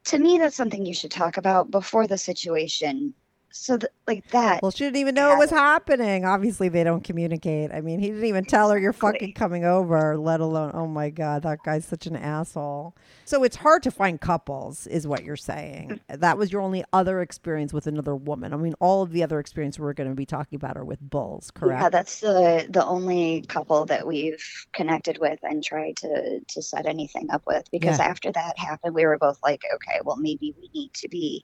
To 0.06 0.20
me, 0.20 0.38
that's 0.38 0.56
something 0.56 0.86
you 0.86 0.94
should 0.94 1.12
talk 1.12 1.38
about 1.38 1.72
before 1.72 2.08
the 2.08 2.18
situation. 2.18 3.14
So, 3.60 3.78
th- 3.78 3.92
like 4.08 4.28
that. 4.30 4.62
Well, 4.62 4.72
she 4.72 4.86
didn't 4.86 4.98
even 4.98 5.16
know 5.16 5.32
it 5.34 5.38
was 5.38 5.50
happening. 5.50 6.26
Obviously, 6.26 6.70
they 6.70 6.84
don't 6.84 7.04
communicate. 7.04 7.72
I 7.72 7.82
mean, 7.82 8.00
he 8.00 8.08
didn't 8.08 8.26
even 8.26 8.46
tell 8.46 8.70
her 8.70 8.78
you're 8.80 8.94
fucking 8.94 9.34
coming 9.34 9.66
over, 9.66 10.18
let 10.18 10.40
alone, 10.40 10.72
oh 10.74 10.88
my 10.88 11.10
God, 11.10 11.44
that 11.44 11.60
guy's 11.64 11.86
such 11.86 12.08
an 12.08 12.16
asshole. 12.16 12.96
So 13.26 13.44
it's 13.44 13.58
hard 13.58 13.84
to 13.84 13.92
find 13.92 14.22
couples, 14.22 14.88
is 14.88 15.06
what 15.08 15.24
you're 15.24 15.36
saying. 15.36 16.00
Mm. 16.10 16.20
That 16.20 16.38
was 16.38 16.52
your 16.52 16.62
only 16.62 16.84
other 16.94 17.22
experience 17.22 17.74
with 17.74 17.88
another 17.88 18.16
woman. 18.16 18.54
I 18.54 18.58
mean, 18.58 18.76
all 18.80 19.02
of 19.02 19.12
the 19.12 19.24
other 19.24 19.40
experience 19.40 19.78
we're 19.80 19.94
going 19.94 20.10
to 20.10 20.16
be 20.16 20.26
talking 20.26 20.56
about 20.56 20.78
are 20.78 20.86
with 20.86 21.02
bulls, 21.02 21.52
correct? 21.52 21.82
Yeah, 21.82 21.90
that's 21.90 22.22
the 22.22 22.68
the 22.70 22.86
only 22.86 23.44
couple 23.48 23.86
that 23.86 24.08
we've 24.08 24.44
connected 24.74 25.18
with 25.20 25.40
and 25.44 25.64
tried 25.64 25.98
to 25.98 26.40
to 26.40 26.62
set 26.62 26.86
anything 26.86 27.30
up 27.32 27.44
with. 27.46 27.70
Because 27.72 28.00
Yeah. 28.00 28.06
after 28.06 28.32
that 28.32 28.58
happened, 28.58 28.96
we 28.96 29.06
were 29.06 29.18
both 29.18 29.40
like, 29.44 29.62
okay, 29.76 30.00
well, 30.06 30.18
maybe 30.18 30.54
we 30.62 30.70
need 30.74 30.94
to 30.94 31.10
be 31.10 31.44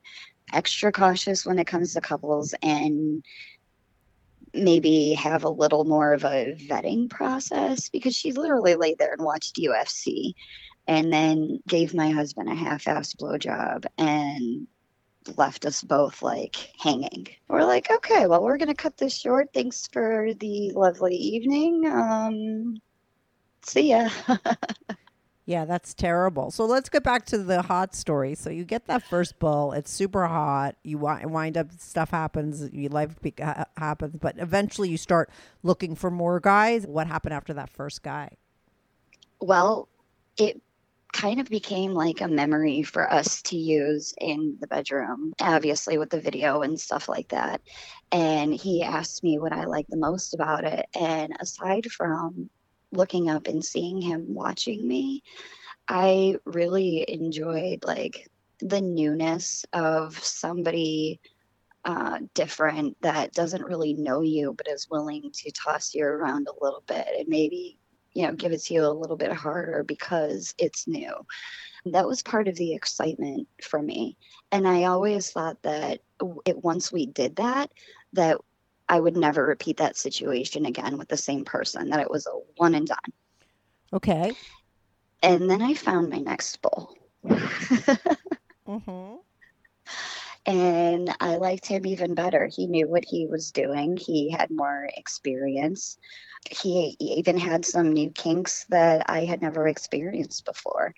extra 0.53 0.91
cautious 0.91 1.45
when 1.45 1.59
it 1.59 1.67
comes 1.67 1.93
to 1.93 2.01
couples 2.01 2.53
and 2.61 3.23
maybe 4.53 5.13
have 5.13 5.43
a 5.43 5.49
little 5.49 5.83
more 5.83 6.13
of 6.13 6.23
a 6.23 6.55
vetting 6.69 7.09
process 7.09 7.89
because 7.89 8.15
she 8.15 8.31
literally 8.31 8.75
laid 8.75 8.97
there 8.99 9.13
and 9.13 9.23
watched 9.23 9.55
UFC 9.55 10.33
and 10.87 11.11
then 11.11 11.59
gave 11.67 11.93
my 11.93 12.11
husband 12.11 12.49
a 12.49 12.55
half-assed 12.55 13.15
blowjob 13.17 13.85
and 13.97 14.67
left 15.37 15.65
us 15.65 15.81
both 15.81 16.21
like 16.21 16.71
hanging. 16.79 17.27
We're 17.47 17.63
like, 17.63 17.89
okay, 17.89 18.27
well, 18.27 18.43
we're 18.43 18.57
gonna 18.57 18.75
cut 18.75 18.97
this 18.97 19.17
short. 19.17 19.49
Thanks 19.53 19.87
for 19.91 20.33
the 20.39 20.71
lovely 20.71 21.15
evening. 21.15 21.85
Um, 21.87 22.75
see 23.63 23.89
ya. 23.89 24.09
Yeah, 25.45 25.65
that's 25.65 25.93
terrible. 25.93 26.51
So 26.51 26.65
let's 26.65 26.87
get 26.87 27.03
back 27.03 27.25
to 27.27 27.37
the 27.37 27.63
hot 27.63 27.93
story. 27.93 28.33
So 28.35 28.49
you 28.49 28.63
get 28.63 28.85
that 28.87 29.03
first 29.03 29.39
bull. 29.39 29.73
It's 29.73 29.91
super 29.91 30.25
hot. 30.25 30.77
You 30.83 30.97
wind 30.99 31.57
up, 31.57 31.67
stuff 31.77 32.11
happens. 32.11 32.71
Your 32.71 32.89
life 32.89 33.15
happens, 33.75 34.15
but 34.21 34.37
eventually 34.37 34.89
you 34.89 34.97
start 34.97 35.29
looking 35.61 35.95
for 35.95 36.09
more 36.09 36.39
guys. 36.39 36.87
What 36.87 37.07
happened 37.07 37.33
after 37.33 37.53
that 37.55 37.69
first 37.69 38.03
guy? 38.03 38.37
well, 39.43 39.89
it 40.37 40.61
kind 41.11 41.39
of 41.39 41.49
became 41.49 41.93
like 41.93 42.21
a 42.21 42.27
memory 42.27 42.81
for 42.81 43.11
us 43.11 43.41
to 43.43 43.57
use 43.57 44.13
in 44.19 44.57
the 44.61 44.67
bedroom, 44.67 45.33
obviously 45.39 45.97
with 45.97 46.09
the 46.09 46.19
video 46.19 46.61
and 46.61 46.79
stuff 46.79 47.07
like 47.07 47.27
that. 47.27 47.61
And 48.11 48.53
he 48.53 48.81
asked 48.81 49.23
me 49.23 49.37
what 49.37 49.53
I 49.53 49.65
liked 49.65 49.91
the 49.91 49.97
most 49.97 50.33
about 50.33 50.63
it. 50.63 50.87
And 50.95 51.33
aside 51.39 51.85
from 51.91 52.49
looking 52.93 53.29
up 53.29 53.47
and 53.47 53.63
seeing 53.63 54.01
him 54.01 54.33
watching 54.33 54.87
me, 54.87 55.23
I 55.87 56.37
really 56.45 57.05
enjoyed 57.07 57.83
like 57.83 58.29
the 58.59 58.81
newness 58.81 59.65
of 59.73 60.17
somebody 60.17 61.19
uh, 61.85 62.19
different 62.33 62.95
that 63.01 63.33
doesn't 63.33 63.65
really 63.65 63.93
know 63.93 64.21
you 64.21 64.53
but 64.53 64.69
is 64.69 64.89
willing 64.89 65.29
to 65.33 65.51
toss 65.51 65.93
you 65.93 66.05
around 66.05 66.47
a 66.47 66.63
little 66.63 66.83
bit 66.87 67.07
and 67.19 67.27
maybe 67.27 67.77
you 68.13 68.25
know 68.25 68.31
give 68.33 68.53
it 68.53 68.63
to 68.63 68.73
you 68.73 68.85
a 68.85 68.87
little 68.87 69.17
bit 69.17 69.33
harder 69.33 69.83
because 69.83 70.53
it's 70.57 70.87
new. 70.87 71.11
That 71.85 72.07
was 72.07 72.23
part 72.23 72.47
of 72.47 72.55
the 72.55 72.73
excitement 72.73 73.49
for 73.61 73.81
me. 73.81 74.17
And 74.51 74.65
i 74.67 74.85
always 74.85 75.29
thought 75.31 75.61
that 75.63 75.99
it 76.45 76.63
once 76.63 76.91
we 76.91 77.05
did 77.05 77.35
that 77.35 77.69
that 78.13 78.37
i 78.89 78.99
would 78.99 79.15
never 79.17 79.45
repeat 79.45 79.77
that 79.77 79.97
situation 79.97 80.65
again 80.65 80.97
with 80.97 81.07
the 81.07 81.17
same 81.17 81.43
person 81.45 81.89
that 81.89 81.99
it 82.01 82.09
was 82.09 82.25
a 82.27 82.31
one 82.57 82.75
and 82.75 82.87
done 82.87 82.97
Okay. 83.93 84.37
and 85.21 85.49
then 85.49 85.61
i 85.61 85.73
found 85.73 86.09
my 86.09 86.19
next 86.19 86.61
bull 86.61 86.95
Mm-hmm. 88.67 89.15
and 90.45 91.13
I 91.19 91.37
liked 91.37 91.65
him 91.67 91.85
even 91.85 92.15
better. 92.15 92.47
He 92.47 92.67
knew 92.67 92.87
what 92.87 93.05
he 93.07 93.27
was 93.27 93.51
doing. 93.51 93.97
He 93.97 94.29
had 94.29 94.49
more 94.51 94.89
experience. 94.97 95.97
He 96.49 96.95
even 96.99 97.37
had 97.37 97.65
some 97.65 97.91
new 97.93 98.09
kinks 98.11 98.65
that 98.69 99.05
I 99.07 99.25
had 99.25 99.41
never 99.41 99.67
experienced 99.67 100.45
before. 100.45 100.93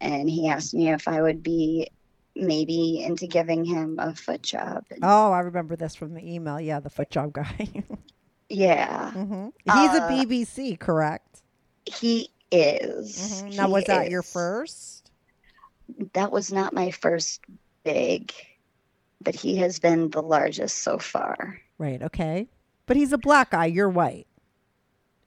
And 0.00 0.28
he 0.28 0.48
asked 0.48 0.74
me 0.74 0.90
if 0.90 1.08
I 1.08 1.20
would 1.22 1.42
be 1.42 1.90
maybe 2.38 3.02
into 3.04 3.26
giving 3.26 3.64
him 3.64 3.96
a 3.98 4.14
foot 4.14 4.42
job. 4.42 4.84
Oh, 5.02 5.32
I 5.32 5.40
remember 5.40 5.76
this 5.76 5.94
from 5.94 6.14
the 6.14 6.34
email. 6.34 6.60
Yeah, 6.60 6.80
the 6.80 6.90
foot 6.90 7.10
job 7.10 7.32
guy. 7.32 7.68
yeah, 8.48 9.10
hmm 9.12 9.48
He's 9.64 9.94
a 9.94 10.02
Uh, 10.02 10.08
BBC, 10.08 10.78
correct? 10.78 11.42
he 11.86 12.30
is. 12.52 13.16
Mhm. 13.44 13.56
Now, 13.56 13.68
was 13.68 13.84
He 13.84 13.86
that 13.88 14.10
your 14.10 14.22
first? 14.22 15.10
That 16.12 16.30
was 16.30 16.52
not 16.52 16.72
my 16.74 16.90
first 16.90 17.40
big, 17.84 18.32
but 19.22 19.34
he 19.34 19.56
has 19.56 19.78
been 19.78 20.10
the 20.10 20.22
largest 20.22 20.78
so 20.82 20.98
far. 20.98 21.60
Right. 21.78 22.02
Okay. 22.02 22.48
But 22.86 22.96
he's 22.96 23.12
a 23.12 23.18
black 23.18 23.50
guy. 23.50 23.66
You're 23.66 23.88
white. 23.88 24.26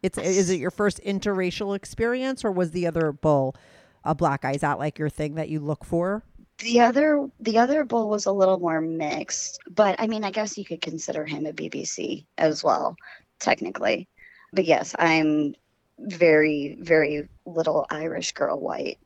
It's 0.03 0.17
is 0.17 0.49
it 0.49 0.59
your 0.59 0.71
first 0.71 0.99
interracial 1.03 1.75
experience, 1.75 2.43
or 2.43 2.51
was 2.51 2.71
the 2.71 2.87
other 2.87 3.11
bull 3.11 3.55
a 4.03 4.15
black 4.15 4.41
guy? 4.41 4.51
Is 4.53 4.61
that 4.61 4.79
like 4.79 4.97
your 4.97 5.09
thing 5.09 5.35
that 5.35 5.49
you 5.49 5.59
look 5.59 5.85
for? 5.85 6.23
The 6.61 6.81
other 6.81 7.27
the 7.39 7.57
other 7.57 7.83
bull 7.83 8.09
was 8.09 8.25
a 8.25 8.31
little 8.31 8.59
more 8.59 8.81
mixed, 8.81 9.59
but 9.69 9.95
I 9.99 10.07
mean, 10.07 10.23
I 10.23 10.31
guess 10.31 10.57
you 10.57 10.65
could 10.65 10.81
consider 10.81 11.25
him 11.25 11.45
a 11.45 11.53
BBC 11.53 12.25
as 12.37 12.63
well, 12.63 12.95
technically. 13.39 14.07
But 14.53 14.65
yes, 14.65 14.95
I'm 14.99 15.55
very 15.99 16.77
very 16.79 17.27
little 17.45 17.85
Irish 17.89 18.33
girl 18.33 18.59
white. 18.59 18.99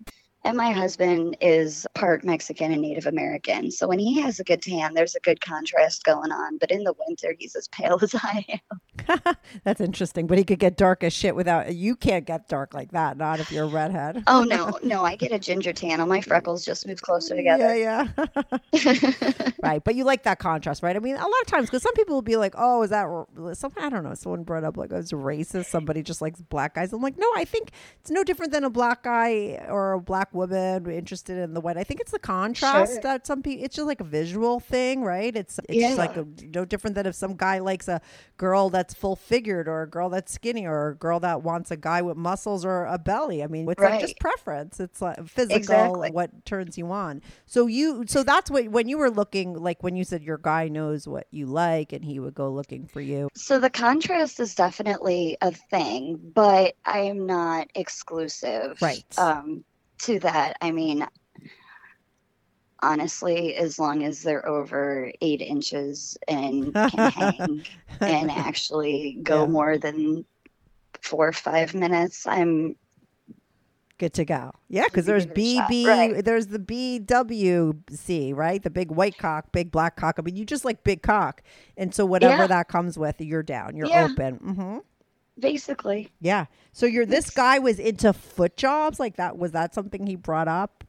And 0.45 0.55
my 0.55 0.71
husband 0.71 1.35
is 1.41 1.87
part 1.95 2.23
Mexican 2.23 2.71
and 2.71 2.83
Native 2.83 3.07
American. 3.07 3.71
So 3.71 3.87
when 3.87 3.97
he 3.97 4.21
has 4.21 4.39
a 4.39 4.43
good 4.43 4.61
tan, 4.61 4.93
there's 4.93 5.15
a 5.15 5.19
good 5.21 5.41
contrast 5.41 6.03
going 6.03 6.31
on. 6.31 6.59
But 6.59 6.69
in 6.69 6.83
the 6.83 6.93
winter, 7.07 7.35
he's 7.39 7.55
as 7.55 7.67
pale 7.69 7.97
as 8.03 8.13
I 8.13 8.45
am. 9.09 9.35
That's 9.63 9.81
interesting. 9.81 10.27
But 10.27 10.37
he 10.37 10.43
could 10.43 10.59
get 10.59 10.77
dark 10.77 11.03
as 11.03 11.13
shit 11.13 11.35
without. 11.35 11.73
You 11.73 11.95
can't 11.95 12.27
get 12.27 12.47
dark 12.47 12.75
like 12.75 12.91
that. 12.91 13.17
Not 13.17 13.39
if 13.39 13.51
you're 13.51 13.63
a 13.63 13.67
redhead. 13.67 14.23
Oh, 14.27 14.43
no, 14.43 14.77
no. 14.83 15.03
I 15.03 15.15
get 15.15 15.31
a 15.31 15.39
ginger 15.39 15.73
tan. 15.73 15.99
All 15.99 16.05
my 16.05 16.21
freckles 16.21 16.63
just 16.63 16.85
move 16.85 17.01
closer 17.01 17.35
together. 17.35 17.75
Yeah, 17.75 18.07
yeah. 18.71 19.51
right. 19.63 19.83
But 19.83 19.95
you 19.95 20.03
like 20.03 20.23
that 20.23 20.37
contrast, 20.37 20.83
right? 20.83 20.95
I 20.95 20.99
mean, 20.99 21.15
a 21.15 21.27
lot 21.27 21.41
of 21.41 21.47
times, 21.47 21.71
because 21.71 21.81
some 21.81 21.93
people 21.95 22.13
will 22.13 22.21
be 22.21 22.37
like, 22.37 22.53
oh, 22.55 22.83
is 22.83 22.91
that, 22.91 23.05
r- 23.05 23.25
some, 23.55 23.71
I 23.77 23.89
don't 23.89 24.03
know, 24.03 24.13
someone 24.13 24.43
brought 24.43 24.63
up 24.63 24.77
like, 24.77 24.93
oh, 24.93 24.97
it's 24.97 25.11
racist. 25.11 25.65
Somebody 25.65 26.03
just 26.03 26.21
likes 26.21 26.39
black 26.39 26.75
guys. 26.75 26.93
I'm 26.93 27.01
like, 27.01 27.17
no, 27.17 27.27
I 27.35 27.45
think 27.45 27.71
it's 27.99 28.11
no 28.11 28.23
different 28.23 28.51
than 28.51 28.63
a 28.63 28.69
black 28.69 29.01
guy 29.01 29.65
or 29.67 29.93
a 29.93 29.99
black 29.99 30.34
woman 30.35 30.89
interested 30.91 31.37
in 31.37 31.53
the 31.53 31.61
white. 31.61 31.77
I 31.77 31.83
think 31.83 32.01
it's 32.01 32.11
the 32.11 32.19
contrast 32.19 32.93
Sure. 32.93 33.01
that 33.01 33.25
some 33.25 33.41
people, 33.41 33.65
it's 33.65 33.75
just 33.75 33.87
like 33.87 34.01
a 34.01 34.03
visual 34.05 34.59
thing, 34.59 35.01
right? 35.03 35.35
It's, 35.35 35.59
it's 35.69 35.79
just 35.79 35.97
like 35.97 36.15
a, 36.17 36.27
no 36.53 36.65
different 36.65 36.95
than 36.95 37.05
if 37.07 37.15
some 37.15 37.35
guy 37.35 37.59
likes 37.59 37.87
a 37.87 38.01
girl 38.37 38.69
that's 38.69 38.93
full 38.93 39.15
figured 39.15 39.67
or 39.67 39.81
a 39.81 39.89
girl 39.89 40.09
that's 40.09 40.31
skinny 40.33 40.65
or 40.67 40.89
a 40.89 40.95
girl 40.95 41.19
that 41.21 41.41
wants 41.41 41.71
a 41.71 41.77
guy 41.77 42.01
with 42.01 42.17
muscles 42.17 42.65
or 42.65 42.85
a 42.85 42.97
belly. 42.99 43.43
I 43.43 43.47
mean, 43.47 43.67
it's 43.69 43.79
like 43.81 44.01
just 44.01 44.19
preference. 44.19 44.79
It's 44.79 45.01
like 45.01 45.25
physical, 45.27 45.55
Exactly. 45.55 46.11
what 46.11 46.45
turns 46.45 46.77
you 46.77 46.91
on. 46.91 47.21
So 47.45 47.67
you, 47.67 48.03
so 48.07 48.23
that's 48.23 48.51
what, 48.51 48.67
when 48.69 48.87
you 48.87 48.97
were 48.97 49.09
looking, 49.09 49.53
like 49.53 49.81
when 49.83 49.95
you 49.95 50.03
said 50.03 50.21
your 50.23 50.37
guy 50.37 50.67
knows 50.67 51.07
what 51.07 51.27
you 51.31 51.45
like 51.45 51.93
and 51.93 52.03
he 52.03 52.19
would 52.19 52.35
go 52.35 52.49
looking 52.51 52.85
for 52.87 53.01
you. 53.01 53.29
So 53.35 53.59
the 53.59 53.69
contrast 53.69 54.39
is 54.39 54.55
definitely 54.55 55.37
a 55.41 55.51
thing, 55.51 56.19
but 56.33 56.75
I 56.85 56.99
am 56.99 57.25
not 57.25 57.67
exclusive. 57.75 58.77
Right. 58.81 59.03
Um, 59.17 59.63
to 59.99 60.19
that, 60.19 60.57
I 60.61 60.71
mean, 60.71 61.05
honestly, 62.81 63.55
as 63.55 63.79
long 63.79 64.03
as 64.03 64.21
they're 64.21 64.47
over 64.47 65.11
eight 65.21 65.41
inches 65.41 66.17
and 66.27 66.75
can 66.87 67.03
hang 67.05 67.65
and 68.05 68.31
actually 68.31 69.19
go 69.23 69.45
Yeah. 69.45 69.47
more 69.47 69.77
than 69.77 70.25
four 71.01 71.29
or 71.29 71.33
five 71.33 71.73
minutes, 71.75 72.27
I'm 72.27 72.75
Good 73.97 74.13
to 74.15 74.25
go. 74.25 74.51
Yeah, 74.67 74.85
because 74.85 75.05
there's 75.05 75.25
give 75.25 75.31
it 75.31 75.37
a 75.39 75.41
shot, 75.41 75.69
BB, 75.69 75.85
right. 75.85 76.25
there's 76.25 76.47
the 76.47 76.59
BWC, 76.59 78.33
right? 78.33 78.61
The 78.61 78.69
big 78.69 78.91
white 78.91 79.17
cock, 79.17 79.53
big 79.53 79.71
black 79.71 79.95
cock. 79.95 80.15
I 80.19 80.21
mean, 80.21 80.35
you 80.35 80.43
just 80.43 80.65
like 80.65 80.83
big 80.83 81.01
cock, 81.01 81.41
and 81.77 81.95
so 81.95 82.05
whatever 82.05 82.45
Yeah. 82.45 82.47
that 82.47 82.67
comes 82.67 82.99
with, 82.99 83.21
you're 83.21 83.41
down, 83.43 83.77
you're 83.77 83.87
Yeah. 83.87 83.95
open. 83.95 84.35
hmm 84.35 84.77
basically 85.39 86.11
Yeah. 86.19 86.45
So 86.71 86.85
you're 86.85 87.05
this 87.05 87.29
guy 87.29 87.59
was 87.59 87.79
into 87.79 88.13
foot 88.13 88.57
jobs, 88.57 88.99
like 88.99 89.17
that. 89.17 89.37
Was 89.37 89.51
that 89.53 89.73
something 89.73 90.05
he 90.07 90.15
brought 90.15 90.47
up? 90.47 90.83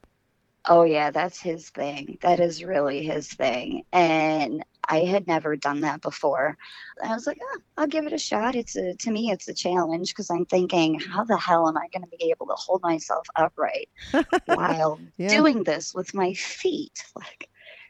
Oh 0.69 0.83
yeah, 0.83 1.11
that's 1.11 1.39
his 1.39 1.69
thing. 1.69 2.17
That 2.21 2.39
is 2.41 2.63
really 2.63 3.03
his 3.03 3.29
thing. 3.29 3.83
And 3.93 4.63
I 4.87 4.99
had 5.05 5.25
never 5.27 5.55
done 5.55 5.81
that 5.81 6.01
before. 6.01 6.57
I 7.03 7.13
was 7.13 7.25
like, 7.25 7.39
oh, 7.41 7.59
I'll 7.77 7.87
give 7.87 8.05
it 8.05 8.13
a 8.13 8.17
shot. 8.17 8.55
It's 8.55 8.75
a 8.75 8.93
to 8.95 9.11
me 9.11 9.31
it's 9.31 9.47
a 9.47 9.53
challenge 9.53 10.09
because 10.09 10.29
I'm 10.29 10.45
thinking, 10.45 10.99
how 10.99 11.23
the 11.23 11.37
hell 11.37 11.67
am 11.69 11.77
I 11.77 11.87
going 11.93 12.03
to 12.03 12.17
be 12.17 12.31
able 12.31 12.47
to 12.47 12.55
hold 12.55 12.81
myself 12.81 13.27
upright 13.35 13.89
while 14.45 14.99
Yeah. 15.17 15.29
doing 15.29 15.63
this 15.63 15.93
with 15.93 16.13
my 16.13 16.33
feet? 16.33 17.03
Like 17.15 17.49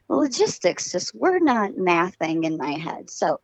logistics 0.10 0.92
just 0.92 1.16
were 1.16 1.40
not 1.40 1.72
mathing 1.72 2.46
in 2.46 2.58
my 2.58 2.72
head. 2.74 3.10
So 3.10 3.40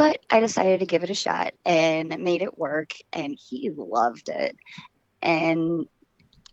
but 0.00 0.18
I 0.30 0.40
decided 0.40 0.80
to 0.80 0.86
give 0.86 1.02
it 1.02 1.10
a 1.10 1.14
shot 1.14 1.52
and 1.66 2.08
made 2.20 2.40
it 2.40 2.56
work 2.56 2.94
and 3.12 3.38
he 3.38 3.68
loved 3.68 4.30
it. 4.30 4.56
And 5.20 5.86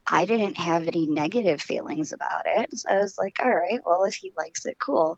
I 0.06 0.26
didn't 0.26 0.58
have 0.58 0.86
any 0.86 1.08
negative 1.08 1.62
feelings 1.62 2.12
about 2.12 2.42
it. 2.46 2.78
So 2.78 2.90
I 2.90 2.98
was 2.98 3.18
like, 3.18 3.38
all 3.42 3.50
right, 3.50 3.80
well, 3.86 4.04
if 4.04 4.16
he 4.16 4.34
likes 4.36 4.66
it, 4.66 4.78
cool. 4.80 5.16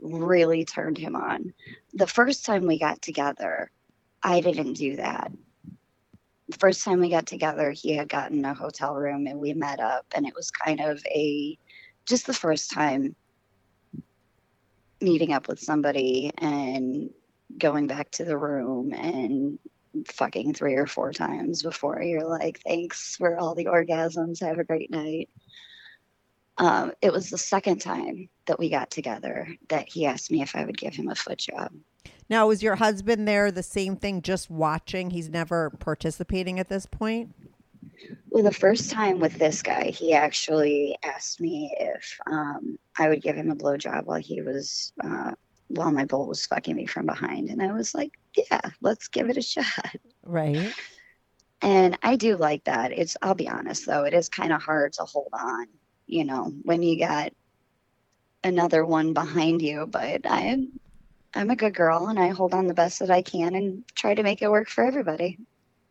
Really 0.00 0.64
turned 0.64 0.96
him 0.96 1.14
on. 1.16 1.52
The 1.92 2.06
first 2.06 2.46
time 2.46 2.66
we 2.66 2.78
got 2.78 3.02
together, 3.02 3.70
I 4.22 4.40
didn't 4.40 4.72
do 4.72 4.96
that. 4.96 5.30
The 6.48 6.56
first 6.56 6.82
time 6.82 7.00
we 7.00 7.10
got 7.10 7.26
together, 7.26 7.72
he 7.72 7.94
had 7.94 8.08
gotten 8.08 8.42
a 8.46 8.54
hotel 8.54 8.94
room 8.94 9.26
and 9.26 9.38
we 9.38 9.52
met 9.52 9.80
up, 9.80 10.06
and 10.14 10.26
it 10.26 10.34
was 10.34 10.50
kind 10.50 10.80
of 10.80 11.04
a 11.04 11.58
just 12.06 12.26
the 12.26 12.32
first 12.32 12.70
time 12.70 13.14
meeting 15.02 15.34
up 15.34 15.46
with 15.46 15.60
somebody 15.60 16.30
and 16.38 17.10
going 17.58 17.86
back 17.86 18.10
to 18.12 18.24
the 18.24 18.36
room 18.36 18.92
and 18.92 19.58
fucking 20.06 20.54
three 20.54 20.74
or 20.74 20.86
four 20.86 21.12
times 21.12 21.62
before 21.62 22.02
you're 22.02 22.28
like, 22.28 22.60
thanks 22.60 23.16
for 23.16 23.38
all 23.38 23.54
the 23.54 23.66
orgasms. 23.66 24.40
Have 24.40 24.58
a 24.58 24.64
great 24.64 24.90
night. 24.90 25.30
Um, 26.58 26.92
it 27.02 27.12
was 27.12 27.30
the 27.30 27.38
second 27.38 27.80
time 27.80 28.28
that 28.46 28.58
we 28.58 28.70
got 28.70 28.90
together 28.90 29.48
that 29.68 29.88
he 29.88 30.06
asked 30.06 30.30
me 30.30 30.42
if 30.42 30.56
I 30.56 30.64
would 30.64 30.78
give 30.78 30.94
him 30.94 31.08
a 31.08 31.14
foot 31.14 31.38
job. 31.38 31.72
Now, 32.28 32.48
was 32.48 32.62
your 32.62 32.76
husband 32.76 33.28
there? 33.28 33.50
The 33.50 33.62
same 33.62 33.96
thing, 33.96 34.22
just 34.22 34.50
watching. 34.50 35.10
He's 35.10 35.28
never 35.28 35.70
participating 35.70 36.58
at 36.58 36.68
this 36.68 36.86
point. 36.86 37.34
Well, 38.30 38.42
the 38.42 38.52
first 38.52 38.90
time 38.90 39.20
with 39.20 39.38
this 39.38 39.62
guy, 39.62 39.84
he 39.90 40.12
actually 40.12 40.96
asked 41.02 41.40
me 41.40 41.74
if 41.78 42.18
um, 42.26 42.78
I 42.98 43.08
would 43.08 43.22
give 43.22 43.36
him 43.36 43.50
a 43.50 43.56
blowjob 43.56 44.04
while 44.04 44.20
he 44.20 44.42
was, 44.42 44.92
uh, 45.02 45.32
while 45.68 45.90
my 45.90 46.04
bull 46.04 46.26
was 46.26 46.46
fucking 46.46 46.76
me 46.76 46.86
from 46.86 47.06
behind. 47.06 47.48
And 47.48 47.62
I 47.62 47.72
was 47.72 47.94
like, 47.94 48.12
yeah, 48.36 48.60
let's 48.80 49.08
give 49.08 49.28
it 49.28 49.36
a 49.36 49.42
shot. 49.42 49.96
Right. 50.24 50.72
And 51.62 51.98
I 52.02 52.16
do 52.16 52.36
like 52.36 52.64
that. 52.64 52.92
It's, 52.92 53.16
I'll 53.22 53.34
be 53.34 53.48
honest 53.48 53.86
though, 53.86 54.04
it 54.04 54.14
is 54.14 54.28
kind 54.28 54.52
of 54.52 54.62
hard 54.62 54.92
to 54.94 55.02
hold 55.04 55.30
on, 55.32 55.66
you 56.06 56.24
know, 56.24 56.52
when 56.62 56.82
you 56.82 56.98
got 56.98 57.32
another 58.44 58.84
one 58.84 59.12
behind 59.12 59.62
you. 59.62 59.86
But 59.86 60.22
I'm, 60.24 60.78
I'm 61.34 61.50
a 61.50 61.56
good 61.56 61.74
girl 61.74 62.08
and 62.08 62.18
I 62.18 62.28
hold 62.28 62.54
on 62.54 62.66
the 62.66 62.74
best 62.74 63.00
that 63.00 63.10
I 63.10 63.22
can 63.22 63.54
and 63.54 63.84
try 63.94 64.14
to 64.14 64.22
make 64.22 64.42
it 64.42 64.50
work 64.50 64.68
for 64.68 64.84
everybody. 64.84 65.38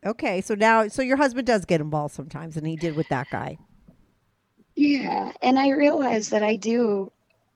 Okay. 0.04 0.40
So 0.40 0.54
now, 0.54 0.88
so 0.88 1.02
your 1.02 1.16
husband 1.16 1.46
does 1.46 1.64
get 1.64 1.80
involved 1.80 2.14
sometimes, 2.14 2.56
and 2.56 2.66
he 2.66 2.76
did 2.76 2.96
with 2.96 3.08
that 3.08 3.28
guy. 3.30 3.58
Yeah, 4.76 5.32
and 5.40 5.58
I 5.58 5.70
realized 5.70 6.30
that 6.32 6.42
I 6.42 6.56
do 6.56 7.10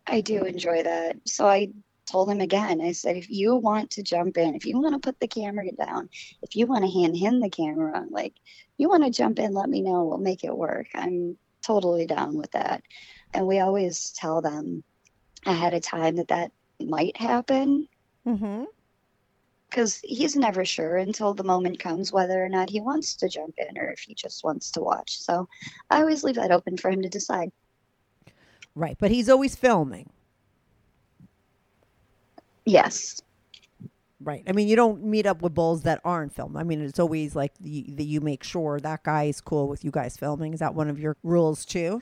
I 0.07 0.21
do 0.23 0.45
enjoy 0.45 0.83
that. 0.83 1.17
So 1.27 1.47
I 1.47 1.69
told 2.11 2.31
him 2.31 2.41
again. 2.41 2.81
I 2.81 2.93
said 2.93 3.17
if 3.17 3.31
you 3.31 3.55
want 3.57 3.91
to 3.93 4.03
jump 4.03 4.37
in, 4.37 4.55
if 4.55 4.67
you 4.67 4.79
want 4.81 4.95
to 4.95 4.99
put 4.99 5.21
the 5.21 5.29
camera 5.29 5.71
down, 5.73 6.09
if 6.43 6.57
you 6.57 6.67
want 6.67 6.85
to 6.85 6.91
hand 6.91 7.17
him 7.17 7.41
the 7.41 7.51
camera, 7.51 8.05
like 8.11 8.35
you 8.79 8.89
want 8.89 9.05
to 9.05 9.11
jump 9.11 9.39
in, 9.39 9.53
let 9.53 9.69
me 9.69 9.81
know. 9.83 10.05
We'll 10.05 10.19
make 10.19 10.45
it 10.45 10.57
work. 10.57 10.89
I'm 10.95 11.37
totally 11.63 12.07
down 12.07 12.37
with 12.37 12.51
that. 12.53 12.83
And 13.35 13.47
we 13.47 13.61
always 13.61 14.11
tell 14.11 14.41
them 14.41 14.83
ahead 15.47 15.75
of 15.75 15.83
time 15.83 16.17
that 16.17 16.29
that 16.29 16.53
might 16.81 17.17
happen 17.17 17.89
Mm-hmm. 18.27 18.65
because 19.69 19.99
he's 20.05 20.37
never 20.37 20.63
sure 20.65 20.99
until 20.99 21.33
the 21.33 21.43
moment 21.43 21.79
comes 21.79 22.13
whether 22.13 22.45
or 22.45 22.51
not 22.51 22.69
he 22.69 22.83
wants 22.83 23.17
to 23.17 23.29
jump 23.31 23.55
in 23.57 23.79
or 23.79 23.91
if 23.91 24.01
he 24.01 24.15
just 24.15 24.45
wants 24.45 24.71
to 24.73 24.81
watch. 24.81 25.19
So 25.19 25.49
I 25.89 26.01
always 26.01 26.23
leave 26.23 26.35
that 26.35 26.53
open 26.53 26.77
for 26.77 26.91
him 26.91 27.01
to 27.03 27.09
decide. 27.09 27.51
Right. 28.75 28.97
But 28.99 29.11
he's 29.11 29.29
always 29.31 29.57
filming. 29.57 30.11
Yes. 32.71 33.21
Right. 34.23 34.45
I 34.47 34.53
mean, 34.53 34.69
you 34.69 34.77
don't 34.77 35.03
meet 35.03 35.27
up 35.27 35.43
with 35.43 35.55
bulls 35.55 35.83
that 35.83 36.01
aren't 36.05 36.35
filmed. 36.35 36.57
I 36.57 36.63
mean, 36.63 36.83
it's 36.83 36.99
always 36.99 37.35
like 37.35 37.53
the, 37.59 37.87
that 37.97 38.05
you 38.05 38.21
make 38.21 38.45
sure 38.45 38.79
that 38.79 39.03
guy 39.03 39.25
is 39.25 39.41
cool 39.41 39.67
with 39.67 39.83
you 39.85 39.91
guys 39.91 40.17
filming. 40.17 40.53
Is 40.53 40.61
that 40.61 40.75
one 40.75 40.89
of 40.89 41.01
your 41.01 41.17
rules 41.23 41.65
too? 41.65 42.01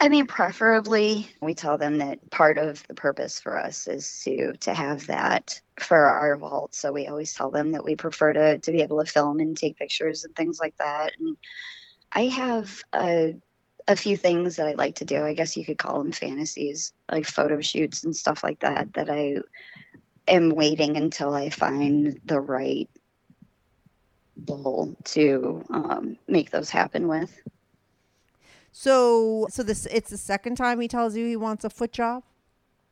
I 0.00 0.08
mean, 0.08 0.26
preferably, 0.26 1.28
we 1.40 1.54
tell 1.54 1.78
them 1.78 1.98
that 1.98 2.30
part 2.30 2.58
of 2.58 2.86
the 2.88 2.94
purpose 2.94 3.40
for 3.40 3.58
us 3.58 3.86
is 3.86 4.22
to 4.24 4.54
to 4.54 4.74
have 4.74 5.06
that 5.06 5.60
for 5.78 5.98
our 5.98 6.36
vault. 6.36 6.74
So 6.74 6.90
we 6.90 7.06
always 7.06 7.32
tell 7.32 7.50
them 7.50 7.72
that 7.72 7.84
we 7.84 7.94
prefer 7.94 8.32
to 8.32 8.58
to 8.58 8.72
be 8.72 8.82
able 8.82 9.02
to 9.02 9.10
film 9.10 9.40
and 9.40 9.56
take 9.56 9.76
pictures 9.76 10.24
and 10.24 10.34
things 10.34 10.58
like 10.58 10.76
that. 10.78 11.12
And 11.18 11.36
I 12.12 12.26
have 12.26 12.82
a 12.92 13.34
a 13.86 13.96
few 13.96 14.16
things 14.16 14.56
that 14.56 14.66
I 14.66 14.72
like 14.72 14.96
to 14.96 15.04
do. 15.04 15.24
I 15.24 15.34
guess 15.34 15.56
you 15.56 15.64
could 15.64 15.78
call 15.78 15.98
them 15.98 16.12
fantasies, 16.12 16.92
like 17.10 17.26
photo 17.26 17.60
shoots 17.60 18.04
and 18.04 18.14
stuff 18.16 18.42
like 18.42 18.60
that. 18.60 18.92
That 18.94 19.10
I 19.10 19.36
am 20.26 20.50
waiting 20.50 20.96
until 20.96 21.34
I 21.34 21.50
find 21.50 22.18
the 22.24 22.40
right 22.40 22.88
bull 24.36 24.96
to 25.04 25.64
um, 25.70 26.16
make 26.28 26.50
those 26.50 26.70
happen 26.70 27.08
with. 27.08 27.40
So, 28.72 29.46
so 29.50 29.62
this 29.62 29.86
it's 29.86 30.10
the 30.10 30.18
second 30.18 30.56
time 30.56 30.80
he 30.80 30.88
tells 30.88 31.16
you 31.16 31.26
he 31.26 31.36
wants 31.36 31.64
a 31.64 31.70
foot 31.70 31.92
job. 31.92 32.24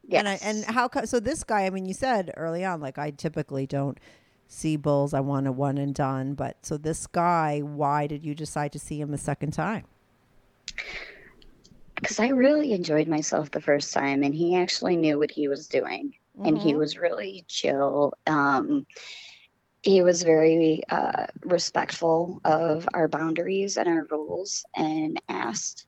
Yes. 0.06 0.18
And 0.18 0.28
I, 0.28 0.38
and 0.42 0.64
how 0.76 0.88
co- 0.88 1.06
so 1.06 1.20
this 1.20 1.42
guy? 1.42 1.66
I 1.66 1.70
mean, 1.70 1.86
you 1.86 1.94
said 1.94 2.32
early 2.36 2.64
on 2.64 2.80
like 2.80 2.98
I 2.98 3.10
typically 3.10 3.66
don't 3.66 3.98
see 4.46 4.76
bulls. 4.76 5.14
I 5.14 5.20
want 5.20 5.46
a 5.46 5.52
one 5.52 5.78
and 5.78 5.94
done. 5.94 6.34
But 6.34 6.64
so 6.64 6.76
this 6.76 7.06
guy, 7.06 7.60
why 7.60 8.06
did 8.06 8.24
you 8.24 8.34
decide 8.34 8.72
to 8.72 8.78
see 8.78 9.00
him 9.00 9.14
a 9.14 9.18
second 9.18 9.52
time? 9.52 9.84
Because 11.96 12.18
I 12.20 12.28
really 12.28 12.72
enjoyed 12.72 13.08
myself 13.08 13.50
the 13.50 13.60
first 13.60 13.92
time, 13.92 14.22
and 14.22 14.34
he 14.34 14.56
actually 14.56 14.96
knew 14.96 15.18
what 15.18 15.30
he 15.30 15.48
was 15.48 15.68
doing, 15.68 16.12
and 16.44 16.58
he 16.58 16.74
Mhm. 16.74 16.76
was 16.76 16.98
really 16.98 17.44
chill. 17.48 18.12
Um, 18.26 18.86
he 19.82 20.02
was 20.02 20.22
very 20.22 20.82
uh, 20.90 21.26
respectful 21.44 22.40
of 22.44 22.88
our 22.94 23.08
boundaries 23.08 23.76
and 23.76 23.88
our 23.88 24.06
rules, 24.10 24.64
and 24.76 25.20
asked. 25.28 25.86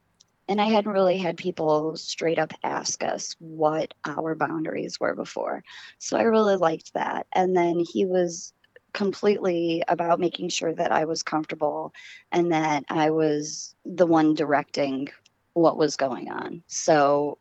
And 0.48 0.60
I 0.60 0.66
hadn't 0.66 0.92
really 0.92 1.18
had 1.18 1.36
people 1.38 1.96
straight 1.96 2.38
up 2.38 2.52
ask 2.62 3.02
us 3.02 3.34
what 3.38 3.94
our 4.04 4.34
boundaries 4.34 4.98
were 5.00 5.14
before, 5.14 5.62
so 5.98 6.16
I 6.16 6.22
really 6.22 6.56
liked 6.56 6.92
that. 6.94 7.26
And 7.34 7.56
then 7.56 7.78
he 7.80 8.06
was 8.06 8.52
completely 8.94 9.82
about 9.88 10.20
making 10.20 10.48
sure 10.48 10.72
that 10.72 10.92
I 10.92 11.04
was 11.04 11.22
comfortable 11.22 11.92
and 12.32 12.52
that 12.52 12.84
I 12.88 13.10
was 13.10 13.74
the 13.84 14.06
one 14.06 14.34
directing 14.34 15.08
what 15.52 15.76
was 15.76 15.96
going 15.96 16.30
on. 16.30 16.62
So 16.68 17.38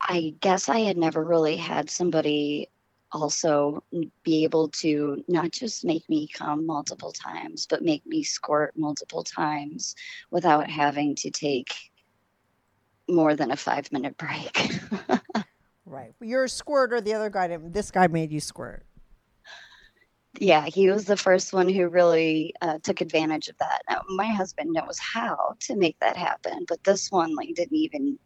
I 0.00 0.34
guess 0.40 0.68
I 0.68 0.78
had 0.78 0.96
never 0.96 1.22
really 1.22 1.56
had 1.56 1.90
somebody 1.90 2.70
also 3.10 3.82
be 4.22 4.44
able 4.44 4.68
to 4.68 5.24
not 5.28 5.50
just 5.50 5.84
make 5.84 6.08
me 6.08 6.28
come 6.32 6.64
multiple 6.64 7.12
times, 7.12 7.66
but 7.68 7.82
make 7.82 8.06
me 8.06 8.22
squirt 8.22 8.74
multiple 8.76 9.24
times 9.24 9.96
without 10.30 10.70
having 10.70 11.14
to 11.16 11.30
take 11.30 11.74
more 13.08 13.34
than 13.34 13.50
a 13.50 13.56
five 13.56 13.90
minute 13.90 14.16
break. 14.16 14.78
Right. 15.88 16.12
You're 16.20 16.44
a 16.44 16.48
squirter. 16.48 17.00
The 17.00 17.14
other 17.14 17.30
guy. 17.30 17.56
This 17.56 17.90
guy 17.90 18.06
made 18.08 18.30
you 18.30 18.40
squirt. 18.40 18.84
Yeah, 20.38 20.66
he 20.66 20.90
was 20.90 21.04
the 21.04 21.16
first 21.16 21.52
one 21.52 21.68
who 21.68 21.88
really 21.88 22.54
uh, 22.60 22.78
took 22.82 23.00
advantage 23.00 23.48
of 23.48 23.56
that. 23.58 23.82
Now, 23.88 24.02
my 24.08 24.26
husband 24.26 24.72
knows 24.72 24.98
how 24.98 25.54
to 25.60 25.76
make 25.76 25.98
that 26.00 26.16
happen, 26.16 26.64
but 26.68 26.82
this 26.84 27.10
one 27.10 27.34
like 27.34 27.54
didn't 27.54 27.76
even. 27.76 28.18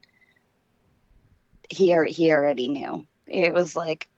He 1.70 1.96
he 2.08 2.32
already 2.32 2.68
knew. 2.68 3.06
It 3.26 3.54
was 3.54 3.76
like 3.76 4.08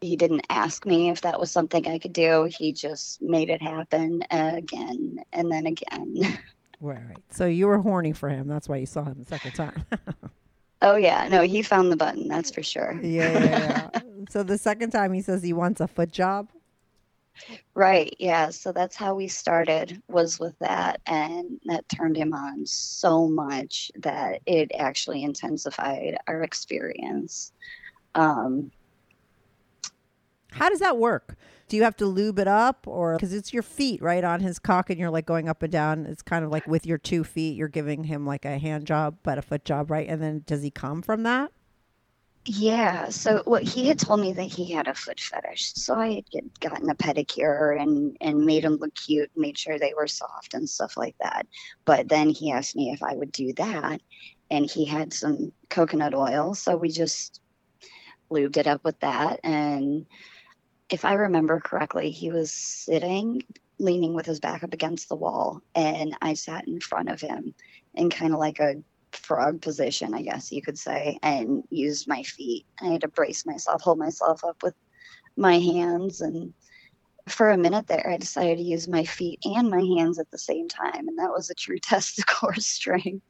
he 0.00 0.16
didn't 0.16 0.46
ask 0.50 0.84
me 0.86 1.10
if 1.10 1.22
that 1.22 1.40
was 1.40 1.50
something 1.50 1.86
I 1.88 1.98
could 1.98 2.12
do. 2.12 2.44
He 2.44 2.72
just 2.72 3.20
made 3.22 3.50
it 3.50 3.62
happen 3.62 4.22
again 4.30 5.18
and 5.32 5.50
then 5.50 5.66
again. 5.66 6.16
Right. 6.78 6.98
Right. 7.08 7.16
So 7.30 7.46
you 7.46 7.68
were 7.68 7.78
horny 7.78 8.12
for 8.12 8.28
him. 8.28 8.48
That's 8.48 8.68
why 8.68 8.76
you 8.76 8.84
saw 8.84 9.04
him 9.04 9.16
the 9.18 9.24
second 9.24 9.52
time. 9.52 9.86
oh 10.82 10.96
yeah, 10.96 11.28
no, 11.28 11.42
he 11.42 11.62
found 11.62 11.90
the 11.90 11.96
button. 11.96 12.28
That's 12.28 12.50
for 12.50 12.62
sure. 12.62 12.98
yeah, 13.02 13.32
yeah, 13.32 13.88
yeah. 13.94 14.00
so 14.30 14.42
the 14.42 14.58
second 14.58 14.90
time 14.90 15.12
he 15.12 15.22
says 15.22 15.42
he 15.42 15.52
wants 15.52 15.80
a 15.80 15.88
foot 15.88 16.12
job. 16.12 16.48
Right. 17.74 18.16
Yeah. 18.18 18.50
So 18.50 18.72
that's 18.72 18.96
how 18.96 19.14
we 19.14 19.28
started 19.28 20.02
was 20.08 20.40
with 20.40 20.58
that. 20.60 21.00
And 21.06 21.60
that 21.66 21.88
turned 21.88 22.16
him 22.16 22.32
on 22.32 22.64
so 22.64 23.28
much 23.28 23.90
that 23.96 24.40
it 24.46 24.70
actually 24.78 25.22
intensified 25.22 26.16
our 26.26 26.42
experience. 26.42 27.52
Um, 28.14 28.70
How 30.50 30.70
does 30.70 30.80
that 30.80 30.96
work? 30.96 31.36
Do 31.68 31.76
you 31.76 31.82
have 31.82 31.96
to 31.96 32.06
lube 32.06 32.38
it 32.38 32.48
up 32.48 32.86
or 32.86 33.16
because 33.16 33.32
it's 33.32 33.52
your 33.52 33.62
feet 33.62 34.00
right 34.00 34.22
on 34.22 34.40
his 34.40 34.58
cock 34.58 34.88
and 34.88 34.98
you're 34.98 35.10
like 35.10 35.26
going 35.26 35.48
up 35.48 35.62
and 35.62 35.72
down? 35.72 36.06
It's 36.06 36.22
kind 36.22 36.44
of 36.44 36.50
like 36.50 36.66
with 36.66 36.86
your 36.86 36.98
two 36.98 37.24
feet, 37.24 37.56
you're 37.56 37.68
giving 37.68 38.04
him 38.04 38.24
like 38.26 38.44
a 38.44 38.58
hand 38.58 38.86
job, 38.86 39.16
but 39.22 39.38
a 39.38 39.42
foot 39.42 39.64
job, 39.64 39.90
right? 39.90 40.08
And 40.08 40.22
then 40.22 40.44
does 40.46 40.62
he 40.62 40.70
come 40.70 41.02
from 41.02 41.24
that? 41.24 41.50
yeah. 42.46 43.08
So 43.08 43.42
what 43.44 43.64
he 43.64 43.88
had 43.88 43.98
told 43.98 44.20
me 44.20 44.32
that 44.32 44.44
he 44.44 44.70
had 44.70 44.86
a 44.86 44.94
foot 44.94 45.18
fetish. 45.18 45.74
So 45.74 45.94
I 45.94 46.22
had 46.34 46.60
gotten 46.60 46.88
a 46.88 46.94
pedicure 46.94 47.80
and, 47.80 48.16
and 48.20 48.46
made 48.46 48.62
them 48.62 48.76
look 48.76 48.94
cute, 48.94 49.30
made 49.36 49.58
sure 49.58 49.78
they 49.78 49.94
were 49.96 50.06
soft 50.06 50.54
and 50.54 50.68
stuff 50.68 50.96
like 50.96 51.16
that. 51.20 51.46
But 51.84 52.08
then 52.08 52.28
he 52.28 52.52
asked 52.52 52.76
me 52.76 52.90
if 52.92 53.02
I 53.02 53.14
would 53.14 53.32
do 53.32 53.52
that. 53.54 54.00
And 54.50 54.70
he 54.70 54.84
had 54.84 55.12
some 55.12 55.52
coconut 55.70 56.14
oil. 56.14 56.54
So 56.54 56.76
we 56.76 56.88
just 56.88 57.40
lubed 58.30 58.56
it 58.56 58.68
up 58.68 58.84
with 58.84 58.98
that. 59.00 59.40
And 59.42 60.06
if 60.88 61.04
I 61.04 61.14
remember 61.14 61.60
correctly, 61.60 62.10
he 62.10 62.30
was 62.30 62.52
sitting, 62.52 63.42
leaning 63.78 64.14
with 64.14 64.26
his 64.26 64.40
back 64.40 64.62
up 64.62 64.72
against 64.72 65.08
the 65.08 65.16
wall, 65.16 65.60
and 65.74 66.16
I 66.22 66.34
sat 66.34 66.66
in 66.68 66.80
front 66.80 67.08
of 67.08 67.20
him 67.20 67.54
in 67.94 68.10
kind 68.10 68.32
of 68.32 68.38
like 68.38 68.60
a 68.60 68.76
frog 69.12 69.60
position, 69.60 70.14
I 70.14 70.22
guess 70.22 70.52
you 70.52 70.62
could 70.62 70.78
say, 70.78 71.18
and 71.22 71.64
used 71.70 72.06
my 72.06 72.22
feet. 72.22 72.66
I 72.80 72.86
had 72.86 73.00
to 73.00 73.08
brace 73.08 73.44
myself, 73.46 73.82
hold 73.82 73.98
myself 73.98 74.44
up 74.44 74.62
with 74.62 74.74
my 75.36 75.58
hands. 75.58 76.20
And 76.20 76.52
for 77.28 77.50
a 77.50 77.58
minute 77.58 77.88
there, 77.88 78.08
I 78.08 78.16
decided 78.16 78.58
to 78.58 78.62
use 78.62 78.88
my 78.88 79.04
feet 79.04 79.40
and 79.44 79.68
my 79.68 79.82
hands 79.96 80.18
at 80.18 80.30
the 80.30 80.38
same 80.38 80.68
time. 80.68 81.08
And 81.08 81.18
that 81.18 81.30
was 81.30 81.50
a 81.50 81.54
true 81.54 81.78
test 81.82 82.18
of 82.18 82.26
core 82.26 82.54
strength. 82.54 83.24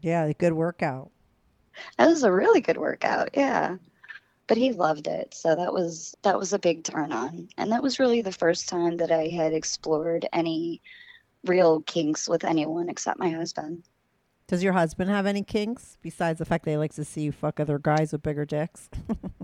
Yeah, 0.00 0.24
a 0.24 0.34
good 0.34 0.52
workout. 0.52 1.10
That 1.96 2.08
was 2.08 2.24
a 2.24 2.32
really 2.32 2.60
good 2.60 2.78
workout. 2.78 3.30
Yeah. 3.34 3.76
But 4.48 4.56
he 4.56 4.72
loved 4.72 5.06
it. 5.06 5.34
So 5.34 5.54
that 5.54 5.72
was 5.72 6.16
that 6.22 6.38
was 6.38 6.52
a 6.52 6.58
big 6.58 6.82
turn 6.82 7.12
on. 7.12 7.48
And 7.56 7.70
that 7.70 7.82
was 7.82 8.00
really 8.00 8.22
the 8.22 8.32
first 8.32 8.68
time 8.68 8.96
that 8.96 9.12
I 9.12 9.28
had 9.28 9.52
explored 9.52 10.26
any 10.32 10.82
real 11.44 11.82
kinks 11.82 12.28
with 12.28 12.44
anyone 12.44 12.88
except 12.88 13.20
my 13.20 13.30
husband. 13.30 13.84
Does 14.48 14.64
your 14.64 14.72
husband 14.72 15.10
have 15.10 15.26
any 15.26 15.44
kinks 15.44 15.98
besides 16.02 16.38
the 16.38 16.46
fact 16.46 16.64
that 16.64 16.72
he 16.72 16.76
likes 16.78 16.96
to 16.96 17.04
see 17.04 17.20
you 17.20 17.32
fuck 17.32 17.60
other 17.60 17.78
guys 17.78 18.12
with 18.12 18.22
bigger 18.22 18.44
dicks? 18.46 18.88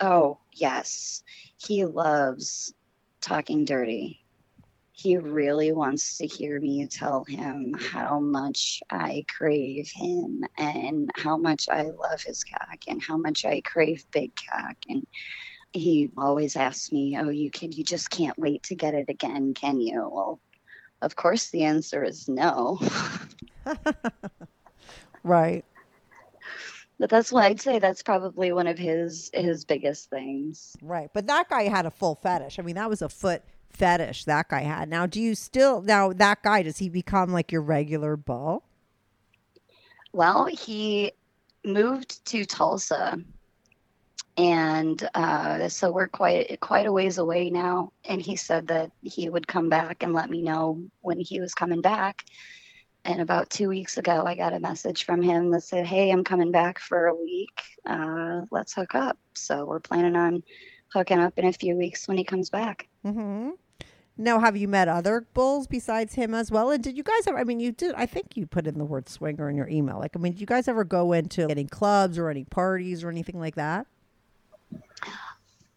Oh, 0.00 0.38
yes. 0.52 1.22
He 1.58 1.84
loves 1.84 2.72
talking 3.20 3.64
dirty. 3.66 4.19
He 5.00 5.16
really 5.16 5.72
wants 5.72 6.18
to 6.18 6.26
hear 6.26 6.60
me 6.60 6.86
tell 6.86 7.24
him 7.24 7.72
how 7.72 8.20
much 8.20 8.82
I 8.90 9.24
crave 9.34 9.90
him 9.90 10.44
and 10.58 11.10
how 11.16 11.38
much 11.38 11.70
I 11.70 11.84
love 11.84 12.22
his 12.22 12.44
cock 12.44 12.80
and 12.86 13.02
how 13.02 13.16
much 13.16 13.46
I 13.46 13.62
crave 13.62 14.04
big 14.12 14.32
cock. 14.36 14.76
And 14.90 15.06
he 15.72 16.10
always 16.18 16.54
asks 16.54 16.92
me, 16.92 17.16
Oh, 17.18 17.30
you 17.30 17.50
can 17.50 17.72
you 17.72 17.82
just 17.82 18.10
can't 18.10 18.38
wait 18.38 18.62
to 18.64 18.74
get 18.74 18.92
it 18.92 19.08
again, 19.08 19.54
can 19.54 19.80
you? 19.80 20.06
Well, 20.12 20.38
of 21.00 21.16
course 21.16 21.48
the 21.48 21.64
answer 21.64 22.04
is 22.04 22.28
no. 22.28 22.78
right. 25.22 25.64
But 26.98 27.08
that's 27.08 27.32
why 27.32 27.46
I'd 27.46 27.62
say 27.62 27.78
that's 27.78 28.02
probably 28.02 28.52
one 28.52 28.66
of 28.66 28.76
his 28.76 29.30
his 29.32 29.64
biggest 29.64 30.10
things. 30.10 30.76
Right. 30.82 31.08
But 31.14 31.26
that 31.28 31.48
guy 31.48 31.62
had 31.68 31.86
a 31.86 31.90
full 31.90 32.16
fetish. 32.16 32.58
I 32.58 32.62
mean, 32.62 32.74
that 32.74 32.90
was 32.90 33.00
a 33.00 33.08
foot 33.08 33.42
fetish 33.70 34.24
that 34.24 34.48
guy 34.48 34.62
had. 34.62 34.88
Now, 34.88 35.06
do 35.06 35.20
you 35.20 35.34
still, 35.34 35.80
now 35.80 36.12
that 36.12 36.42
guy, 36.42 36.62
does 36.62 36.78
he 36.78 36.88
become 36.88 37.32
like 37.32 37.50
your 37.50 37.62
regular 37.62 38.16
beau? 38.16 38.62
Well, 40.12 40.46
he 40.46 41.12
moved 41.64 42.24
to 42.26 42.44
Tulsa, 42.44 43.22
and 44.36 45.08
uh, 45.14 45.68
so 45.68 45.92
we're 45.92 46.08
quite 46.08 46.58
quite 46.60 46.86
a 46.86 46.92
ways 46.92 47.18
away 47.18 47.50
now. 47.50 47.92
And 48.04 48.20
he 48.20 48.36
said 48.36 48.66
that 48.68 48.90
he 49.02 49.28
would 49.28 49.46
come 49.46 49.68
back 49.68 50.02
and 50.02 50.12
let 50.12 50.30
me 50.30 50.42
know 50.42 50.82
when 51.02 51.20
he 51.20 51.40
was 51.40 51.54
coming 51.54 51.80
back. 51.80 52.24
And 53.04 53.20
about 53.20 53.50
two 53.50 53.68
weeks 53.68 53.96
ago, 53.98 54.24
I 54.26 54.34
got 54.34 54.52
a 54.52 54.60
message 54.60 55.04
from 55.04 55.22
him 55.22 55.50
that 55.52 55.62
said, 55.62 55.86
"Hey, 55.86 56.10
I'm 56.10 56.24
coming 56.24 56.50
back 56.50 56.78
for 56.78 57.06
a 57.06 57.14
week. 57.14 57.62
Uh, 57.86 58.42
let's 58.50 58.74
hook 58.74 58.94
up." 58.94 59.16
So 59.34 59.64
we're 59.64 59.80
planning 59.80 60.16
on 60.16 60.42
hooking 60.92 61.20
up 61.20 61.38
in 61.38 61.46
a 61.46 61.52
few 61.52 61.76
weeks 61.76 62.08
when 62.08 62.18
he 62.18 62.24
comes 62.24 62.50
back. 62.50 62.89
Mm-hmm. 63.04 63.50
Now, 64.16 64.38
have 64.38 64.56
you 64.56 64.68
met 64.68 64.86
other 64.88 65.26
bulls 65.32 65.66
besides 65.66 66.14
him 66.14 66.34
as 66.34 66.50
well? 66.50 66.70
And 66.70 66.84
did 66.84 66.96
you 66.96 67.02
guys 67.02 67.26
ever, 67.26 67.38
I 67.38 67.44
mean, 67.44 67.58
you 67.58 67.72
did, 67.72 67.94
I 67.94 68.04
think 68.04 68.36
you 68.36 68.46
put 68.46 68.66
in 68.66 68.76
the 68.76 68.84
word 68.84 69.08
swinger 69.08 69.48
in 69.48 69.56
your 69.56 69.68
email. 69.68 69.98
Like, 69.98 70.14
I 70.14 70.18
mean, 70.18 70.32
did 70.32 70.40
you 70.42 70.46
guys 70.46 70.68
ever 70.68 70.84
go 70.84 71.12
into 71.12 71.48
any 71.48 71.64
clubs 71.64 72.18
or 72.18 72.28
any 72.28 72.44
parties 72.44 73.02
or 73.02 73.08
anything 73.08 73.40
like 73.40 73.54
that? 73.54 73.86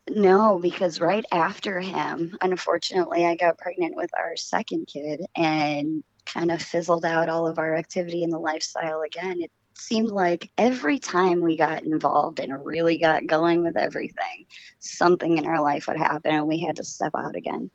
No, 0.09 0.59
because 0.59 0.99
right 0.99 1.23
after 1.31 1.79
him, 1.79 2.37
unfortunately, 2.41 3.25
I 3.25 3.35
got 3.35 3.57
pregnant 3.57 3.95
with 3.95 4.11
our 4.19 4.35
second 4.35 4.87
kid 4.87 5.25
and 5.37 6.03
kind 6.25 6.51
of 6.51 6.61
fizzled 6.61 7.05
out 7.05 7.29
all 7.29 7.47
of 7.47 7.57
our 7.57 7.75
activity 7.75 8.23
in 8.23 8.29
the 8.29 8.39
lifestyle 8.39 9.01
again. 9.01 9.41
It 9.41 9.51
seemed 9.77 10.09
like 10.09 10.51
every 10.57 10.99
time 10.99 11.41
we 11.41 11.57
got 11.57 11.83
involved 11.83 12.39
and 12.39 12.65
really 12.65 12.97
got 12.97 13.27
going 13.27 13.63
with 13.63 13.77
everything, 13.77 14.45
something 14.79 15.37
in 15.37 15.45
our 15.45 15.61
life 15.61 15.87
would 15.87 15.97
happen 15.97 16.33
and 16.33 16.47
we 16.47 16.59
had 16.59 16.77
to 16.77 16.83
step 16.83 17.13
out 17.17 17.35
again. 17.35 17.69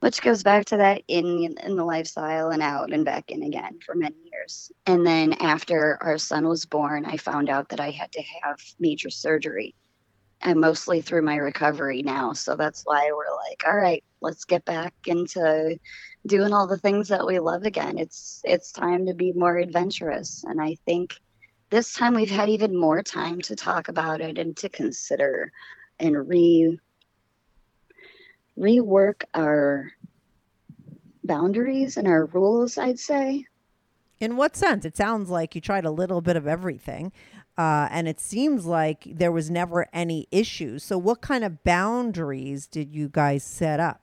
Which 0.00 0.20
goes 0.20 0.42
back 0.42 0.64
to 0.66 0.78
that 0.78 1.02
in 1.06 1.54
in 1.62 1.76
the 1.76 1.84
lifestyle 1.84 2.50
and 2.50 2.60
out 2.60 2.92
and 2.92 3.04
back 3.04 3.30
in 3.30 3.44
again 3.44 3.78
for 3.86 3.94
many 3.94 4.16
years. 4.32 4.72
And 4.86 5.06
then 5.06 5.32
after 5.34 5.96
our 6.00 6.18
son 6.18 6.48
was 6.48 6.66
born, 6.66 7.04
I 7.06 7.16
found 7.16 7.48
out 7.48 7.68
that 7.68 7.80
I 7.80 7.90
had 7.90 8.10
to 8.12 8.22
have 8.42 8.58
major 8.80 9.10
surgery 9.10 9.76
I'm 10.42 10.60
mostly 10.60 11.00
through 11.00 11.22
my 11.22 11.36
recovery 11.36 12.02
now. 12.02 12.32
So 12.32 12.56
that's 12.56 12.82
why 12.84 13.10
we're 13.12 13.34
like, 13.48 13.62
all 13.66 13.76
right, 13.76 14.02
let's 14.20 14.44
get 14.44 14.64
back 14.64 14.94
into 15.06 15.78
doing 16.26 16.52
all 16.52 16.66
the 16.66 16.78
things 16.78 17.08
that 17.08 17.26
we 17.26 17.38
love 17.38 17.64
again. 17.64 17.98
It's 17.98 18.40
it's 18.44 18.72
time 18.72 19.06
to 19.06 19.14
be 19.14 19.32
more 19.32 19.56
adventurous. 19.56 20.44
And 20.46 20.60
I 20.60 20.76
think 20.86 21.14
this 21.70 21.94
time 21.94 22.14
we've 22.14 22.30
had 22.30 22.48
even 22.48 22.76
more 22.76 23.02
time 23.02 23.40
to 23.42 23.56
talk 23.56 23.88
about 23.88 24.20
it 24.20 24.38
and 24.38 24.56
to 24.58 24.68
consider 24.68 25.52
and 25.98 26.28
re 26.28 26.78
rework 28.58 29.24
our 29.34 29.90
boundaries 31.24 31.96
and 31.96 32.06
our 32.06 32.26
rules, 32.26 32.76
I'd 32.76 32.98
say. 32.98 33.46
In 34.20 34.36
what 34.36 34.54
sense? 34.54 34.84
It 34.84 34.96
sounds 34.96 35.30
like 35.30 35.54
you 35.54 35.60
tried 35.60 35.84
a 35.84 35.90
little 35.90 36.20
bit 36.20 36.36
of 36.36 36.46
everything. 36.46 37.12
Uh, 37.58 37.88
and 37.90 38.08
it 38.08 38.20
seems 38.20 38.64
like 38.64 39.04
there 39.06 39.32
was 39.32 39.50
never 39.50 39.86
any 39.92 40.26
issues. 40.30 40.84
So, 40.84 40.96
what 40.96 41.20
kind 41.20 41.44
of 41.44 41.64
boundaries 41.64 42.66
did 42.66 42.94
you 42.94 43.08
guys 43.08 43.44
set 43.44 43.78
up? 43.78 44.00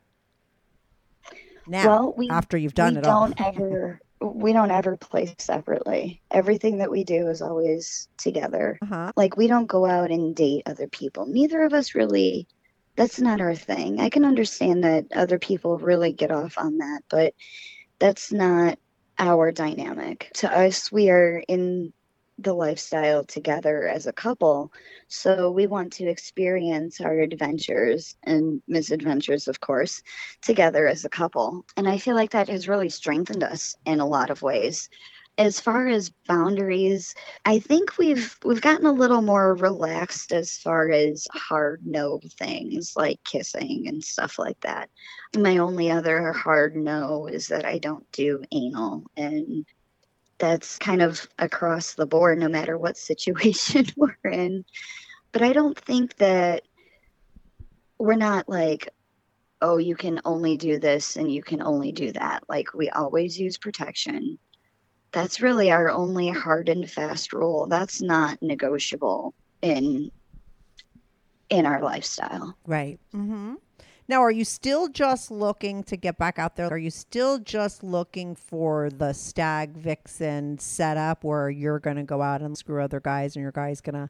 Now, 1.70 1.88
well, 1.88 2.14
we, 2.18 2.30
after 2.30 2.58
you've 2.58 2.74
done 2.74 2.98
it 2.98 3.06
all, 3.06 3.28
don't 3.28 3.40
ever 3.40 4.02
we 4.22 4.52
don't 4.52 4.72
ever 4.72 4.98
play 4.98 5.34
separately. 5.38 6.22
Everything 6.32 6.80
that 6.80 6.92
we 6.92 7.04
do 7.04 7.28
is 7.28 7.42
always 7.42 8.10
together. 8.18 8.78
uh-huh. 8.82 9.14
Like 9.16 9.38
we 9.38 9.48
don't 9.48 9.68
go 9.68 9.86
out 9.86 10.12
and 10.12 10.36
date 10.36 10.64
other 10.66 10.88
people. 10.88 11.26
Neither 11.26 11.64
of 11.64 11.74
us 11.74 11.96
really 11.96 12.48
that's 12.96 13.22
not 13.22 13.40
our 13.40 13.56
thing. 13.56 14.02
I 14.02 14.10
can 14.10 14.26
understand 14.26 14.84
that 14.84 15.06
other 15.16 15.40
people 15.40 15.78
really 15.78 16.12
get 16.12 16.32
off 16.32 16.58
on 16.58 16.80
that, 16.80 17.02
but 17.10 17.34
that's 17.98 18.34
not 18.34 18.78
our 19.18 19.52
dynamic. 19.52 20.32
To 20.36 20.52
us, 20.54 20.92
we 20.92 21.10
are 21.10 21.42
in 21.48 21.94
the 22.44 22.54
lifestyle 22.54 23.24
together 23.24 23.88
as 23.88 24.08
a 24.08 24.14
couple. 24.14 24.72
So 25.08 25.52
we 25.52 25.68
want 25.68 25.94
to 25.94 26.08
experience 26.08 27.02
our 27.02 27.20
adventures 27.20 28.16
and 28.24 28.62
misadventures, 28.68 29.48
of 29.48 29.60
course, 29.60 30.02
together 30.42 30.88
as 30.88 31.06
a 31.06 31.10
couple. 31.10 31.66
And 31.78 31.88
I 31.88 31.98
feel 31.98 32.16
like 32.16 32.32
that 32.32 32.50
has 32.50 32.68
really 32.68 32.90
strengthened 32.90 33.44
us 33.44 33.76
in 33.86 34.00
a 34.00 34.08
lot 34.08 34.30
of 34.30 34.42
ways. 34.42 34.90
As 35.38 35.60
far 35.60 35.88
as 35.88 36.12
boundaries, 36.28 37.16
I 37.46 37.60
think 37.60 37.98
we've 37.98 38.38
we've 38.44 38.60
gotten 38.60 38.86
a 38.86 38.92
little 38.92 39.22
more 39.22 39.56
relaxed 39.56 40.34
as 40.34 40.58
far 40.58 40.92
as 40.92 41.28
hard 41.32 41.82
no 41.86 42.20
things 42.38 42.94
like 42.98 43.24
kissing 43.24 43.88
and 43.88 44.04
stuff 44.04 44.38
like 44.38 44.60
that. 44.62 44.90
My 45.38 45.58
only 45.60 45.92
other 45.92 46.34
hard 46.34 46.76
no 46.76 47.28
is 47.28 47.48
that 47.48 47.64
I 47.66 47.78
don't 47.78 48.10
do 48.12 48.44
anal 48.52 49.06
and 49.16 49.66
that's 50.40 50.78
kind 50.78 51.02
of 51.02 51.28
across 51.38 51.94
the 51.94 52.06
board 52.06 52.40
no 52.40 52.48
matter 52.48 52.78
what 52.78 52.98
situation 52.98 53.86
we're 53.98 54.32
in. 54.32 54.66
But 55.32 55.44
i 55.44 55.54
don't 55.54 55.78
think 55.78 56.16
that 56.18 56.64
we're 58.00 58.16
not 58.16 58.50
like 58.50 58.90
oh 59.62 59.78
you 59.78 59.96
can 59.96 60.22
only 60.26 60.58
do 60.58 60.80
this 60.80 61.18
and 61.18 61.32
you 61.32 61.44
can 61.44 61.62
only 61.62 61.92
do 61.92 62.12
that. 62.14 62.44
Like 62.48 62.74
we 62.74 62.90
always 62.90 63.40
use 63.40 63.58
protection. 63.58 64.40
That's 65.12 65.42
really 65.42 65.72
our 65.72 65.90
only 65.90 66.30
hard 66.30 66.70
and 66.70 66.90
fast 66.90 67.34
rule. 67.34 67.68
That's 67.68 68.02
not 68.02 68.42
negotiable 68.42 69.34
in 69.62 70.12
in 71.50 71.66
our 71.66 71.82
lifestyle. 71.82 72.56
Right. 72.66 73.00
Mm-hmm. 73.14 73.56
Now, 74.10 74.24
are 74.24 74.32
you 74.32 74.44
still 74.44 74.88
just 74.88 75.30
looking 75.30 75.84
to 75.84 75.96
get 75.96 76.18
back 76.18 76.40
out 76.40 76.56
there? 76.56 76.68
Are 76.68 76.80
you 76.80 76.90
still 76.90 77.38
just 77.38 77.84
looking 77.84 78.34
for 78.34 78.90
the 78.90 79.14
stag 79.14 79.78
vixen 79.78 80.58
setup 80.58 81.24
where 81.24 81.52
you're 81.52 81.78
going 81.78 81.98
to 81.98 82.04
go 82.04 82.24
out 82.24 82.42
and 82.42 82.58
screw 82.58 82.82
other 82.82 83.00
guys 83.00 83.36
and 83.36 83.44
your 83.44 83.52
guy's 83.52 83.82
going 83.82 83.94
to 83.94 84.10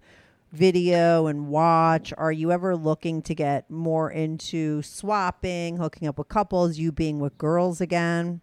video 0.54 1.28
and 1.28 1.50
watch? 1.50 2.14
Are 2.18 2.32
you 2.32 2.50
ever 2.50 2.78
looking 2.78 3.22
to 3.24 3.36
get 3.36 3.70
more 3.70 4.10
into 4.10 4.82
swapping, 4.84 5.76
hooking 5.76 6.08
up 6.08 6.18
with 6.18 6.30
couples, 6.30 6.78
you 6.78 6.94
being 6.94 7.20
with 7.20 7.38
girls 7.38 7.82
again? 7.82 8.40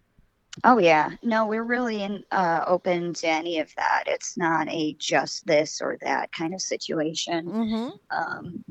Oh 0.63 0.77
yeah, 0.77 1.09
no, 1.23 1.47
we're 1.47 1.63
really 1.63 2.03
in, 2.03 2.23
uh, 2.31 2.65
open 2.67 3.15
to 3.15 3.27
any 3.27 3.57
of 3.57 3.73
that. 3.77 4.03
It's 4.05 4.37
not 4.37 4.69
a 4.69 4.93
just 4.99 5.47
this 5.47 5.81
or 5.81 5.97
that 6.01 6.31
kind 6.31 6.53
of 6.53 6.61
situation. 6.61 7.47
Mm-hmm. 7.47 7.89
Um, 8.15 8.63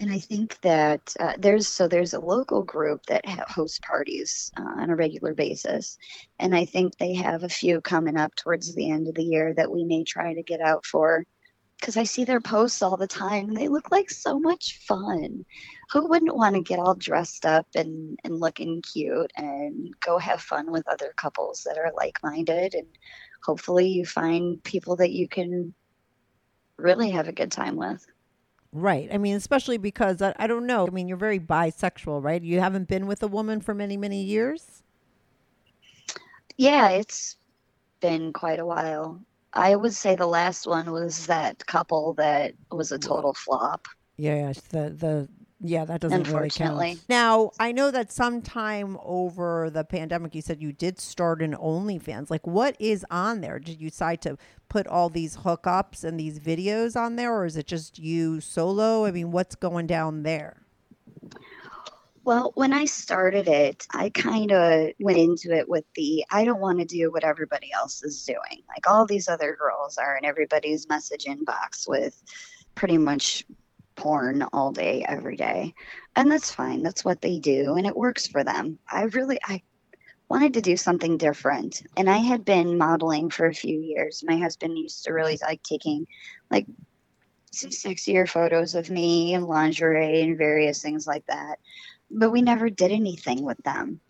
and 0.00 0.10
I 0.12 0.18
think 0.18 0.60
that 0.62 1.14
uh, 1.20 1.34
there's 1.38 1.68
so 1.68 1.86
there's 1.86 2.14
a 2.14 2.20
local 2.20 2.62
group 2.62 3.06
that 3.06 3.26
ha- 3.26 3.44
hosts 3.48 3.78
parties 3.86 4.50
uh, 4.58 4.80
on 4.80 4.90
a 4.90 4.96
regular 4.96 5.34
basis, 5.34 5.96
and 6.40 6.54
I 6.54 6.64
think 6.64 6.96
they 6.96 7.14
have 7.14 7.44
a 7.44 7.48
few 7.48 7.80
coming 7.80 8.16
up 8.16 8.34
towards 8.34 8.74
the 8.74 8.90
end 8.90 9.06
of 9.08 9.14
the 9.14 9.22
year 9.22 9.54
that 9.54 9.70
we 9.70 9.84
may 9.84 10.02
try 10.02 10.34
to 10.34 10.42
get 10.42 10.60
out 10.60 10.84
for. 10.84 11.24
Because 11.80 11.96
I 11.96 12.04
see 12.04 12.24
their 12.24 12.40
posts 12.40 12.82
all 12.82 12.96
the 12.96 13.06
time, 13.06 13.52
they 13.52 13.68
look 13.68 13.90
like 13.90 14.10
so 14.10 14.40
much 14.40 14.80
fun. 14.88 15.44
Who 15.92 16.08
wouldn't 16.08 16.36
want 16.36 16.54
to 16.54 16.62
get 16.62 16.78
all 16.78 16.94
dressed 16.94 17.44
up 17.44 17.66
and, 17.74 18.18
and 18.24 18.40
looking 18.40 18.80
cute 18.80 19.30
and 19.36 19.92
go 20.00 20.18
have 20.18 20.40
fun 20.40 20.70
with 20.70 20.88
other 20.88 21.12
couples 21.16 21.62
that 21.66 21.76
are 21.76 21.92
like 21.96 22.18
minded? 22.22 22.74
And 22.74 22.86
hopefully, 23.44 23.88
you 23.88 24.06
find 24.06 24.62
people 24.64 24.96
that 24.96 25.12
you 25.12 25.28
can 25.28 25.74
really 26.78 27.10
have 27.10 27.28
a 27.28 27.32
good 27.32 27.52
time 27.52 27.76
with. 27.76 28.04
Right. 28.74 29.08
I 29.12 29.18
mean, 29.18 29.36
especially 29.36 29.78
because 29.78 30.20
I, 30.20 30.34
I 30.36 30.48
don't 30.48 30.66
know. 30.66 30.86
I 30.86 30.90
mean, 30.90 31.06
you're 31.08 31.16
very 31.16 31.38
bisexual, 31.38 32.22
right? 32.22 32.42
You 32.42 32.60
haven't 32.60 32.88
been 32.88 33.06
with 33.06 33.22
a 33.22 33.28
woman 33.28 33.60
for 33.60 33.72
many, 33.72 33.96
many 33.96 34.22
years. 34.22 34.82
Yeah, 36.56 36.88
it's 36.90 37.36
been 38.00 38.32
quite 38.32 38.58
a 38.58 38.66
while. 38.66 39.20
I 39.52 39.76
would 39.76 39.94
say 39.94 40.16
the 40.16 40.26
last 40.26 40.66
one 40.66 40.90
was 40.90 41.26
that 41.26 41.64
couple 41.66 42.14
that 42.14 42.54
was 42.72 42.90
a 42.92 42.98
total 42.98 43.34
flop. 43.34 43.86
Yeah, 44.16 44.52
the 44.70 44.90
the 44.90 45.28
yeah, 45.66 45.86
that 45.86 46.02
doesn't 46.02 46.28
really 46.28 46.50
count. 46.50 47.00
Now, 47.08 47.50
I 47.58 47.72
know 47.72 47.90
that 47.90 48.12
sometime 48.12 48.98
over 49.02 49.70
the 49.70 49.82
pandemic, 49.82 50.34
you 50.34 50.42
said 50.42 50.60
you 50.60 50.72
did 50.72 51.00
start 51.00 51.40
an 51.40 51.54
OnlyFans. 51.54 52.28
Like, 52.28 52.46
what 52.46 52.76
is 52.78 53.06
on 53.10 53.40
there? 53.40 53.58
Did 53.58 53.80
you 53.80 53.88
decide 53.88 54.20
to 54.22 54.36
put 54.68 54.86
all 54.86 55.08
these 55.08 55.38
hookups 55.38 56.04
and 56.04 56.20
these 56.20 56.38
videos 56.38 56.96
on 57.00 57.16
there, 57.16 57.34
or 57.34 57.46
is 57.46 57.56
it 57.56 57.66
just 57.66 57.98
you 57.98 58.42
solo? 58.42 59.06
I 59.06 59.10
mean, 59.10 59.30
what's 59.30 59.54
going 59.54 59.86
down 59.86 60.22
there? 60.22 60.60
Well, 62.24 62.52
when 62.54 62.74
I 62.74 62.84
started 62.84 63.48
it, 63.48 63.86
I 63.90 64.10
kind 64.10 64.52
of 64.52 64.90
went 65.00 65.16
into 65.16 65.50
it 65.50 65.66
with 65.66 65.84
the 65.94 66.26
I 66.30 66.44
don't 66.44 66.60
want 66.60 66.78
to 66.80 66.84
do 66.84 67.10
what 67.10 67.24
everybody 67.24 67.70
else 67.72 68.02
is 68.02 68.22
doing. 68.24 68.62
Like 68.68 68.86
all 68.86 69.06
these 69.06 69.28
other 69.28 69.56
girls 69.58 69.96
are 69.96 70.18
in 70.18 70.26
everybody's 70.26 70.88
message 70.90 71.24
inbox 71.24 71.88
with 71.88 72.22
pretty 72.74 72.98
much 72.98 73.46
porn 73.96 74.42
all 74.52 74.72
day, 74.72 75.04
every 75.08 75.36
day. 75.36 75.74
And 76.16 76.30
that's 76.30 76.52
fine. 76.52 76.82
That's 76.82 77.04
what 77.04 77.20
they 77.20 77.38
do. 77.38 77.74
And 77.74 77.86
it 77.86 77.96
works 77.96 78.26
for 78.26 78.44
them. 78.44 78.78
I 78.90 79.04
really, 79.04 79.38
I 79.44 79.62
wanted 80.28 80.54
to 80.54 80.60
do 80.60 80.76
something 80.76 81.16
different. 81.16 81.82
And 81.96 82.08
I 82.08 82.18
had 82.18 82.44
been 82.44 82.78
modeling 82.78 83.30
for 83.30 83.46
a 83.46 83.54
few 83.54 83.78
years. 83.78 84.24
My 84.26 84.36
husband 84.36 84.78
used 84.78 85.04
to 85.04 85.12
really 85.12 85.38
like 85.42 85.62
taking 85.62 86.06
like 86.50 86.66
some 87.52 87.70
sexier 87.70 88.28
photos 88.28 88.74
of 88.74 88.90
me 88.90 89.34
and 89.34 89.46
lingerie 89.46 90.22
and 90.22 90.38
various 90.38 90.82
things 90.82 91.06
like 91.06 91.26
that. 91.26 91.58
But 92.10 92.30
we 92.30 92.42
never 92.42 92.70
did 92.70 92.92
anything 92.92 93.42
with 93.44 93.58
them. 93.64 94.00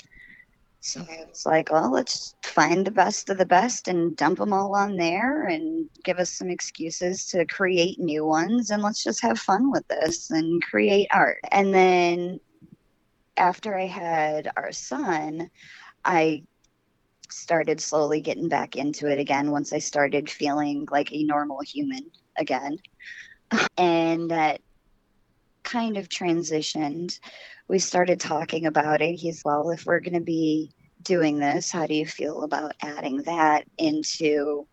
So 0.87 1.01
I 1.01 1.25
was 1.27 1.47
like, 1.47 1.73
well, 1.73 1.91
let's 1.91 2.35
find 2.43 2.87
the 2.87 2.91
best 2.91 3.31
of 3.31 3.39
the 3.39 3.47
best 3.47 3.89
and 3.89 4.15
dump 4.15 4.39
them 4.39 4.53
all 4.53 4.75
on 4.77 4.97
there 4.99 5.47
and 5.47 5.89
give 6.05 6.19
us 6.19 6.31
some 6.31 6.51
excuses 6.51 7.25
to 7.29 7.47
create 7.47 7.99
new 7.99 8.27
ones. 8.27 8.71
And 8.71 8.83
let's 8.83 9.03
just 9.03 9.23
have 9.23 9.39
fun 9.39 9.71
with 9.71 9.89
this 9.89 10.31
and 10.31 10.63
create 10.63 11.09
art. 11.11 11.39
And 11.51 11.73
then 11.73 12.39
after 13.39 13.75
I 13.75 13.87
had 13.87 14.51
our 14.59 14.73
son, 14.73 15.51
I 16.05 16.43
started 17.31 17.81
slowly 17.81 18.21
getting 18.21 18.51
back 18.51 18.77
into 18.77 19.11
it 19.11 19.19
again 19.19 19.51
once 19.51 19.73
I 19.73 19.79
started 19.79 20.29
feeling 20.29 20.87
like 20.91 21.11
a 21.15 21.25
normal 21.25 21.61
human 21.63 22.11
again. 22.37 22.77
And 23.79 24.31
that 24.31 24.61
kind 25.63 25.97
of 25.97 26.11
transitioned. 26.11 27.19
We 27.69 27.79
started 27.79 28.21
talking 28.21 28.67
about 28.67 29.01
it. 29.01 29.15
He's, 29.15 29.43
well, 29.43 29.71
if 29.71 29.87
we're 29.87 30.01
going 30.01 30.13
to 30.13 30.21
be 30.21 30.74
doing 31.05 31.39
this, 31.39 31.71
how 31.71 31.87
do 31.87 31.95
you 31.95 32.07
feel 32.07 32.43
about 32.43 32.75
adding 32.83 33.23
that 33.23 33.65
into 33.79 34.67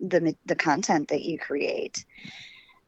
the, 0.00 0.36
the 0.46 0.56
content 0.56 1.08
that 1.08 1.22
you 1.22 1.38
create? 1.38 2.04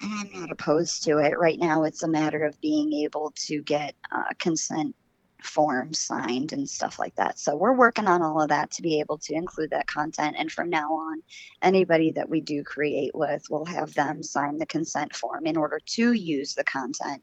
And 0.01 0.12
I'm 0.12 0.41
not 0.41 0.51
opposed 0.51 1.05
to 1.05 1.18
it. 1.18 1.39
Right 1.39 1.59
now, 1.59 1.85
it's 1.85 2.03
a 2.03 2.09
matter 2.09 2.45
of 2.45 2.61
being 2.61 2.93
able 2.93 3.33
to 3.47 3.62
get 3.62 3.95
uh, 4.11 4.33
consent 4.39 4.95
forms 5.43 5.99
signed 5.99 6.53
and 6.53 6.68
stuff 6.68 6.99
like 6.99 7.14
that. 7.16 7.39
So 7.39 7.57
we're 7.57 7.76
working 7.76 8.07
on 8.07 8.22
all 8.22 8.41
of 8.41 8.49
that 8.49 8.70
to 8.72 8.83
be 8.83 9.01
able 9.01 9.18
to 9.18 9.35
include 9.35 9.70
that 9.70 9.87
content. 9.87 10.37
And 10.39 10.51
from 10.51 10.70
now 10.70 10.93
on, 10.93 11.22
anybody 11.62 12.12
that 12.12 12.28
we 12.28 12.41
do 12.41 12.62
create 12.62 13.14
with 13.14 13.45
will 13.51 13.64
have 13.64 13.95
them 13.95 14.22
sign 14.22 14.59
the 14.59 14.66
consent 14.66 15.14
form 15.14 15.47
in 15.47 15.57
order 15.57 15.80
to 15.85 16.12
use 16.12 16.55
the 16.55 16.64
content. 16.64 17.22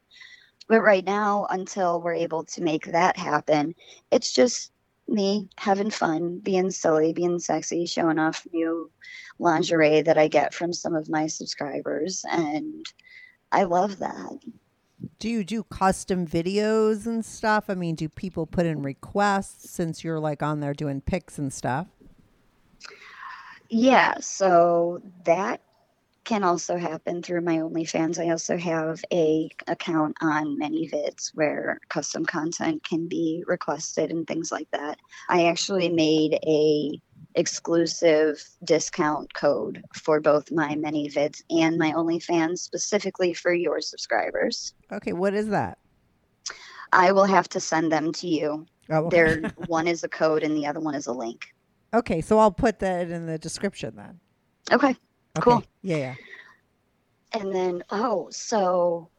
But 0.68 0.82
right 0.82 1.04
now, 1.04 1.46
until 1.50 2.00
we're 2.00 2.14
able 2.14 2.44
to 2.44 2.62
make 2.62 2.86
that 2.92 3.16
happen, 3.16 3.74
it's 4.10 4.32
just 4.32 4.70
me 5.10 5.48
having 5.58 5.90
fun, 5.90 6.38
being 6.38 6.70
silly, 6.70 7.12
being 7.12 7.38
sexy, 7.38 7.86
showing 7.86 8.18
off 8.18 8.46
new 8.52 8.90
lingerie 9.38 10.02
that 10.02 10.18
I 10.18 10.28
get 10.28 10.54
from 10.54 10.72
some 10.72 10.94
of 10.94 11.08
my 11.08 11.26
subscribers. 11.26 12.24
And 12.30 12.86
I 13.52 13.64
love 13.64 13.98
that. 13.98 14.38
Do 15.18 15.28
you 15.28 15.44
do 15.44 15.64
custom 15.64 16.26
videos 16.26 17.06
and 17.06 17.24
stuff? 17.24 17.64
I 17.68 17.74
mean, 17.74 17.94
do 17.94 18.08
people 18.08 18.46
put 18.46 18.66
in 18.66 18.82
requests 18.82 19.70
since 19.70 20.04
you're 20.04 20.20
like 20.20 20.42
on 20.42 20.60
there 20.60 20.74
doing 20.74 21.00
pics 21.00 21.38
and 21.38 21.52
stuff? 21.52 21.86
Yeah, 23.68 24.18
so 24.20 25.00
that 25.24 25.60
can 26.24 26.44
also 26.44 26.76
happen 26.76 27.22
through 27.22 27.40
my 27.40 27.56
OnlyFans. 27.56 28.18
I 28.18 28.30
also 28.30 28.56
have 28.56 29.02
a 29.12 29.48
account 29.66 30.16
on 30.20 30.58
ManyVids 30.58 31.30
where 31.34 31.78
custom 31.88 32.24
content 32.24 32.84
can 32.84 33.08
be 33.08 33.42
requested 33.46 34.10
and 34.10 34.26
things 34.26 34.52
like 34.52 34.70
that. 34.72 34.98
I 35.28 35.46
actually 35.46 35.88
made 35.88 36.38
a 36.46 37.00
exclusive 37.34 38.42
discount 38.64 39.32
code 39.34 39.82
for 39.94 40.20
both 40.20 40.50
my 40.50 40.74
ManyVids 40.74 41.42
and 41.50 41.78
my 41.78 41.92
OnlyFans, 41.92 42.58
specifically 42.58 43.32
for 43.32 43.52
your 43.54 43.80
subscribers. 43.80 44.74
Okay, 44.92 45.12
what 45.12 45.34
is 45.34 45.48
that? 45.48 45.78
I 46.92 47.12
will 47.12 47.24
have 47.24 47.48
to 47.50 47.60
send 47.60 47.92
them 47.92 48.12
to 48.14 48.26
you. 48.26 48.66
Oh, 48.90 49.06
okay. 49.06 49.16
There, 49.16 49.52
one 49.66 49.86
is 49.86 50.04
a 50.04 50.08
code 50.08 50.42
and 50.42 50.56
the 50.56 50.66
other 50.66 50.80
one 50.80 50.94
is 50.94 51.06
a 51.06 51.12
link. 51.12 51.46
okay, 51.94 52.20
so 52.20 52.38
I'll 52.38 52.52
put 52.52 52.80
that 52.80 53.10
in 53.10 53.26
the 53.26 53.38
description 53.38 53.94
then. 53.96 54.20
Okay. 54.72 54.96
Okay. 55.38 55.50
Cool. 55.50 55.64
Yeah, 55.82 55.96
yeah. 55.96 56.14
And 57.32 57.54
then, 57.54 57.84
oh, 57.90 58.28
so 58.30 59.10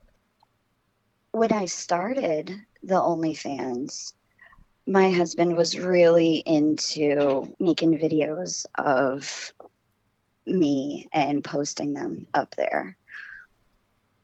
when 1.32 1.53
I 1.53 1.66
started 1.66 2.53
the 2.84 2.95
OnlyFans, 2.95 4.14
my 4.88 5.12
husband 5.12 5.55
was 5.55 5.80
really 5.80 6.38
into 6.45 7.55
making 7.59 7.97
videos 7.99 8.66
of 8.78 9.53
me 10.45 11.07
and 11.14 11.43
posting 11.43 11.93
them 11.93 12.28
up 12.34 12.53
there. 12.55 12.97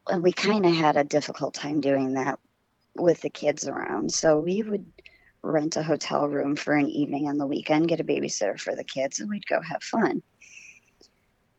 And 0.10 0.24
we 0.24 0.34
kind 0.34 0.66
of 0.66 0.74
had 0.74 0.98
a 0.98 1.04
difficult 1.04 1.54
time 1.54 1.80
doing 1.80 2.14
that 2.14 2.40
with 2.96 3.22
the 3.22 3.30
kids 3.30 3.68
around. 3.68 4.12
So 4.12 4.40
we 4.40 4.64
would 4.64 4.86
rent 5.44 5.78
a 5.78 5.84
hotel 5.84 6.28
room 6.28 6.56
for 6.56 6.74
an 6.74 6.88
evening 6.88 7.30
on 7.30 7.38
the 7.38 7.46
weekend, 7.46 7.88
get 7.88 8.00
a 8.00 8.04
babysitter 8.04 8.60
for 8.60 8.76
the 8.76 8.84
kids, 8.84 9.20
and 9.20 9.30
we'd 9.30 9.46
go 9.48 9.62
have 9.62 9.84
fun 9.84 10.22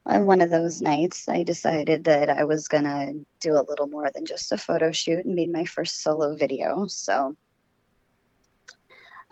on 0.08 0.24
one 0.24 0.40
of 0.40 0.50
those 0.50 0.80
nights, 0.80 1.28
I 1.28 1.42
decided 1.42 2.04
that 2.04 2.30
I 2.30 2.44
was 2.44 2.66
going 2.66 2.84
to 2.84 3.26
do 3.40 3.52
a 3.52 3.66
little 3.68 3.86
more 3.86 4.10
than 4.12 4.24
just 4.24 4.50
a 4.52 4.56
photo 4.58 4.90
shoot 4.90 5.24
and 5.26 5.34
made 5.34 5.52
my 5.52 5.66
first 5.66 6.02
solo 6.02 6.34
video. 6.34 6.86
So 6.86 7.36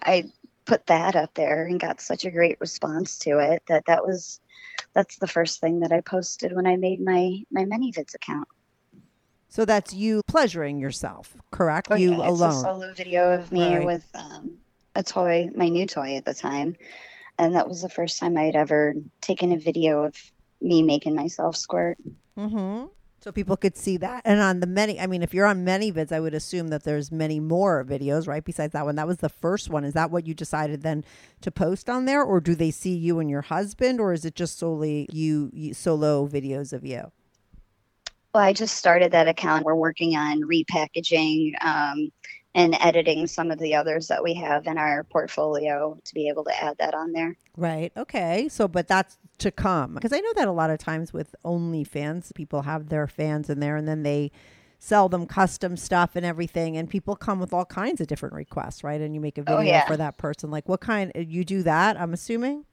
I 0.02 0.24
put 0.66 0.86
that 0.86 1.16
up 1.16 1.32
there 1.34 1.66
and 1.66 1.80
got 1.80 2.00
such 2.00 2.24
a 2.26 2.30
great 2.30 2.60
response 2.60 3.18
to 3.20 3.38
it 3.38 3.62
that 3.68 3.84
that 3.86 4.04
was 4.04 4.40
that's 4.92 5.18
the 5.18 5.26
first 5.26 5.60
thing 5.60 5.80
that 5.80 5.92
I 5.92 6.00
posted 6.02 6.54
when 6.54 6.66
I 6.66 6.76
made 6.76 7.00
my 7.00 7.42
my 7.50 7.64
ManyVids 7.64 8.14
account. 8.14 8.48
So 9.48 9.64
that's 9.64 9.94
you 9.94 10.20
pleasuring 10.28 10.78
yourself, 10.78 11.34
correct? 11.50 11.88
Oh, 11.90 11.94
you 11.96 12.10
yeah, 12.10 12.16
It's 12.18 12.26
a 12.26 12.30
alone. 12.30 12.62
solo 12.64 12.92
video 12.92 13.32
of 13.32 13.50
me 13.50 13.76
Right. 13.76 13.86
with 13.86 14.06
um, 14.14 14.58
a 14.94 15.02
toy, 15.02 15.48
my 15.54 15.68
new 15.68 15.86
toy 15.86 16.16
at 16.16 16.26
the 16.26 16.34
time, 16.34 16.76
and 17.38 17.54
that 17.54 17.68
was 17.68 17.80
the 17.80 17.88
first 17.88 18.18
time 18.18 18.36
I'd 18.36 18.56
ever 18.56 18.94
taken 19.22 19.52
a 19.52 19.58
video 19.58 20.04
of 20.04 20.14
me 20.60 20.82
making 20.82 21.14
myself 21.14 21.56
squirt. 21.56 21.98
Mm-hmm. 22.38 22.86
So 23.20 23.32
people 23.32 23.56
could 23.56 23.76
see 23.76 23.96
that. 23.96 24.22
And 24.24 24.40
on 24.40 24.60
the 24.60 24.68
many, 24.68 25.00
I 25.00 25.08
mean, 25.08 25.22
if 25.22 25.34
you're 25.34 25.46
on 25.46 25.64
ManyVids, 25.64 26.12
I 26.12 26.20
would 26.20 26.34
assume 26.34 26.68
that 26.68 26.84
there's 26.84 27.10
many 27.10 27.40
more 27.40 27.84
videos, 27.84 28.28
right? 28.28 28.44
Besides 28.44 28.72
that 28.72 28.84
one, 28.84 28.94
that 28.96 29.06
was 29.08 29.18
the 29.18 29.28
first 29.28 29.68
one. 29.68 29.84
Is 29.84 29.94
that 29.94 30.12
what 30.12 30.26
you 30.26 30.34
decided 30.34 30.82
then 30.82 31.04
to 31.40 31.50
post 31.50 31.90
on 31.90 32.04
there, 32.04 32.22
or 32.22 32.40
do 32.40 32.54
they 32.54 32.70
see 32.70 32.94
you 32.94 33.18
and 33.18 33.28
your 33.28 33.42
husband, 33.42 34.00
or 34.00 34.12
is 34.12 34.24
it 34.24 34.36
just 34.36 34.58
solely 34.58 35.08
you, 35.10 35.50
you 35.52 35.74
solo 35.74 36.28
videos 36.28 36.72
of 36.72 36.84
you? 36.84 37.10
Well, 38.32 38.44
I 38.44 38.52
just 38.52 38.76
started 38.76 39.10
that 39.12 39.26
account. 39.28 39.64
We're 39.64 39.74
working 39.74 40.14
on 40.14 40.42
repackaging 40.42 41.54
um, 41.64 42.12
and 42.54 42.76
editing 42.80 43.26
some 43.26 43.50
of 43.50 43.58
the 43.58 43.74
others 43.74 44.08
that 44.08 44.22
we 44.22 44.34
have 44.34 44.66
in 44.66 44.78
our 44.78 45.04
portfolio 45.04 45.98
to 46.04 46.14
be 46.14 46.28
able 46.28 46.44
to 46.44 46.62
add 46.62 46.76
that 46.78 46.94
on 46.94 47.12
there. 47.12 47.36
Right. 47.56 47.92
Okay. 47.96 48.48
So, 48.50 48.68
but 48.68 48.88
that's 48.88 49.18
to 49.38 49.50
come 49.50 49.94
because 49.94 50.12
I 50.12 50.20
know 50.20 50.32
that 50.36 50.48
a 50.48 50.52
lot 50.52 50.70
of 50.70 50.78
times 50.78 51.12
with 51.12 51.34
OnlyFans, 51.44 52.34
people 52.34 52.62
have 52.62 52.88
their 52.88 53.06
fans 53.06 53.50
in 53.50 53.60
there, 53.60 53.76
and 53.76 53.86
then 53.86 54.02
they 54.02 54.30
sell 54.78 55.08
them 55.08 55.26
custom 55.26 55.76
stuff 55.76 56.16
and 56.16 56.26
everything, 56.26 56.76
and 56.76 56.88
people 56.88 57.16
come 57.16 57.40
with 57.40 57.52
all 57.52 57.64
kinds 57.64 58.00
of 58.00 58.06
different 58.06 58.34
requests, 58.34 58.84
right? 58.84 59.00
And 59.00 59.14
you 59.14 59.20
make 59.20 59.38
a 59.38 59.42
oh, 59.42 59.44
video 59.44 59.58
Oh, 59.58 59.62
yeah. 59.62 59.86
for 59.86 59.96
that 59.96 60.16
person. 60.18 60.50
Like, 60.50 60.68
what 60.68 60.80
kind? 60.80 61.12
Uh, 61.16 61.20
you 61.20 61.44
do 61.44 61.62
that? 61.62 62.00
I'm 62.00 62.12
assuming. 62.12 62.64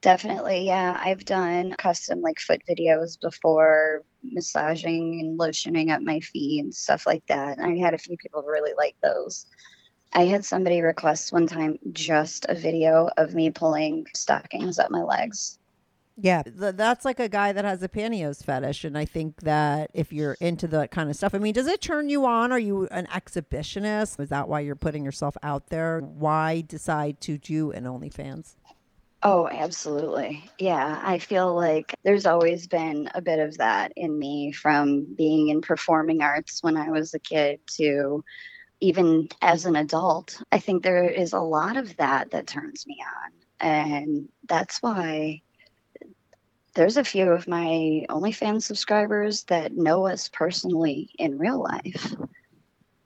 Definitely, 0.00 0.66
yeah. 0.66 1.00
I've 1.02 1.24
done 1.24 1.74
custom 1.78 2.20
like 2.20 2.38
foot 2.38 2.60
videos 2.68 3.18
before, 3.18 4.04
massaging 4.22 5.20
and 5.20 5.38
lotioning 5.38 5.90
up 5.90 6.02
my 6.02 6.20
feet 6.20 6.62
and 6.62 6.74
stuff 6.74 7.06
like 7.06 7.24
that. 7.28 7.58
I 7.58 7.76
had 7.76 7.94
a 7.94 7.98
few 7.98 8.16
people 8.18 8.42
really 8.42 8.72
like 8.76 8.96
those. 9.02 9.46
I 10.12 10.26
had 10.26 10.44
somebody 10.44 10.82
request 10.82 11.32
one 11.32 11.46
time 11.46 11.78
just 11.92 12.46
a 12.48 12.54
video 12.54 13.08
of 13.16 13.34
me 13.34 13.50
pulling 13.50 14.06
stockings 14.14 14.78
up 14.78 14.90
my 14.90 15.02
legs. 15.02 15.58
Yeah, 16.16 16.42
th- 16.42 16.76
that's 16.76 17.04
like 17.04 17.18
a 17.18 17.28
guy 17.28 17.52
that 17.52 17.64
has 17.64 17.82
a 17.82 17.88
pantyhose 17.88 18.44
fetish, 18.44 18.84
and 18.84 18.96
I 18.96 19.04
think 19.04 19.40
that 19.40 19.90
if 19.94 20.12
you're 20.12 20.34
into 20.40 20.68
that 20.68 20.92
kind 20.92 21.10
of 21.10 21.16
stuff, 21.16 21.34
I 21.34 21.38
mean, 21.38 21.54
does 21.54 21.66
it 21.66 21.80
turn 21.80 22.08
you 22.08 22.24
on? 22.24 22.52
Are 22.52 22.58
you 22.58 22.86
an 22.92 23.06
exhibitionist? 23.06 24.20
Is 24.20 24.28
that 24.28 24.48
why 24.48 24.60
you're 24.60 24.76
putting 24.76 25.04
yourself 25.04 25.36
out 25.42 25.68
there? 25.70 26.00
Why 26.00 26.60
decide 26.60 27.20
to 27.22 27.36
do 27.36 27.72
an 27.72 27.84
OnlyFans? 27.84 28.54
Oh, 29.22 29.48
absolutely. 29.48 30.52
Yeah, 30.58 31.00
I 31.02 31.18
feel 31.18 31.54
like 31.54 31.94
there's 32.04 32.26
always 32.26 32.66
been 32.68 33.08
a 33.14 33.22
bit 33.22 33.38
of 33.40 33.56
that 33.56 33.92
in 33.96 34.18
me 34.18 34.52
from 34.52 35.14
being 35.16 35.48
in 35.48 35.62
performing 35.62 36.20
arts 36.22 36.62
when 36.62 36.76
I 36.76 36.90
was 36.90 37.14
a 37.14 37.18
kid 37.18 37.60
to 37.78 38.22
even 38.80 39.28
as 39.40 39.64
an 39.64 39.76
adult. 39.76 40.42
I 40.52 40.58
think 40.58 40.82
there 40.82 41.08
is 41.08 41.32
a 41.32 41.40
lot 41.40 41.78
of 41.78 41.96
that 41.96 42.32
that 42.32 42.46
turns 42.46 42.86
me 42.86 42.98
on. 43.02 43.32
And 43.60 44.28
that's 44.46 44.82
why 44.82 45.40
there's 46.74 46.96
a 46.96 47.04
few 47.04 47.30
of 47.30 47.48
my 47.48 48.04
OnlyFans 48.08 48.62
subscribers 48.62 49.44
that 49.44 49.76
know 49.76 50.06
us 50.06 50.28
personally 50.28 51.10
in 51.18 51.38
real 51.38 51.62
life. 51.62 52.14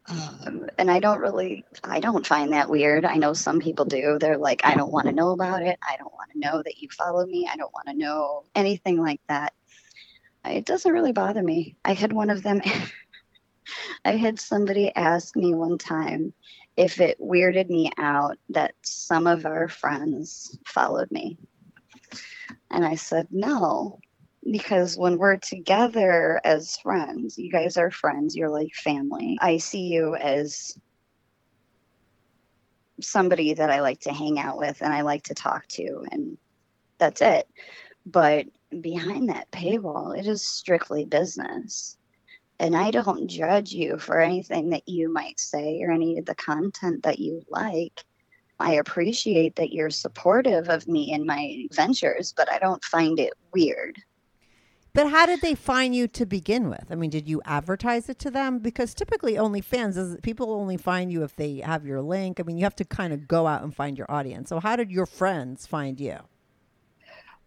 Um, 0.09 0.71
and 0.79 0.91
I 0.91 1.01
don't 1.01 1.21
really, 1.21 1.65
I 1.85 2.01
don't 2.01 2.27
find 2.27 2.53
that 2.53 2.71
weird. 2.71 3.05
I 3.05 3.17
know 3.17 3.35
some 3.35 3.61
people 3.61 3.85
do. 3.85 4.19
They're 4.19 4.39
like, 4.39 4.63
I 4.65 4.75
don't 4.75 4.93
want 4.93 5.07
to 5.07 5.13
know 5.13 5.31
about 5.33 5.63
it. 5.63 5.79
I 5.87 5.97
don't 5.99 6.13
want 6.15 6.31
to 6.33 6.39
know 6.39 6.63
that 6.63 6.79
you 6.79 6.89
follow 6.97 7.27
me. 7.27 7.49
I 7.51 7.57
don't 7.57 7.73
want 7.75 7.89
to 7.89 7.95
know 7.95 8.45
anything 8.55 9.03
like 9.03 9.21
that. 9.29 9.53
It 10.47 10.65
doesn't 10.65 10.93
really 10.93 11.13
bother 11.13 11.43
me. 11.43 11.77
I 11.85 11.93
had 11.93 12.13
one 12.13 12.31
of 12.31 12.43
them, 12.43 12.63
I 14.05 14.13
had 14.13 14.41
somebody 14.41 14.95
ask 14.97 15.37
me 15.37 15.53
one 15.53 15.77
time 15.77 16.33
if 16.79 17.01
it 17.01 17.21
weirded 17.21 17.69
me 17.69 17.91
out 17.99 18.39
that 18.51 18.75
some 18.83 19.27
of 19.27 19.45
our 19.45 19.69
friends 19.69 20.57
followed 20.65 21.11
me. 21.11 21.37
And 22.71 22.85
I 22.85 22.97
said, 22.97 23.29
no, 23.31 23.99
because 24.51 24.97
when 24.97 25.19
we're 25.19 25.37
together 25.37 26.41
as 26.45 26.77
friends, 26.77 27.39
you 27.39 27.51
guys 27.51 27.77
are 27.77 27.91
friends, 27.91 28.37
you're 28.37 28.51
like 28.51 28.75
family. 28.75 29.39
I 29.41 29.59
see 29.59 29.89
you 29.89 30.15
as 30.15 30.79
somebody 33.01 33.55
that 33.55 33.71
I 33.71 33.81
like 33.81 34.01
to 34.01 34.13
hang 34.13 34.39
out 34.39 34.59
with 34.59 34.81
and 34.83 34.93
I 34.93 35.03
like 35.03 35.25
to 35.25 35.35
talk 35.35 35.67
to, 35.69 36.05
and 36.11 36.37
that's 36.99 37.23
it. 37.23 37.49
But 38.05 38.47
behind 38.81 39.29
that 39.29 39.51
paywall, 39.51 40.19
it 40.19 40.27
is 40.27 40.47
strictly 40.47 41.05
business. 41.05 41.97
And 42.61 42.77
I 42.77 42.91
don't 42.91 43.29
judge 43.29 43.71
you 43.71 43.99
for 43.99 44.21
anything 44.21 44.71
that 44.71 44.89
you 44.89 45.13
might 45.13 45.39
say 45.39 45.81
or 45.83 45.93
any 45.93 46.19
of 46.19 46.25
the 46.25 46.35
content 46.35 47.05
that 47.05 47.19
you 47.19 47.43
like. 47.49 48.05
I 48.61 48.75
appreciate 48.75 49.57
that 49.57 49.73
you're 49.73 49.91
supportive 49.91 50.69
of 50.69 50.89
me 50.89 51.13
and 51.13 51.25
my 51.25 51.67
ventures, 51.73 52.33
but 52.37 52.51
I 52.51 52.59
don't 52.59 52.83
find 52.85 53.21
it 53.21 53.35
weird. 53.53 54.03
But 54.95 55.11
how 55.11 55.27
did 55.27 55.43
they 55.43 55.55
find 55.55 55.95
you 55.95 56.09
to 56.09 56.27
begin 56.27 56.69
with? 56.69 56.87
I 56.91 56.97
mean, 56.97 57.11
did 57.11 57.29
you 57.29 57.41
advertise 57.45 58.09
it 58.09 58.19
to 58.21 58.31
them? 58.31 58.59
Because 58.59 58.95
typically, 58.95 59.35
OnlyFans 59.35 59.97
is 59.97 60.17
people 60.23 60.51
only 60.53 60.77
find 60.77 61.13
you 61.13 61.23
if 61.23 61.37
they 61.37 61.59
have 61.59 61.87
your 61.87 62.03
link. 62.03 62.41
I 62.41 62.43
mean, 62.43 62.57
you 62.57 62.65
have 62.65 62.75
to 62.77 62.85
kind 62.85 63.13
of 63.13 63.29
go 63.29 63.47
out 63.47 63.63
and 63.63 63.73
find 63.73 63.97
your 63.97 64.11
audience. 64.11 64.49
So, 64.49 64.59
how 64.59 64.75
did 64.75 64.91
your 64.91 65.07
friends 65.07 65.67
find 65.67 66.01
you? 66.01 66.17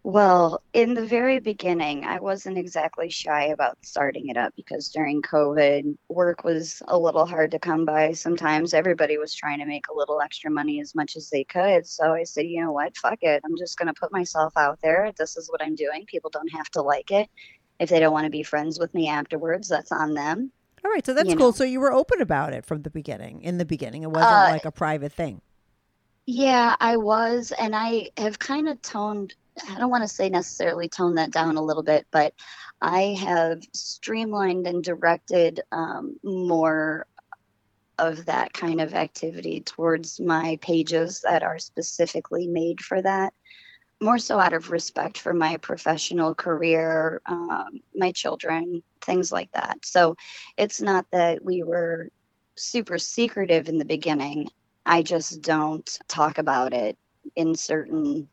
Well, 0.03 0.63
in 0.73 0.95
the 0.95 1.05
very 1.05 1.39
beginning, 1.39 2.05
I 2.05 2.19
wasn't 2.19 2.57
exactly 2.57 3.09
shy 3.11 3.45
about 3.45 3.77
starting 3.83 4.29
it 4.29 4.37
up 4.37 4.51
because 4.55 4.89
during 4.89 5.21
COVID, 5.21 5.95
work 6.09 6.43
was 6.43 6.81
a 6.87 6.97
little 6.97 7.25
hard 7.27 7.51
to 7.51 7.59
come 7.59 7.85
by. 7.85 8.13
Sometimes 8.13 8.73
everybody 8.73 9.19
was 9.19 9.35
trying 9.35 9.59
to 9.59 9.65
make 9.67 9.85
a 9.89 9.93
little 9.95 10.19
extra 10.19 10.49
money 10.49 10.81
as 10.81 10.95
much 10.95 11.15
as 11.15 11.29
they 11.29 11.43
could. 11.43 11.85
So 11.85 12.13
I 12.13 12.23
said, 12.23 12.47
you 12.47 12.61
know 12.63 12.71
what? 12.71 12.97
Fuck 12.97 13.19
it. 13.21 13.43
I'm 13.45 13.55
just 13.57 13.77
going 13.77 13.87
to 13.89 13.93
put 13.93 14.11
myself 14.11 14.53
out 14.57 14.79
there. 14.81 15.11
This 15.19 15.37
is 15.37 15.49
what 15.51 15.61
I'm 15.61 15.75
doing. 15.75 16.05
People 16.07 16.31
don't 16.31 16.51
have 16.51 16.69
to 16.71 16.81
like 16.81 17.11
it. 17.11 17.29
If 17.79 17.89
they 17.89 17.99
don't 17.99 18.13
want 18.13 18.25
to 18.25 18.31
be 18.31 18.43
friends 18.43 18.79
with 18.79 18.93
me 18.95 19.07
afterwards, 19.07 19.67
that's 19.67 19.91
on 19.91 20.15
them. 20.15 20.51
All 20.83 20.89
right, 20.91 21.05
so 21.05 21.13
that's 21.13 21.29
You 21.29 21.35
cool. 21.35 21.51
know. 21.51 21.51
So 21.53 21.63
you 21.63 21.79
were 21.79 21.93
open 21.93 22.21
about 22.21 22.53
it 22.53 22.65
from 22.65 22.81
the 22.81 22.89
beginning. 22.89 23.41
In 23.43 23.59
the 23.59 23.65
beginning, 23.65 24.01
it 24.01 24.11
wasn't 24.11 24.43
Uh, 24.43 24.45
like 24.45 24.65
a 24.65 24.71
private 24.71 25.13
thing. 25.13 25.41
Yeah, 26.25 26.75
I 26.79 26.97
was, 26.97 27.51
and 27.51 27.75
I 27.75 28.09
have 28.17 28.39
kind 28.39 28.67
of 28.69 28.81
toned, 28.81 29.35
I 29.69 29.77
don't 29.77 29.91
want 29.91 30.03
to 30.03 30.07
say 30.07 30.29
necessarily 30.29 30.87
tone 30.87 31.15
that 31.15 31.31
down 31.31 31.57
a 31.57 31.63
little 31.63 31.83
bit, 31.83 32.07
but 32.11 32.33
I 32.81 33.17
have 33.19 33.61
streamlined 33.73 34.65
and 34.67 34.83
directed 34.83 35.61
um, 35.71 36.17
more 36.23 37.05
of 37.99 38.25
that 38.25 38.53
kind 38.53 38.81
of 38.81 38.93
activity 38.93 39.61
towards 39.61 40.19
my 40.19 40.57
pages 40.61 41.21
that 41.21 41.43
are 41.43 41.59
specifically 41.59 42.47
made 42.47 42.81
for 42.81 43.01
that. 43.01 43.33
More 44.01 44.17
so 44.17 44.39
out 44.39 44.53
of 44.53 44.71
respect 44.71 45.19
for 45.19 45.33
my 45.33 45.57
professional 45.57 46.33
career, 46.33 47.21
um, 47.27 47.81
my 47.93 48.11
children, 48.11 48.81
things 49.01 49.31
like 49.31 49.51
that. 49.51 49.85
So 49.85 50.15
it's 50.57 50.81
not 50.81 51.05
that 51.11 51.45
we 51.45 51.61
were 51.61 52.09
super 52.55 52.97
secretive 52.97 53.69
in 53.69 53.77
the 53.77 53.85
beginning. 53.85 54.49
I 54.85 55.03
just 55.03 55.41
don't 55.41 55.99
talk 56.07 56.39
about 56.39 56.73
it 56.73 56.97
in 57.35 57.53
certain 57.53 58.27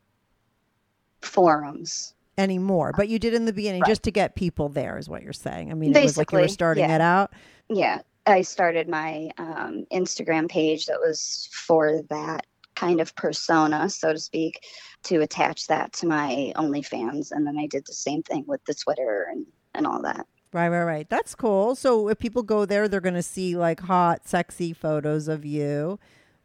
forums. 1.43 2.15
anymore, 2.37 2.93
but 2.97 3.09
you 3.09 3.19
did 3.19 3.35
in 3.35 3.45
the 3.45 3.53
beginning 3.53 3.83
just 3.87 4.03
to 4.05 4.11
get 4.11 4.35
people 4.35 4.69
there, 4.69 4.99
is 4.99 5.09
what 5.09 5.23
you're 5.23 5.33
saying. 5.33 5.71
I 5.71 5.75
mean, 5.75 5.95
it 5.95 6.03
was 6.03 6.17
like 6.17 6.33
you 6.33 6.39
were 6.39 6.49
starting 6.49 6.89
yeah. 6.89 6.95
it 6.95 7.01
out. 7.01 7.33
Yeah, 7.69 8.01
I 8.27 8.43
started 8.43 8.89
my 8.89 9.31
um, 9.39 9.87
Instagram 9.93 10.49
page 10.49 10.87
that 10.87 11.01
was 11.01 11.49
for 11.53 12.03
that 12.11 12.47
kind 12.75 13.01
of 13.01 13.15
persona, 13.17 13.91
so 13.91 14.13
to 14.13 14.19
speak, 14.19 14.65
to 15.03 15.21
attach 15.21 15.67
that 15.67 15.93
to 15.95 16.07
my 16.07 16.53
OnlyFans, 16.57 17.33
and 17.33 17.47
then 17.47 17.59
I 17.59 17.67
did 17.67 17.85
the 17.87 17.93
same 17.93 18.23
thing 18.23 18.45
with 18.47 18.65
the 18.67 18.75
Twitter 18.75 19.27
and 19.31 19.47
and 19.75 19.87
all 19.87 20.03
that. 20.03 20.27
Right, 20.53 20.69
right, 20.69 20.85
right. 20.85 21.09
That's 21.11 21.35
cool. 21.35 21.75
So 21.75 22.09
if 22.09 22.19
people 22.19 22.43
go 22.43 22.65
there, 22.65 22.89
they're 22.89 23.03
going 23.03 23.15
to 23.15 23.23
see 23.23 23.57
like 23.57 23.81
hot, 23.81 24.27
sexy 24.27 24.73
photos 24.73 25.29
of 25.29 25.45
you, 25.45 25.99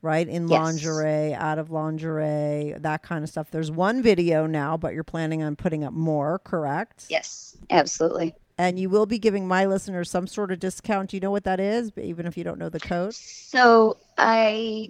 right? 0.04 0.28
In 0.28 0.48
Yes. 0.48 0.62
lingerie, 0.62 1.34
out 1.34 1.58
of 1.58 1.72
lingerie, 1.72 2.76
that 2.78 3.02
kind 3.02 3.24
of 3.24 3.30
stuff. 3.30 3.50
There's 3.50 3.72
one 3.72 4.04
video 4.04 4.46
now, 4.46 4.78
but 4.78 4.94
you're 4.94 5.04
planning 5.04 5.42
on 5.42 5.56
putting 5.56 5.84
up 5.84 5.94
more, 5.94 6.40
correct? 6.40 7.06
Yes, 7.10 7.58
absolutely. 7.70 8.36
And 8.58 8.78
you 8.78 8.90
will 8.90 9.08
be 9.08 9.18
giving 9.18 9.48
my 9.48 9.66
listeners 9.66 10.12
some 10.12 10.28
sort 10.28 10.52
of 10.52 10.60
discount. 10.60 11.10
Do 11.10 11.18
you 11.18 11.22
know 11.22 11.32
what 11.32 11.46
that 11.46 11.60
is? 11.60 11.90
But 11.90 12.04
even 12.04 12.28
if 12.28 12.38
you 12.38 12.44
don't 12.44 12.60
know 12.60 12.70
the 12.70 12.82
code? 12.82 13.16
So 13.16 13.98
I 14.18 14.90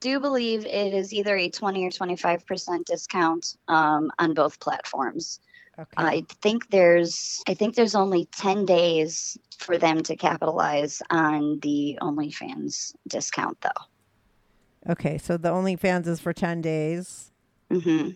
do 0.00 0.18
believe 0.18 0.66
it 0.66 0.94
is 0.94 1.12
either 1.12 1.36
a 1.36 1.48
20 1.48 1.84
or 1.86 1.90
25% 1.90 2.84
discount 2.86 3.56
um, 3.68 4.10
on 4.18 4.34
both 4.34 4.58
platforms. 4.60 5.40
Okay. 5.78 5.88
I 5.96 6.24
think 6.42 6.70
there's 6.70 7.42
I 7.48 7.54
think 7.54 7.74
there's 7.74 7.94
only 7.96 8.26
10 8.26 8.64
days 8.64 9.36
for 9.58 9.76
them 9.78 10.02
to 10.04 10.16
capitalize 10.16 11.02
on 11.10 11.58
the 11.60 11.98
OnlyFans 12.00 12.94
discount 13.08 13.60
though. 13.60 14.92
okay. 14.92 15.18
So 15.18 15.36
the 15.36 15.50
OnlyFans 15.50 16.06
is 16.06 16.20
for 16.20 16.32
10 16.32 16.60
days. 16.62 17.32
hmm 17.70 18.10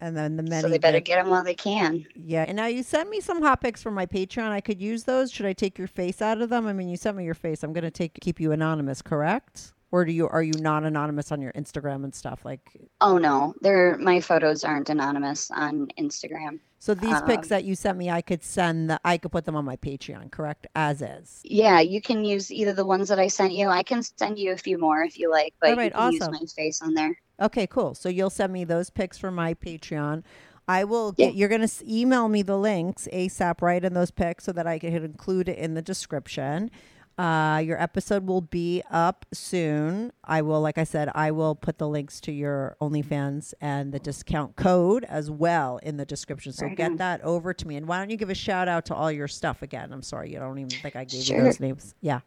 And 0.00 0.16
then 0.16 0.36
the 0.36 0.42
many. 0.42 0.62
So 0.62 0.68
they 0.68 0.78
better 0.78 1.00
get 1.00 1.16
them 1.16 1.30
while 1.30 1.42
they 1.44 1.54
can. 1.54 2.06
Yeah. 2.14 2.44
And 2.46 2.56
now 2.56 2.66
you 2.66 2.82
sent 2.82 3.08
me 3.10 3.20
some 3.20 3.42
hot 3.42 3.60
pics 3.62 3.82
for 3.82 3.90
my 3.90 4.06
Patreon. 4.06 4.50
I 4.50 4.60
could 4.60 4.80
use 4.80 5.04
those. 5.04 5.32
Should 5.32 5.46
I 5.46 5.54
take 5.54 5.78
your 5.78 5.88
face 5.88 6.20
out 6.22 6.40
of 6.40 6.50
them? 6.50 6.66
I 6.66 6.72
mean, 6.72 6.88
you 6.88 6.96
sent 6.96 7.16
me 7.16 7.24
your 7.24 7.34
face. 7.34 7.62
I'm 7.62 7.72
going 7.72 7.84
to 7.84 7.90
take 7.90 8.14
keep 8.20 8.38
you 8.40 8.52
anonymous, 8.52 9.02
correct? 9.02 9.72
Or 9.96 10.04
do 10.04 10.12
you 10.12 10.28
are 10.28 10.42
you 10.42 10.52
not 10.58 10.84
anonymous 10.84 11.32
on 11.32 11.40
your 11.40 11.52
Instagram 11.52 12.04
and 12.04 12.14
stuff 12.14 12.40
like? 12.44 12.60
Oh 13.00 13.16
no, 13.16 13.54
they're 13.62 13.96
my 13.96 14.20
photos 14.20 14.62
aren't 14.62 14.90
anonymous 14.90 15.50
on 15.50 15.88
Instagram. 15.98 16.58
So 16.78 16.92
these 16.92 17.18
pics 17.22 17.46
Um, 17.46 17.48
that 17.48 17.64
you 17.64 17.74
sent 17.74 17.96
me, 17.96 18.10
I 18.10 18.20
could 18.20 18.42
send. 18.44 18.90
The, 18.90 19.00
I 19.06 19.16
could 19.16 19.32
put 19.32 19.46
them 19.46 19.56
on 19.56 19.64
my 19.64 19.76
Patreon, 19.76 20.30
correct? 20.30 20.66
As 20.74 21.00
is. 21.00 21.40
Yeah, 21.44 21.80
you 21.80 22.02
can 22.02 22.26
use 22.26 22.52
either 22.52 22.74
the 22.74 22.84
ones 22.84 23.08
that 23.08 23.18
I 23.18 23.28
sent 23.28 23.54
you. 23.54 23.68
I 23.68 23.82
can 23.82 24.02
send 24.02 24.38
you 24.38 24.52
a 24.52 24.58
few 24.58 24.76
more 24.76 25.02
if 25.02 25.18
you 25.18 25.30
like, 25.30 25.54
but 25.62 25.70
All 25.70 25.76
right, 25.76 25.84
you 25.86 25.90
can 25.92 26.00
awesome. 26.22 26.34
use 26.34 26.54
my 26.56 26.62
face 26.62 26.82
on 26.82 26.92
there. 26.92 27.18
Okay, 27.40 27.66
cool. 27.66 27.94
So 27.94 28.10
you'll 28.10 28.28
send 28.28 28.52
me 28.52 28.64
those 28.64 28.90
pics 28.90 29.16
for 29.16 29.30
my 29.30 29.54
Patreon. 29.54 30.24
I 30.68 30.84
will 30.84 31.14
Yeah. 31.16 31.28
get. 31.28 31.36
You're 31.36 31.48
gonna 31.48 31.68
email 31.88 32.28
me 32.28 32.42
the 32.42 32.58
links 32.58 33.08
asap, 33.14 33.62
right, 33.62 33.82
in 33.82 33.94
those 33.94 34.10
pics 34.10 34.44
so 34.44 34.52
that 34.52 34.66
I 34.66 34.78
can 34.78 34.92
include 34.92 35.48
it 35.48 35.56
in 35.56 35.72
the 35.72 35.80
description. 35.82 36.70
Uh, 37.18 37.62
your 37.64 37.80
episode 37.80 38.26
will 38.26 38.42
be 38.42 38.82
up 38.90 39.24
soon. 39.32 40.12
I 40.22 40.42
will, 40.42 40.60
like 40.60 40.76
I 40.76 40.84
said, 40.84 41.10
I 41.14 41.30
will 41.30 41.54
put 41.54 41.78
the 41.78 41.88
links 41.88 42.20
to 42.22 42.32
your 42.32 42.76
OnlyFans 42.80 43.54
and 43.58 43.90
the 43.92 43.98
discount 43.98 44.56
code 44.56 45.04
as 45.04 45.30
well 45.30 45.78
in 45.82 45.96
the 45.96 46.04
description. 46.04 46.52
So 46.52 46.66
Right 46.66 46.76
get 46.76 46.90
on. 46.90 46.96
that 46.98 47.22
over 47.22 47.54
to 47.54 47.66
me. 47.66 47.76
And 47.76 47.88
why 47.88 47.98
don't 47.98 48.10
you 48.10 48.18
give 48.18 48.28
a 48.28 48.34
shout 48.34 48.68
out 48.68 48.84
to 48.86 48.94
all 48.94 49.10
your 49.10 49.28
stuff 49.28 49.62
again? 49.62 49.92
I'm 49.94 50.02
sorry, 50.02 50.30
you 50.30 50.38
don't 50.38 50.58
even 50.58 50.68
think 50.68 50.94
I 50.94 51.04
gave 51.04 51.26
you 51.26 51.42
those 51.42 51.58
names. 51.60 51.94
Yeah. 52.02 52.20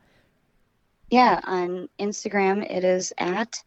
Yeah, 1.11 1.39
on 1.43 1.89
Instagram 1.99 2.69
it 2.69 2.83
is 2.83 3.13
at 3.17 3.61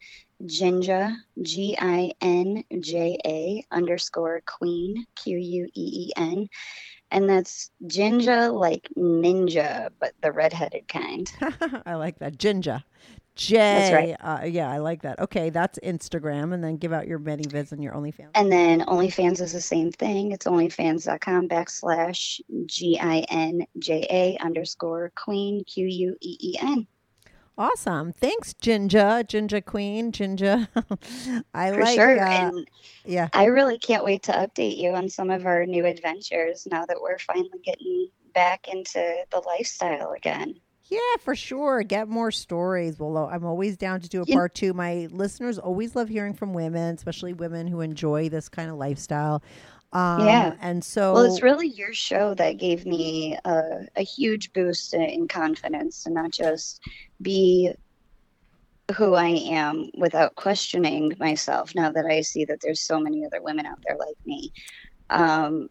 Ginja 0.45 1.15
G 1.41 1.77
I 1.79 2.11
N 2.21 2.63
J 2.79 3.17
A 3.25 3.65
underscore 3.71 4.41
Queen 4.45 5.05
Q 5.15 5.37
U 5.37 5.65
E 5.73 6.07
E 6.07 6.11
N, 6.17 6.49
and 7.13 7.29
that's 7.29 7.71
ginger 7.87 8.49
like 8.49 8.89
ninja, 8.97 9.89
but 9.99 10.13
the 10.21 10.31
redheaded 10.31 10.87
kind. 10.87 11.31
I 11.85 11.95
like 11.95 12.19
that. 12.19 12.37
Ginger. 12.37 12.83
J. 13.35 13.57
That's 13.57 13.93
right. 13.93 14.15
Uh, 14.19 14.45
yeah, 14.45 14.69
I 14.69 14.77
like 14.77 15.01
that. 15.01 15.19
Okay, 15.19 15.49
that's 15.49 15.79
Instagram. 15.79 16.53
And 16.53 16.63
then 16.63 16.77
give 16.77 16.93
out 16.93 17.07
your 17.07 17.19
ManyVids 17.19 17.71
and 17.71 17.83
your 17.83 17.93
OnlyFans. 17.93 18.29
And 18.35 18.51
then 18.51 18.81
OnlyFans 18.81 19.41
is 19.41 19.53
the 19.53 19.61
same 19.61 19.91
thing. 19.91 20.31
It's 20.31 20.45
onlyfans.com 20.45 21.49
backslash 21.49 22.41
G 22.67 22.99
I 22.99 23.25
N 23.29 23.65
J 23.79 24.05
A 24.09 24.43
underscore 24.43 25.11
Queen 25.15 25.63
Q 25.65 25.87
U 25.87 26.15
E 26.21 26.37
E 26.39 26.55
N. 26.59 26.87
Awesome. 27.57 28.11
Thanks, 28.13 28.53
Ginger. 28.55 29.23
Ginger 29.27 29.61
Queen. 29.61 30.11
Ginger. 30.11 30.67
I 31.53 31.71
For 31.71 31.81
like 31.81 31.95
sure. 31.95 32.19
uh, 32.19 32.29
and 32.29 32.67
Yeah. 33.05 33.29
I 33.33 33.45
really 33.45 33.77
can't 33.77 34.03
wait 34.03 34.23
to 34.23 34.31
update 34.31 34.77
you 34.77 34.91
on 34.91 35.07
some 35.09 35.29
of 35.29 35.45
our 35.45 35.65
new 35.65 35.85
adventures 35.85 36.67
now 36.71 36.85
that 36.85 36.99
we're 36.99 37.19
finally 37.19 37.49
getting 37.63 38.07
back 38.33 38.67
into 38.67 39.15
the 39.31 39.39
lifestyle 39.45 40.11
again. 40.13 40.55
Yeah, 40.85 40.99
for 41.21 41.35
sure. 41.35 41.81
Get 41.83 42.07
more 42.07 42.29
stories. 42.31 42.99
Well, 42.99 43.17
I'm 43.17 43.45
always 43.45 43.77
down 43.77 44.01
to 44.01 44.09
do 44.09 44.21
a 44.21 44.25
part 44.25 44.53
two. 44.53 44.73
My 44.73 45.07
listeners 45.11 45.57
always 45.57 45.95
love 45.95 46.09
hearing 46.09 46.33
from 46.33 46.53
women, 46.53 46.95
especially 46.95 47.33
women 47.33 47.67
who 47.67 47.81
enjoy 47.81 48.29
this 48.29 48.49
kind 48.49 48.69
of 48.69 48.75
lifestyle. 48.77 49.41
Um, 49.93 50.25
Yeah. 50.25 50.55
And 50.59 50.83
so, 50.83 51.13
Well, 51.13 51.23
it's 51.25 51.41
really 51.41 51.67
your 51.67 51.93
show 51.93 52.33
that 52.35 52.57
gave 52.57 52.85
me 52.85 53.37
a, 53.45 53.61
a 53.95 54.03
huge 54.03 54.51
boost 54.53 54.93
in 54.93 55.27
confidence 55.27 56.03
to 56.03 56.11
not 56.11 56.31
just 56.31 56.79
be 57.21 57.73
who 58.97 59.13
I 59.13 59.27
am 59.27 59.89
without 59.97 60.35
questioning 60.35 61.13
myself 61.19 61.73
now 61.73 61.91
that 61.91 62.05
I 62.05 62.21
see 62.21 62.45
that 62.45 62.59
there's 62.61 62.81
so 62.81 62.99
many 62.99 63.25
other 63.25 63.41
women 63.41 63.65
out 63.65 63.79
there 63.87 63.97
like 63.97 64.17
me. 64.25 64.51
Um, 65.09 65.69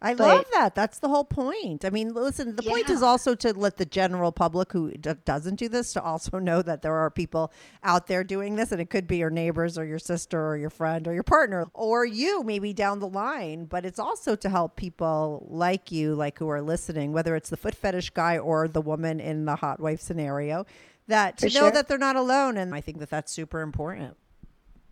I 0.00 0.14
But- 0.14 0.28
love 0.28 0.44
that. 0.52 0.76
That's 0.76 1.00
the 1.00 1.08
whole 1.08 1.24
point. 1.24 1.84
I 1.84 1.90
mean, 1.90 2.14
listen, 2.14 2.54
the 2.54 2.62
point 2.62 2.88
is 2.88 3.02
also 3.02 3.34
to 3.34 3.52
let 3.52 3.78
the 3.78 3.84
general 3.84 4.30
public 4.30 4.70
who 4.72 4.92
d- 4.92 5.10
doesn't 5.24 5.56
do 5.56 5.68
this 5.68 5.92
to 5.94 6.02
also 6.02 6.38
know 6.38 6.62
that 6.62 6.82
there 6.82 6.94
are 6.94 7.10
people 7.10 7.50
out 7.82 8.06
there 8.06 8.22
doing 8.22 8.54
this, 8.54 8.70
and 8.70 8.80
it 8.80 8.90
could 8.90 9.08
be 9.08 9.16
your 9.16 9.30
neighbors 9.30 9.76
or 9.76 9.84
your 9.84 9.98
sister 9.98 10.46
or 10.46 10.56
your 10.56 10.70
friend 10.70 11.08
or 11.08 11.14
your 11.14 11.24
partner 11.24 11.66
or 11.74 12.04
you 12.04 12.44
maybe 12.44 12.72
down 12.72 13.00
the 13.00 13.08
line. 13.08 13.64
But 13.64 13.84
it's 13.84 13.98
also 13.98 14.36
to 14.36 14.48
help 14.48 14.76
people 14.76 15.44
like 15.50 15.90
you, 15.90 16.14
like 16.14 16.38
who 16.38 16.48
are 16.48 16.62
listening, 16.62 17.12
whether 17.12 17.34
it's 17.34 17.50
the 17.50 17.56
foot 17.56 17.74
fetish 17.74 18.10
guy 18.10 18.38
or 18.38 18.68
the 18.68 18.80
woman 18.80 19.18
in 19.18 19.46
the 19.46 19.56
hot 19.56 19.80
wife 19.80 20.00
scenario, 20.00 20.64
that 21.08 21.38
to 21.38 21.48
For 21.50 21.54
know 21.54 21.60
sure. 21.62 21.70
that 21.72 21.88
they're 21.88 21.98
not 21.98 22.14
alone. 22.14 22.56
And 22.56 22.72
I 22.72 22.80
think 22.80 23.00
that 23.00 23.10
that's 23.10 23.32
super 23.32 23.62
important. 23.62 24.16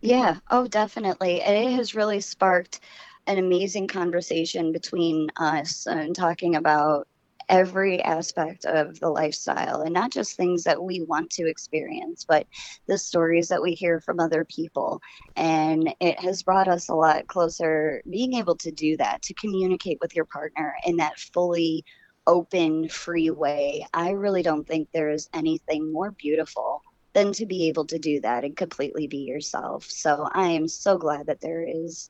Yeah, 0.01 0.37
oh, 0.51 0.67
definitely. 0.67 1.41
And 1.41 1.55
it 1.55 1.71
has 1.75 1.95
really 1.95 2.19
sparked 2.19 2.81
an 3.27 3.37
amazing 3.37 3.87
conversation 3.87 4.71
between 4.71 5.27
us 5.37 5.85
and 5.85 6.15
talking 6.15 6.55
about 6.55 7.07
every 7.49 8.01
aspect 8.03 8.65
of 8.65 8.99
the 8.99 9.09
lifestyle 9.09 9.81
and 9.81 9.93
not 9.93 10.11
just 10.11 10.35
things 10.35 10.63
that 10.63 10.81
we 10.81 11.01
want 11.03 11.29
to 11.29 11.47
experience, 11.47 12.25
but 12.27 12.45
the 12.87 12.97
stories 12.97 13.47
that 13.47 13.61
we 13.61 13.73
hear 13.73 14.01
from 14.01 14.19
other 14.19 14.45
people. 14.45 14.99
And 15.35 15.93
it 15.99 16.19
has 16.19 16.43
brought 16.43 16.67
us 16.67 16.89
a 16.89 16.95
lot 16.95 17.27
closer 17.27 18.01
being 18.09 18.33
able 18.33 18.55
to 18.57 18.71
do 18.71 18.97
that, 18.97 19.21
to 19.23 19.33
communicate 19.35 19.99
with 20.01 20.15
your 20.15 20.25
partner 20.25 20.75
in 20.85 20.97
that 20.97 21.19
fully 21.19 21.85
open, 22.25 22.89
free 22.89 23.29
way. 23.29 23.85
I 23.93 24.11
really 24.11 24.43
don't 24.43 24.67
think 24.67 24.89
there 24.91 25.09
is 25.09 25.29
anything 25.33 25.91
more 25.93 26.11
beautiful 26.11 26.81
than 27.13 27.31
to 27.33 27.45
be 27.45 27.69
able 27.69 27.85
to 27.85 27.97
do 27.97 28.19
that 28.21 28.43
and 28.43 28.55
completely 28.55 29.07
be 29.07 29.19
yourself. 29.19 29.85
So 29.85 30.27
I 30.33 30.49
am 30.49 30.67
so 30.67 30.97
glad 30.97 31.27
that 31.27 31.41
there 31.41 31.65
is 31.67 32.09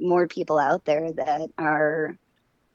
more 0.00 0.26
people 0.26 0.58
out 0.58 0.84
there 0.84 1.12
that 1.12 1.50
are 1.58 2.16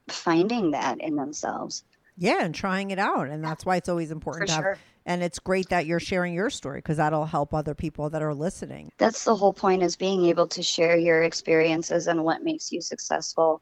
finding 0.08 0.72
that 0.72 1.00
in 1.02 1.16
themselves. 1.16 1.84
Yeah, 2.18 2.44
and 2.44 2.54
trying 2.54 2.92
it 2.92 3.00
out. 3.00 3.30
And 3.30 3.44
that's 3.44 3.66
why 3.66 3.78
it's 3.78 3.90
always 3.90 4.10
For 4.10 4.14
important 4.14 4.50
to 4.50 4.56
have 4.56 4.64
sure. 4.64 4.78
And 5.06 5.22
it's 5.22 5.40
great 5.40 5.70
that 5.70 5.86
you're 5.86 6.00
sharing 6.00 6.34
your 6.34 6.50
story 6.50 6.78
because 6.80 6.98
that'll 6.98 7.26
help 7.26 7.54
other 7.54 7.76
people 7.76 8.10
that 8.12 8.22
are 8.22 8.34
listening. 8.34 8.92
That's 8.98 9.26
the 9.26 9.36
whole 9.36 9.52
point 9.52 9.84
is 9.84 9.98
being 9.98 10.26
able 10.26 10.48
to 10.48 10.64
share 10.64 10.98
your 10.98 11.24
experiences 11.24 12.08
and 12.08 12.24
what 12.24 12.44
makes 12.44 12.72
you 12.72 12.80
successful. 12.80 13.62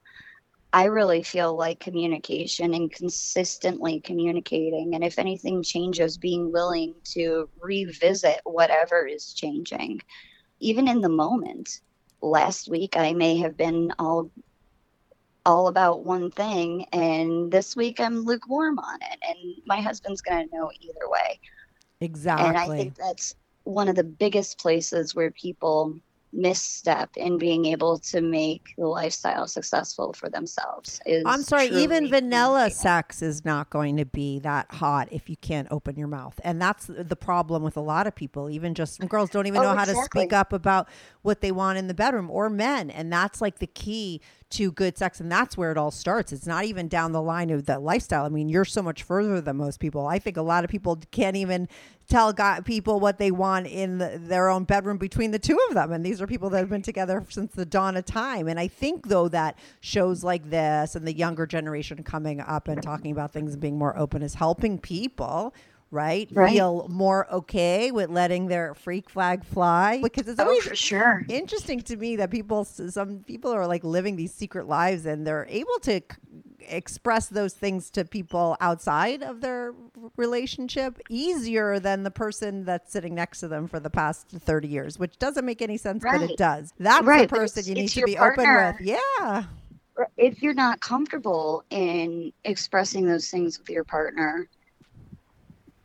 I 0.73 0.85
really 0.85 1.23
feel 1.23 1.55
like 1.57 1.79
communication 1.79 2.73
and 2.75 2.91
consistently 2.91 3.99
communicating, 4.01 4.93
and 4.95 5.03
if 5.03 5.19
anything 5.19 5.63
changes, 5.63 6.17
being 6.17 6.51
willing 6.51 6.93
to 7.15 7.49
revisit 7.59 8.39
whatever 8.45 9.05
is 9.05 9.33
changing, 9.33 10.01
even 10.59 10.87
in 10.87 11.01
the 11.01 11.09
moment. 11.09 11.81
Last 12.21 12.69
week, 12.69 12.97
I 12.97 13.13
may 13.13 13.37
have 13.37 13.57
been 13.57 13.91
all 13.99 14.31
all 15.43 15.67
about 15.67 16.05
one 16.05 16.29
thing, 16.29 16.85
and 16.93 17.51
this 17.51 17.75
week 17.75 17.99
I'm 17.99 18.23
lukewarm 18.23 18.77
on 18.77 18.99
it, 19.01 19.17
and 19.27 19.55
my 19.65 19.81
husband's 19.81 20.21
going 20.21 20.47
to 20.47 20.55
know 20.55 20.71
either 20.79 21.09
way. 21.09 21.39
Exactly. 21.99 22.47
And 22.47 22.57
I 22.57 22.67
think 22.67 22.95
that's 22.95 23.35
one 23.63 23.87
of 23.87 23.95
the 23.95 24.03
biggest 24.03 24.59
places 24.59 25.15
where 25.15 25.31
people 25.31 25.99
misstep 26.33 27.09
in 27.17 27.37
being 27.37 27.65
able 27.65 27.99
to 27.99 28.21
make 28.21 28.73
the 28.77 28.87
lifestyle 28.87 29.47
successful 29.47 30.13
for 30.13 30.29
themselves. 30.29 30.99
Is 31.05 31.23
I'm 31.25 31.43
sorry, 31.43 31.67
even 31.67 32.09
vanilla 32.09 32.69
sex 32.69 33.21
is 33.21 33.43
not 33.43 33.69
going 33.69 33.97
to 33.97 34.05
be 34.05 34.39
that 34.39 34.71
hot 34.71 35.09
if 35.11 35.29
you 35.29 35.37
can't 35.37 35.67
open 35.71 35.97
your 35.97 36.07
mouth. 36.07 36.39
And 36.43 36.61
that's 36.61 36.87
the 36.87 37.15
problem 37.15 37.63
with 37.63 37.77
a 37.77 37.81
lot 37.81 38.07
of 38.07 38.15
people. 38.15 38.49
Even 38.49 38.73
just 38.73 39.07
girls 39.07 39.29
don't 39.29 39.47
even 39.47 39.59
Oh, 39.61 39.63
know 39.63 39.75
how 39.75 39.85
to 39.85 39.95
speak 40.05 40.33
up 40.33 40.53
about 40.53 40.87
what 41.21 41.41
they 41.41 41.51
want 41.51 41.77
in 41.77 41.87
the 41.87 41.93
bedroom 41.93 42.29
or 42.29 42.49
men. 42.49 42.89
And 42.89 43.11
that's 43.11 43.41
like 43.41 43.59
the 43.59 43.67
key 43.67 44.21
to 44.51 44.71
good 44.71 44.97
sex. 44.97 45.19
And 45.19 45.31
that's 45.31 45.57
where 45.57 45.71
it 45.71 45.77
all 45.77 45.91
starts. 45.91 46.31
It's 46.31 46.47
not 46.47 46.65
even 46.65 46.87
down 46.87 47.11
the 47.11 47.21
line 47.21 47.49
of 47.49 47.65
the 47.65 47.79
lifestyle. 47.79 48.25
I 48.25 48.29
mean, 48.29 48.49
you're 48.49 48.65
so 48.65 48.81
much 48.81 49.03
further 49.03 49.41
than 49.41 49.57
most 49.57 49.79
people. 49.79 50.07
I 50.07 50.19
think 50.19 50.37
a 50.37 50.41
lot 50.41 50.63
of 50.63 50.69
people 50.69 50.99
can't 51.11 51.35
even 51.35 51.67
tell 52.07 52.33
guy, 52.33 52.59
people 52.59 52.99
what 52.99 53.17
they 53.17 53.31
want 53.31 53.67
in 53.67 53.97
the, 53.97 54.19
their 54.21 54.49
own 54.49 54.65
bedroom 54.65 54.97
between 54.97 55.31
the 55.31 55.39
two 55.39 55.57
of 55.69 55.75
them. 55.75 55.91
And 55.91 56.05
these 56.05 56.21
are 56.21 56.27
people 56.27 56.49
that 56.49 56.59
have 56.59 56.69
been 56.69 56.81
together 56.81 57.25
since 57.29 57.53
the 57.53 57.65
dawn 57.65 57.95
of 57.95 58.05
time. 58.05 58.47
And 58.47 58.59
I 58.59 58.67
think, 58.67 59.07
though, 59.07 59.29
that 59.29 59.57
shows 59.79 60.23
like 60.23 60.49
this 60.49 60.95
and 60.95 61.07
the 61.07 61.13
younger 61.13 61.45
generation 61.45 62.03
coming 62.03 62.41
up 62.41 62.67
and 62.67 62.83
talking 62.83 63.11
about 63.11 63.31
things 63.31 63.53
and 63.53 63.61
being 63.61 63.77
more 63.77 63.97
open 63.97 64.21
is 64.21 64.35
helping 64.35 64.77
people. 64.77 65.53
Right? 65.91 66.29
Right. 66.33 66.53
feel 66.53 66.87
more 66.89 67.29
okay 67.33 67.91
with 67.91 68.09
letting 68.09 68.47
their 68.47 68.73
freak 68.73 69.09
flag 69.09 69.43
fly 69.43 69.99
because 70.01 70.25
it's 70.29 70.39
Oh, 70.39 70.45
always 70.45 70.63
for 70.63 70.75
sure. 70.75 71.25
interesting 71.27 71.81
to 71.81 71.97
me 71.97 72.15
that 72.15 72.31
people 72.31 72.63
some 72.63 73.19
people 73.27 73.51
are 73.51 73.67
like 73.67 73.83
living 73.83 74.15
these 74.15 74.33
secret 74.33 74.67
lives 74.69 75.05
and 75.05 75.27
they're 75.27 75.45
able 75.49 75.77
to 75.81 75.99
c- 75.99 76.03
express 76.69 77.27
those 77.27 77.53
things 77.53 77.89
to 77.89 78.05
people 78.05 78.55
outside 78.61 79.21
of 79.21 79.41
their 79.41 79.73
relationship 80.15 80.97
easier 81.09 81.77
than 81.79 82.03
the 82.03 82.11
person 82.11 82.63
that's 82.63 82.91
sitting 82.93 83.13
next 83.13 83.41
to 83.41 83.49
them 83.49 83.67
for 83.67 83.79
the 83.81 83.89
past 83.89 84.29
30 84.29 84.69
years 84.69 84.97
which 84.97 85.17
doesn't 85.19 85.43
make 85.45 85.61
any 85.61 85.75
sense 85.75 86.01
but 86.09 86.21
it 86.21 86.37
does 86.37 86.71
that's 86.79 87.05
Right, 87.05 87.27
the 87.29 87.35
person 87.35 87.65
you 87.65 87.73
need 87.73 87.89
to 87.89 88.03
be 88.05 88.15
partner. 88.15 88.69
open 88.77 88.77
with 88.79 88.97
yeah 89.27 89.43
if 90.17 90.41
you're 90.41 90.53
not 90.53 90.79
comfortable 90.79 91.65
in 91.69 92.31
expressing 92.45 93.05
those 93.05 93.29
things 93.29 93.59
with 93.59 93.69
your 93.69 93.83
partner 93.83 94.47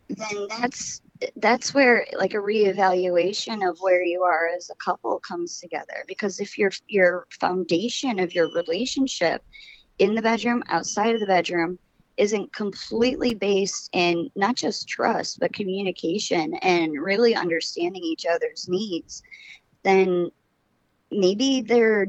then 0.09 0.47
that's 0.49 1.01
that's 1.37 1.73
where 1.73 2.05
like 2.17 2.33
a 2.33 2.37
reevaluation 2.37 3.67
of 3.67 3.77
where 3.79 4.03
you 4.03 4.23
are 4.23 4.49
as 4.55 4.69
a 4.69 4.75
couple 4.75 5.19
comes 5.19 5.59
together. 5.59 6.03
Because 6.07 6.39
if 6.39 6.57
your 6.57 6.71
your 6.87 7.27
foundation 7.39 8.19
of 8.19 8.33
your 8.33 8.51
relationship 8.53 9.43
in 9.99 10.15
the 10.15 10.21
bedroom 10.21 10.63
outside 10.69 11.13
of 11.13 11.19
the 11.19 11.25
bedroom 11.25 11.79
isn't 12.17 12.51
completely 12.51 13.33
based 13.35 13.89
in 13.93 14.29
not 14.35 14.55
just 14.55 14.87
trust 14.87 15.39
but 15.39 15.53
communication 15.53 16.53
and 16.55 16.93
really 16.93 17.35
understanding 17.35 18.03
each 18.03 18.25
other's 18.25 18.67
needs 18.67 19.21
then 19.83 20.29
maybe 21.11 21.61
they're 21.61 22.07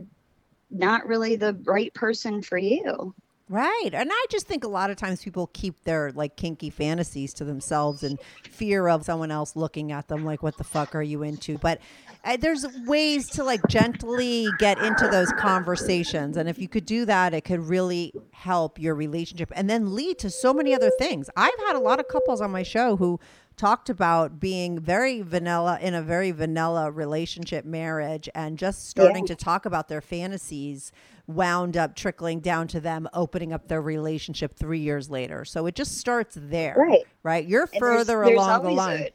not 0.70 1.06
really 1.06 1.36
the 1.36 1.54
right 1.64 1.92
person 1.94 2.42
for 2.42 2.58
you 2.58 3.14
Right. 3.50 3.90
And 3.94 4.10
I 4.12 4.26
just 4.28 4.46
think 4.46 4.62
a 4.64 4.68
lot 4.68 4.90
of 4.90 4.96
times 4.96 5.22
people 5.22 5.48
keep 5.54 5.82
their 5.84 6.12
like 6.12 6.36
kinky 6.36 6.68
fantasies 6.68 7.32
to 7.34 7.44
themselves 7.44 8.02
and 8.02 8.18
fear 8.50 8.88
of 8.88 9.04
someone 9.04 9.30
else 9.30 9.56
looking 9.56 9.90
at 9.90 10.08
them 10.08 10.24
like, 10.24 10.42
what 10.42 10.58
the 10.58 10.64
fuck 10.64 10.94
are 10.94 11.02
you 11.02 11.22
into? 11.22 11.56
But 11.56 11.80
uh, 12.24 12.36
there's 12.36 12.66
ways 12.86 13.26
to 13.30 13.44
like 13.44 13.66
gently 13.68 14.48
get 14.58 14.78
into 14.78 15.08
those 15.08 15.32
conversations. 15.32 16.36
And 16.36 16.46
if 16.46 16.58
you 16.58 16.68
could 16.68 16.84
do 16.84 17.06
that, 17.06 17.32
it 17.32 17.42
could 17.42 17.60
really 17.60 18.12
help 18.32 18.78
your 18.78 18.94
relationship 18.94 19.50
and 19.56 19.70
then 19.70 19.94
lead 19.94 20.18
to 20.18 20.30
so 20.30 20.52
many 20.52 20.74
other 20.74 20.90
things. 20.98 21.30
I've 21.34 21.58
had 21.66 21.76
a 21.76 21.80
lot 21.80 22.00
of 22.00 22.08
couples 22.08 22.42
on 22.42 22.50
my 22.50 22.62
show 22.62 22.96
who 22.96 23.18
talked 23.58 23.90
about 23.90 24.40
being 24.40 24.78
very 24.78 25.20
vanilla 25.20 25.78
in 25.80 25.94
a 25.94 26.02
very 26.02 26.30
vanilla 26.30 26.90
relationship 26.90 27.64
marriage 27.64 28.28
and 28.34 28.58
just 28.58 28.88
starting 28.88 29.26
to 29.26 29.34
talk 29.34 29.66
about 29.66 29.88
their 29.88 30.00
fantasies 30.00 30.92
wound 31.26 31.76
up 31.76 31.94
trickling 31.94 32.40
down 32.40 32.66
to 32.68 32.80
them 32.80 33.06
opening 33.12 33.52
up 33.52 33.68
their 33.68 33.82
relationship 33.82 34.56
three 34.56 34.78
years 34.78 35.10
later. 35.10 35.44
So 35.44 35.66
it 35.66 35.74
just 35.74 35.98
starts 35.98 36.36
there. 36.40 36.74
Right. 36.78 37.04
Right. 37.22 37.46
You're 37.46 37.68
And 37.72 37.78
further 37.78 38.24
there's 38.24 38.36
along 38.36 38.62
the 38.62 38.70
line. 38.70 39.08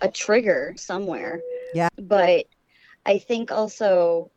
A, 0.00 0.08
a 0.08 0.10
trigger 0.10 0.74
somewhere. 0.76 1.40
Yeah. 1.74 1.88
But 1.96 2.46
I 3.04 3.18
think 3.18 3.52
also 3.52 4.32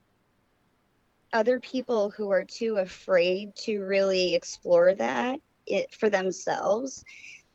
other 1.34 1.60
people 1.60 2.12
who 2.12 2.30
are 2.32 2.44
too 2.44 2.78
afraid 2.78 3.56
to 3.56 3.80
really 3.82 4.36
explore 4.36 4.94
that 4.96 5.40
it 5.70 5.94
for 5.94 6.10
themselves, 6.10 7.04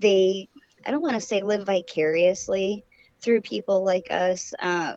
they 0.01 0.49
I 0.85 0.91
don't 0.91 1.03
want 1.03 1.15
to 1.15 1.21
say 1.21 1.43
live 1.43 1.67
vicariously 1.67 2.85
through 3.23 3.41
people 3.41 3.85
like 3.85 4.09
us. 4.11 4.53
Uh, 4.59 4.95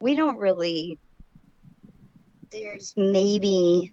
we 0.00 0.14
don't 0.14 0.38
really. 0.38 0.98
There's 2.50 2.94
maybe 2.96 3.92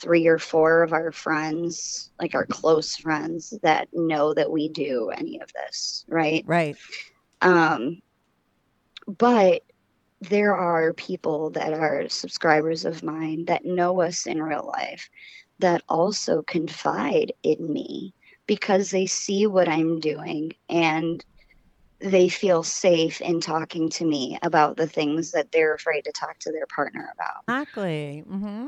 three 0.00 0.26
or 0.26 0.38
four 0.38 0.82
of 0.82 0.92
our 0.92 1.12
friends, 1.12 2.10
like 2.20 2.34
our 2.34 2.46
close 2.46 2.96
friends, 2.96 3.54
that 3.62 3.88
know 3.92 4.34
that 4.34 4.50
we 4.50 4.68
do 4.68 5.10
any 5.10 5.40
of 5.40 5.52
this, 5.52 6.04
right? 6.08 6.42
Right. 6.44 6.76
Um, 7.40 8.02
but 9.06 9.62
there 10.20 10.56
are 10.56 10.92
people 10.92 11.50
that 11.50 11.72
are 11.72 12.08
subscribers 12.08 12.84
of 12.84 13.02
mine 13.02 13.44
that 13.46 13.64
know 13.64 14.00
us 14.00 14.26
in 14.26 14.42
real 14.42 14.72
life 14.76 15.08
that 15.58 15.82
also 15.88 16.42
confide 16.42 17.32
in 17.42 17.72
me 17.72 18.14
because 18.46 18.90
they 18.90 19.06
see 19.06 19.46
what 19.46 19.68
I'm 19.68 20.00
doing 20.00 20.52
and 20.68 21.24
they 22.00 22.28
feel 22.28 22.62
safe 22.62 23.20
in 23.20 23.40
talking 23.40 23.88
to 23.90 24.04
me 24.04 24.38
about 24.42 24.76
the 24.76 24.86
things 24.86 25.32
that 25.32 25.52
they're 25.52 25.74
afraid 25.74 26.04
to 26.04 26.12
talk 26.12 26.38
to 26.40 26.52
their 26.52 26.66
partner 26.74 27.12
about 27.14 27.42
Exactly. 27.48 28.24
Mm-hmm. 28.28 28.66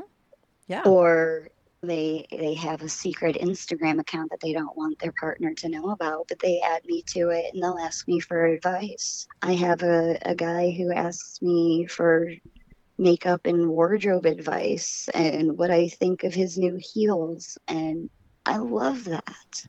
Yeah. 0.67 0.81
or 0.85 1.49
they 1.83 2.25
they 2.31 2.53
have 2.55 2.81
a 2.81 2.89
secret 2.89 3.35
Instagram 3.35 3.99
account 3.99 4.31
that 4.31 4.39
they 4.41 4.53
don't 4.53 4.75
want 4.77 4.97
their 4.99 5.13
partner 5.19 5.53
to 5.55 5.69
know 5.69 5.89
about, 5.91 6.27
but 6.27 6.39
they 6.39 6.59
add 6.61 6.81
me 6.85 7.03
to 7.07 7.29
it 7.29 7.53
and 7.53 7.61
they'll 7.61 7.77
ask 7.77 8.07
me 8.07 8.19
for 8.19 8.45
advice. 8.45 9.27
I 9.41 9.53
have 9.53 9.83
a, 9.83 10.17
a 10.23 10.35
guy 10.35 10.71
who 10.71 10.91
asks 10.91 11.41
me 11.41 11.85
for 11.85 12.29
makeup 12.97 13.41
and 13.45 13.69
wardrobe 13.69 14.25
advice 14.25 15.09
and 15.13 15.57
what 15.57 15.71
I 15.71 15.89
think 15.89 16.23
of 16.23 16.33
his 16.33 16.57
new 16.57 16.79
heels 16.81 17.57
and 17.67 18.09
I 18.45 18.57
love 18.57 19.03
that. 19.05 19.65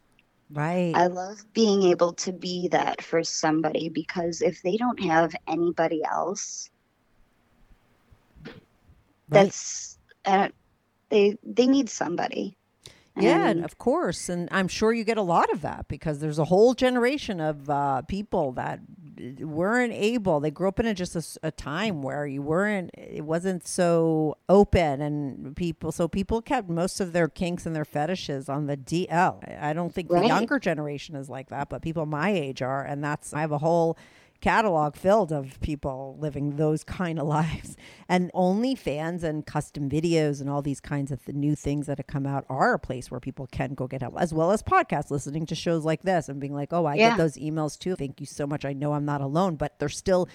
Right. 0.51 0.93
I 0.95 1.07
love 1.09 1.45
being 1.55 1.83
able 1.85 2.13
to 2.15 2.33
be 2.33 2.69
that 2.69 3.03
for 3.03 3.25
somebody 3.25 3.89
because 3.89 4.43
if 4.43 4.63
they 4.63 4.77
don't 4.77 5.01
have 5.03 5.35
anybody 5.49 6.03
else, 6.05 6.71
Right. 8.45 8.53
that's 9.29 9.99
uh, 10.25 10.49
they 11.09 11.37
they 11.43 11.67
need 11.67 11.89
somebody. 11.89 12.57
Yeah, 13.19 13.49
And- 13.49 13.65
of 13.65 13.79
course. 13.79 14.29
And 14.29 14.49
I'm 14.53 14.69
sure 14.69 14.93
you 14.93 15.03
get 15.03 15.17
a 15.19 15.23
lot 15.23 15.51
of 15.53 15.63
that 15.63 15.89
because 15.89 16.21
there's 16.21 16.39
a 16.39 16.45
whole 16.45 16.75
generation 16.75 17.41
of 17.41 17.69
uh, 17.71 18.03
people 18.03 18.53
that 18.53 18.81
weren't 19.41 19.93
able, 19.93 20.41
they 20.41 20.51
grew 20.51 20.69
up 20.69 20.81
in 20.81 20.87
a, 20.87 20.95
just 20.95 21.39
a 21.43 21.51
time 21.51 22.03
where 22.03 22.27
you 22.27 22.43
weren't, 22.43 22.91
it 22.95 23.25
wasn't 23.25 23.67
so 23.67 24.37
open 24.49 25.01
and 25.01 25.57
people, 25.57 25.93
so 25.93 26.09
people 26.09 26.43
kept 26.43 26.69
most 26.69 27.01
of 27.01 27.13
their 27.13 27.29
kinks 27.29 27.67
and 27.67 27.75
their 27.75 27.85
fetishes 27.85 28.49
on 28.49 28.67
the 28.67 28.77
DL. 28.77 29.39
I 29.61 29.71
I 29.71 29.73
don't 29.73 29.93
think 29.93 30.09
the 30.09 30.27
younger 30.27 30.59
generation 30.59 31.17
is 31.17 31.29
like 31.29 31.49
that, 31.51 31.69
but 31.69 31.83
people 31.83 32.07
my 32.07 32.31
age 32.31 32.63
are. 32.63 32.83
And 32.85 33.03
that's, 33.05 33.35
I 33.35 33.41
have 33.41 33.53
a 33.53 33.59
whole 33.59 33.99
catalog 34.47 34.95
filled 34.95 35.33
of 35.33 35.59
people 35.61 36.17
living 36.21 36.55
those 36.57 36.85
kind 36.85 37.19
of 37.19 37.27
lives. 37.39 37.77
And 38.09 38.31
OnlyFans 38.33 39.25
and 39.25 39.45
custom 39.45 39.91
videos 39.91 40.41
and 40.41 40.49
all 40.49 40.63
these 40.63 40.81
kinds 40.81 41.11
of 41.11 41.25
the 41.25 41.33
new 41.33 41.57
things 41.57 41.87
that 41.87 41.99
have 41.99 42.07
come 42.07 42.27
out 42.27 42.45
are 42.49 42.75
a 42.75 42.79
place 42.79 43.11
where 43.11 43.19
people 43.19 43.49
can 43.51 43.75
go 43.75 43.89
get 43.89 44.03
help, 44.03 44.15
as 44.21 44.33
well 44.33 44.53
as 44.53 44.63
podcasts, 44.63 45.11
listening 45.11 45.47
to 45.47 45.57
shows 45.57 45.85
like 45.85 46.03
this 46.03 46.29
and 46.29 46.39
being 46.39 46.55
like, 46.55 46.73
oh, 46.73 46.85
I 46.85 46.95
Yeah. 46.95 47.09
get 47.11 47.19
those 47.19 47.35
emails 47.37 47.77
too. 47.77 47.97
Thank 47.97 48.21
you 48.21 48.27
so 48.27 48.47
much. 48.47 48.65
I 48.65 48.73
know 48.73 48.93
I'm 48.93 49.05
not 49.05 49.21
alone, 49.21 49.57
but 49.57 49.81
they're 49.81 49.89
still 49.89 50.29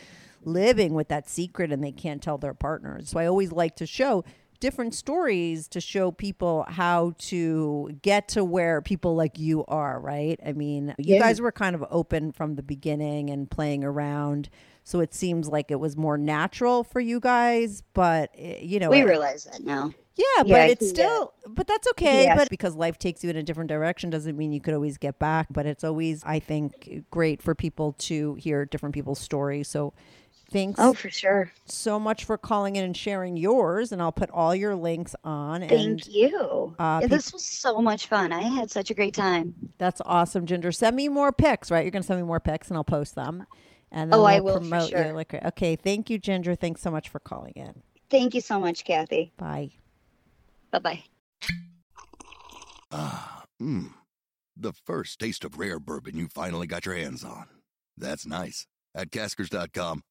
living 0.44 0.94
with 0.94 1.08
that 1.08 1.30
secret 1.30 1.72
and 1.72 1.82
they 1.82 1.92
can't 1.94 2.22
tell 2.22 2.38
their 2.38 2.54
partners. 2.54 3.10
So 3.10 3.18
I 3.20 3.28
always 3.28 3.54
like 3.54 3.78
to 3.78 3.86
show 3.86 4.26
different 4.62 4.94
stories 4.96 5.68
to 5.68 5.82
show 5.82 6.12
people 6.12 6.66
how 6.70 7.14
to 7.18 7.90
get 8.02 8.30
to 8.30 8.46
where 8.46 8.82
people 8.82 9.16
like 9.16 9.38
you 9.38 9.66
are, 9.68 10.00
right? 10.00 10.40
I 10.46 10.54
mean, 10.54 10.96
you 10.98 11.16
Yeah. 11.16 11.20
guys 11.20 11.42
were 11.42 11.52
kind 11.52 11.76
of 11.76 11.84
open 11.92 12.32
from 12.32 12.56
the 12.56 12.64
beginning 12.64 13.30
and 13.30 13.52
playing 13.52 13.84
around. 13.84 14.50
So 14.86 15.02
it 15.02 15.14
seems 15.14 15.50
like 15.50 15.70
it 15.72 15.80
was 15.80 15.98
more 15.98 16.18
natural 16.18 16.84
for 16.86 17.00
you 17.02 17.20
guys, 17.20 17.84
but 17.94 18.32
eh, 18.38 18.60
you 18.62 18.80
know, 18.80 18.90
we 18.90 19.02
it- 19.02 19.06
realize 19.06 19.44
that 19.44 19.64
now. 19.64 19.92
yeah, 20.16 20.24
Yeah, 20.46 20.54
but 20.56 20.70
it's 20.70 20.86
he, 20.86 20.92
uh, 20.92 20.94
still, 20.94 21.34
but 21.48 21.68
that's 21.68 21.88
okay. 21.92 22.24
Yes. 22.24 22.38
But 22.38 22.50
because 22.50 22.76
life 22.76 22.98
takes 22.98 23.24
you 23.24 23.30
in 23.30 23.36
a 23.36 23.44
different 23.44 23.68
direction 23.70 24.10
doesn't 24.10 24.38
mean 24.38 24.52
you 24.54 24.62
could 24.62 24.74
always 24.74 24.98
get 24.98 25.20
back. 25.20 25.48
But 25.52 25.66
it's 25.66 25.84
always, 25.84 26.24
I 26.24 26.40
think, 26.40 27.04
great 27.12 27.42
for 27.42 27.54
people 27.56 27.94
to 28.00 28.36
hear 28.36 28.66
different 28.66 28.94
people's 28.96 29.20
stories. 29.20 29.68
So 29.68 29.94
thanks 30.52 30.80
Oh, 30.80 30.94
for 30.94 31.10
sure. 31.10 31.52
so 31.66 32.00
much 32.00 32.26
for 32.26 32.38
calling 32.38 32.76
in 32.76 32.84
and 32.84 32.96
sharing 32.96 33.38
yours. 33.38 33.92
And 33.92 34.02
I'll 34.02 34.12
put 34.12 34.30
all 34.32 34.54
your 34.54 34.76
links 34.76 35.16
on. 35.24 35.62
and 35.64 35.70
Thank 35.70 36.08
you. 36.14 36.76
uh, 36.80 36.84
Yeah, 36.84 37.00
peop- 37.02 37.10
this 37.10 37.34
was 37.34 37.44
so 37.44 37.82
much 37.82 38.08
fun. 38.08 38.32
I 38.32 38.42
had 38.42 38.70
such 38.70 38.90
a 38.92 38.94
great 38.94 39.14
time. 39.14 39.54
that's 39.78 40.02
awesome, 40.06 40.46
Ginger. 40.46 40.72
Send 40.72 40.96
me 40.96 41.08
more 41.10 41.32
pics, 41.32 41.72
right? 41.72 41.84
You're 41.84 41.92
going 41.92 42.04
to 42.04 42.08
send 42.08 42.20
me 42.20 42.26
more 42.28 42.40
pics 42.40 42.68
and 42.70 42.78
I'll 42.78 42.84
post 42.84 43.16
them. 43.16 43.46
And 43.92 44.12
then 44.12 44.18
Oh, 44.20 44.24
we'll 44.24 44.28
I 44.28 44.40
will 44.40 44.54
for 44.54 44.60
promote 44.60 44.90
your 44.92 45.04
sure. 45.06 45.14
liquor. 45.14 45.40
Okay, 45.48 45.76
thank 45.76 46.10
you, 46.10 46.18
Ginger. 46.20 46.56
Thanks 46.56 46.82
so 46.82 46.92
much 46.92 47.10
for 47.10 47.20
calling 47.20 47.54
in. 47.56 47.82
Thank 48.10 48.34
you 48.36 48.42
so 48.42 48.60
much, 48.60 48.84
Kathy. 48.86 49.32
Bye. 49.38 49.72
Bye 50.72 50.80
bye. 50.80 51.04
Ah, 52.92 53.44
mmm. 53.62 53.92
The 54.58 54.74
first 54.74 55.20
taste 55.20 55.44
of 55.46 55.58
rare 55.58 55.80
bourbon 55.80 56.18
you 56.18 56.28
finally 56.28 56.68
got 56.68 56.86
your 56.86 56.96
hands 56.96 57.24
on. 57.24 57.48
That's 57.98 58.26
nice. 58.26 58.68
At 58.94 59.12
Caskers.com, 59.12 60.04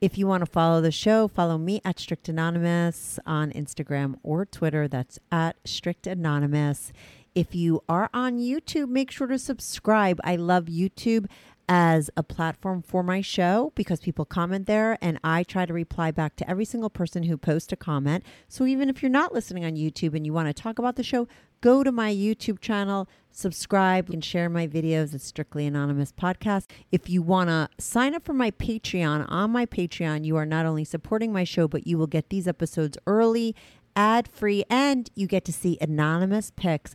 If 0.00 0.16
you 0.16 0.26
want 0.26 0.40
to 0.40 0.46
follow 0.46 0.80
the 0.80 0.90
show, 0.90 1.28
follow 1.28 1.58
me 1.58 1.82
at 1.84 2.00
Strict 2.00 2.26
Anonymous 2.26 3.18
on 3.26 3.52
Instagram 3.52 4.14
or 4.22 4.46
Twitter. 4.46 4.88
That's 4.88 5.18
at 5.30 5.56
Strict 5.66 6.06
Anonymous. 6.06 6.90
If 7.34 7.54
you 7.54 7.82
are 7.86 8.08
on 8.14 8.38
YouTube, 8.38 8.88
make 8.88 9.10
sure 9.10 9.26
to 9.26 9.38
subscribe. 9.38 10.18
I 10.24 10.36
love 10.36 10.64
YouTube 10.64 11.26
as 11.68 12.08
a 12.16 12.22
platform 12.22 12.80
for 12.80 13.02
my 13.02 13.20
show 13.20 13.72
because 13.74 14.00
people 14.00 14.24
comment 14.24 14.66
there 14.66 14.96
and 15.02 15.20
I 15.22 15.42
try 15.42 15.66
to 15.66 15.74
reply 15.74 16.12
back 16.12 16.34
to 16.36 16.48
every 16.48 16.64
single 16.64 16.88
person 16.88 17.24
who 17.24 17.36
posts 17.36 17.70
a 17.70 17.76
comment. 17.76 18.24
So 18.48 18.64
even 18.64 18.88
if 18.88 19.02
you're 19.02 19.10
not 19.10 19.34
listening 19.34 19.66
on 19.66 19.76
YouTube 19.76 20.14
and 20.14 20.24
you 20.24 20.32
want 20.32 20.48
to 20.48 20.54
talk 20.54 20.78
about 20.78 20.96
the 20.96 21.02
show, 21.02 21.28
go 21.60 21.84
to 21.84 21.92
my 21.92 22.12
YouTube 22.12 22.60
channel, 22.60 23.08
subscribe, 23.30 24.08
and 24.08 24.24
share 24.24 24.48
my 24.48 24.66
videos. 24.66 25.14
It's 25.14 25.24
Strictly 25.24 25.66
Anonymous 25.66 26.12
Podcast. 26.12 26.66
If 26.90 27.10
you 27.10 27.22
want 27.22 27.50
to 27.50 27.68
sign 27.78 28.14
up 28.14 28.24
for 28.24 28.32
my 28.32 28.50
Patreon, 28.52 29.26
on 29.28 29.50
my 29.50 29.66
Patreon, 29.66 30.24
you 30.24 30.36
are 30.36 30.46
not 30.46 30.64
only 30.64 30.84
supporting 30.84 31.32
my 31.32 31.44
show, 31.44 31.68
but 31.68 31.86
you 31.86 31.98
will 31.98 32.06
get 32.06 32.30
these 32.30 32.48
episodes 32.48 32.96
early, 33.06 33.54
ad 33.94 34.26
free, 34.28 34.64
and 34.70 35.10
you 35.14 35.26
get 35.26 35.44
to 35.44 35.52
see 35.52 35.76
anonymous 35.80 36.50
pics 36.50 36.94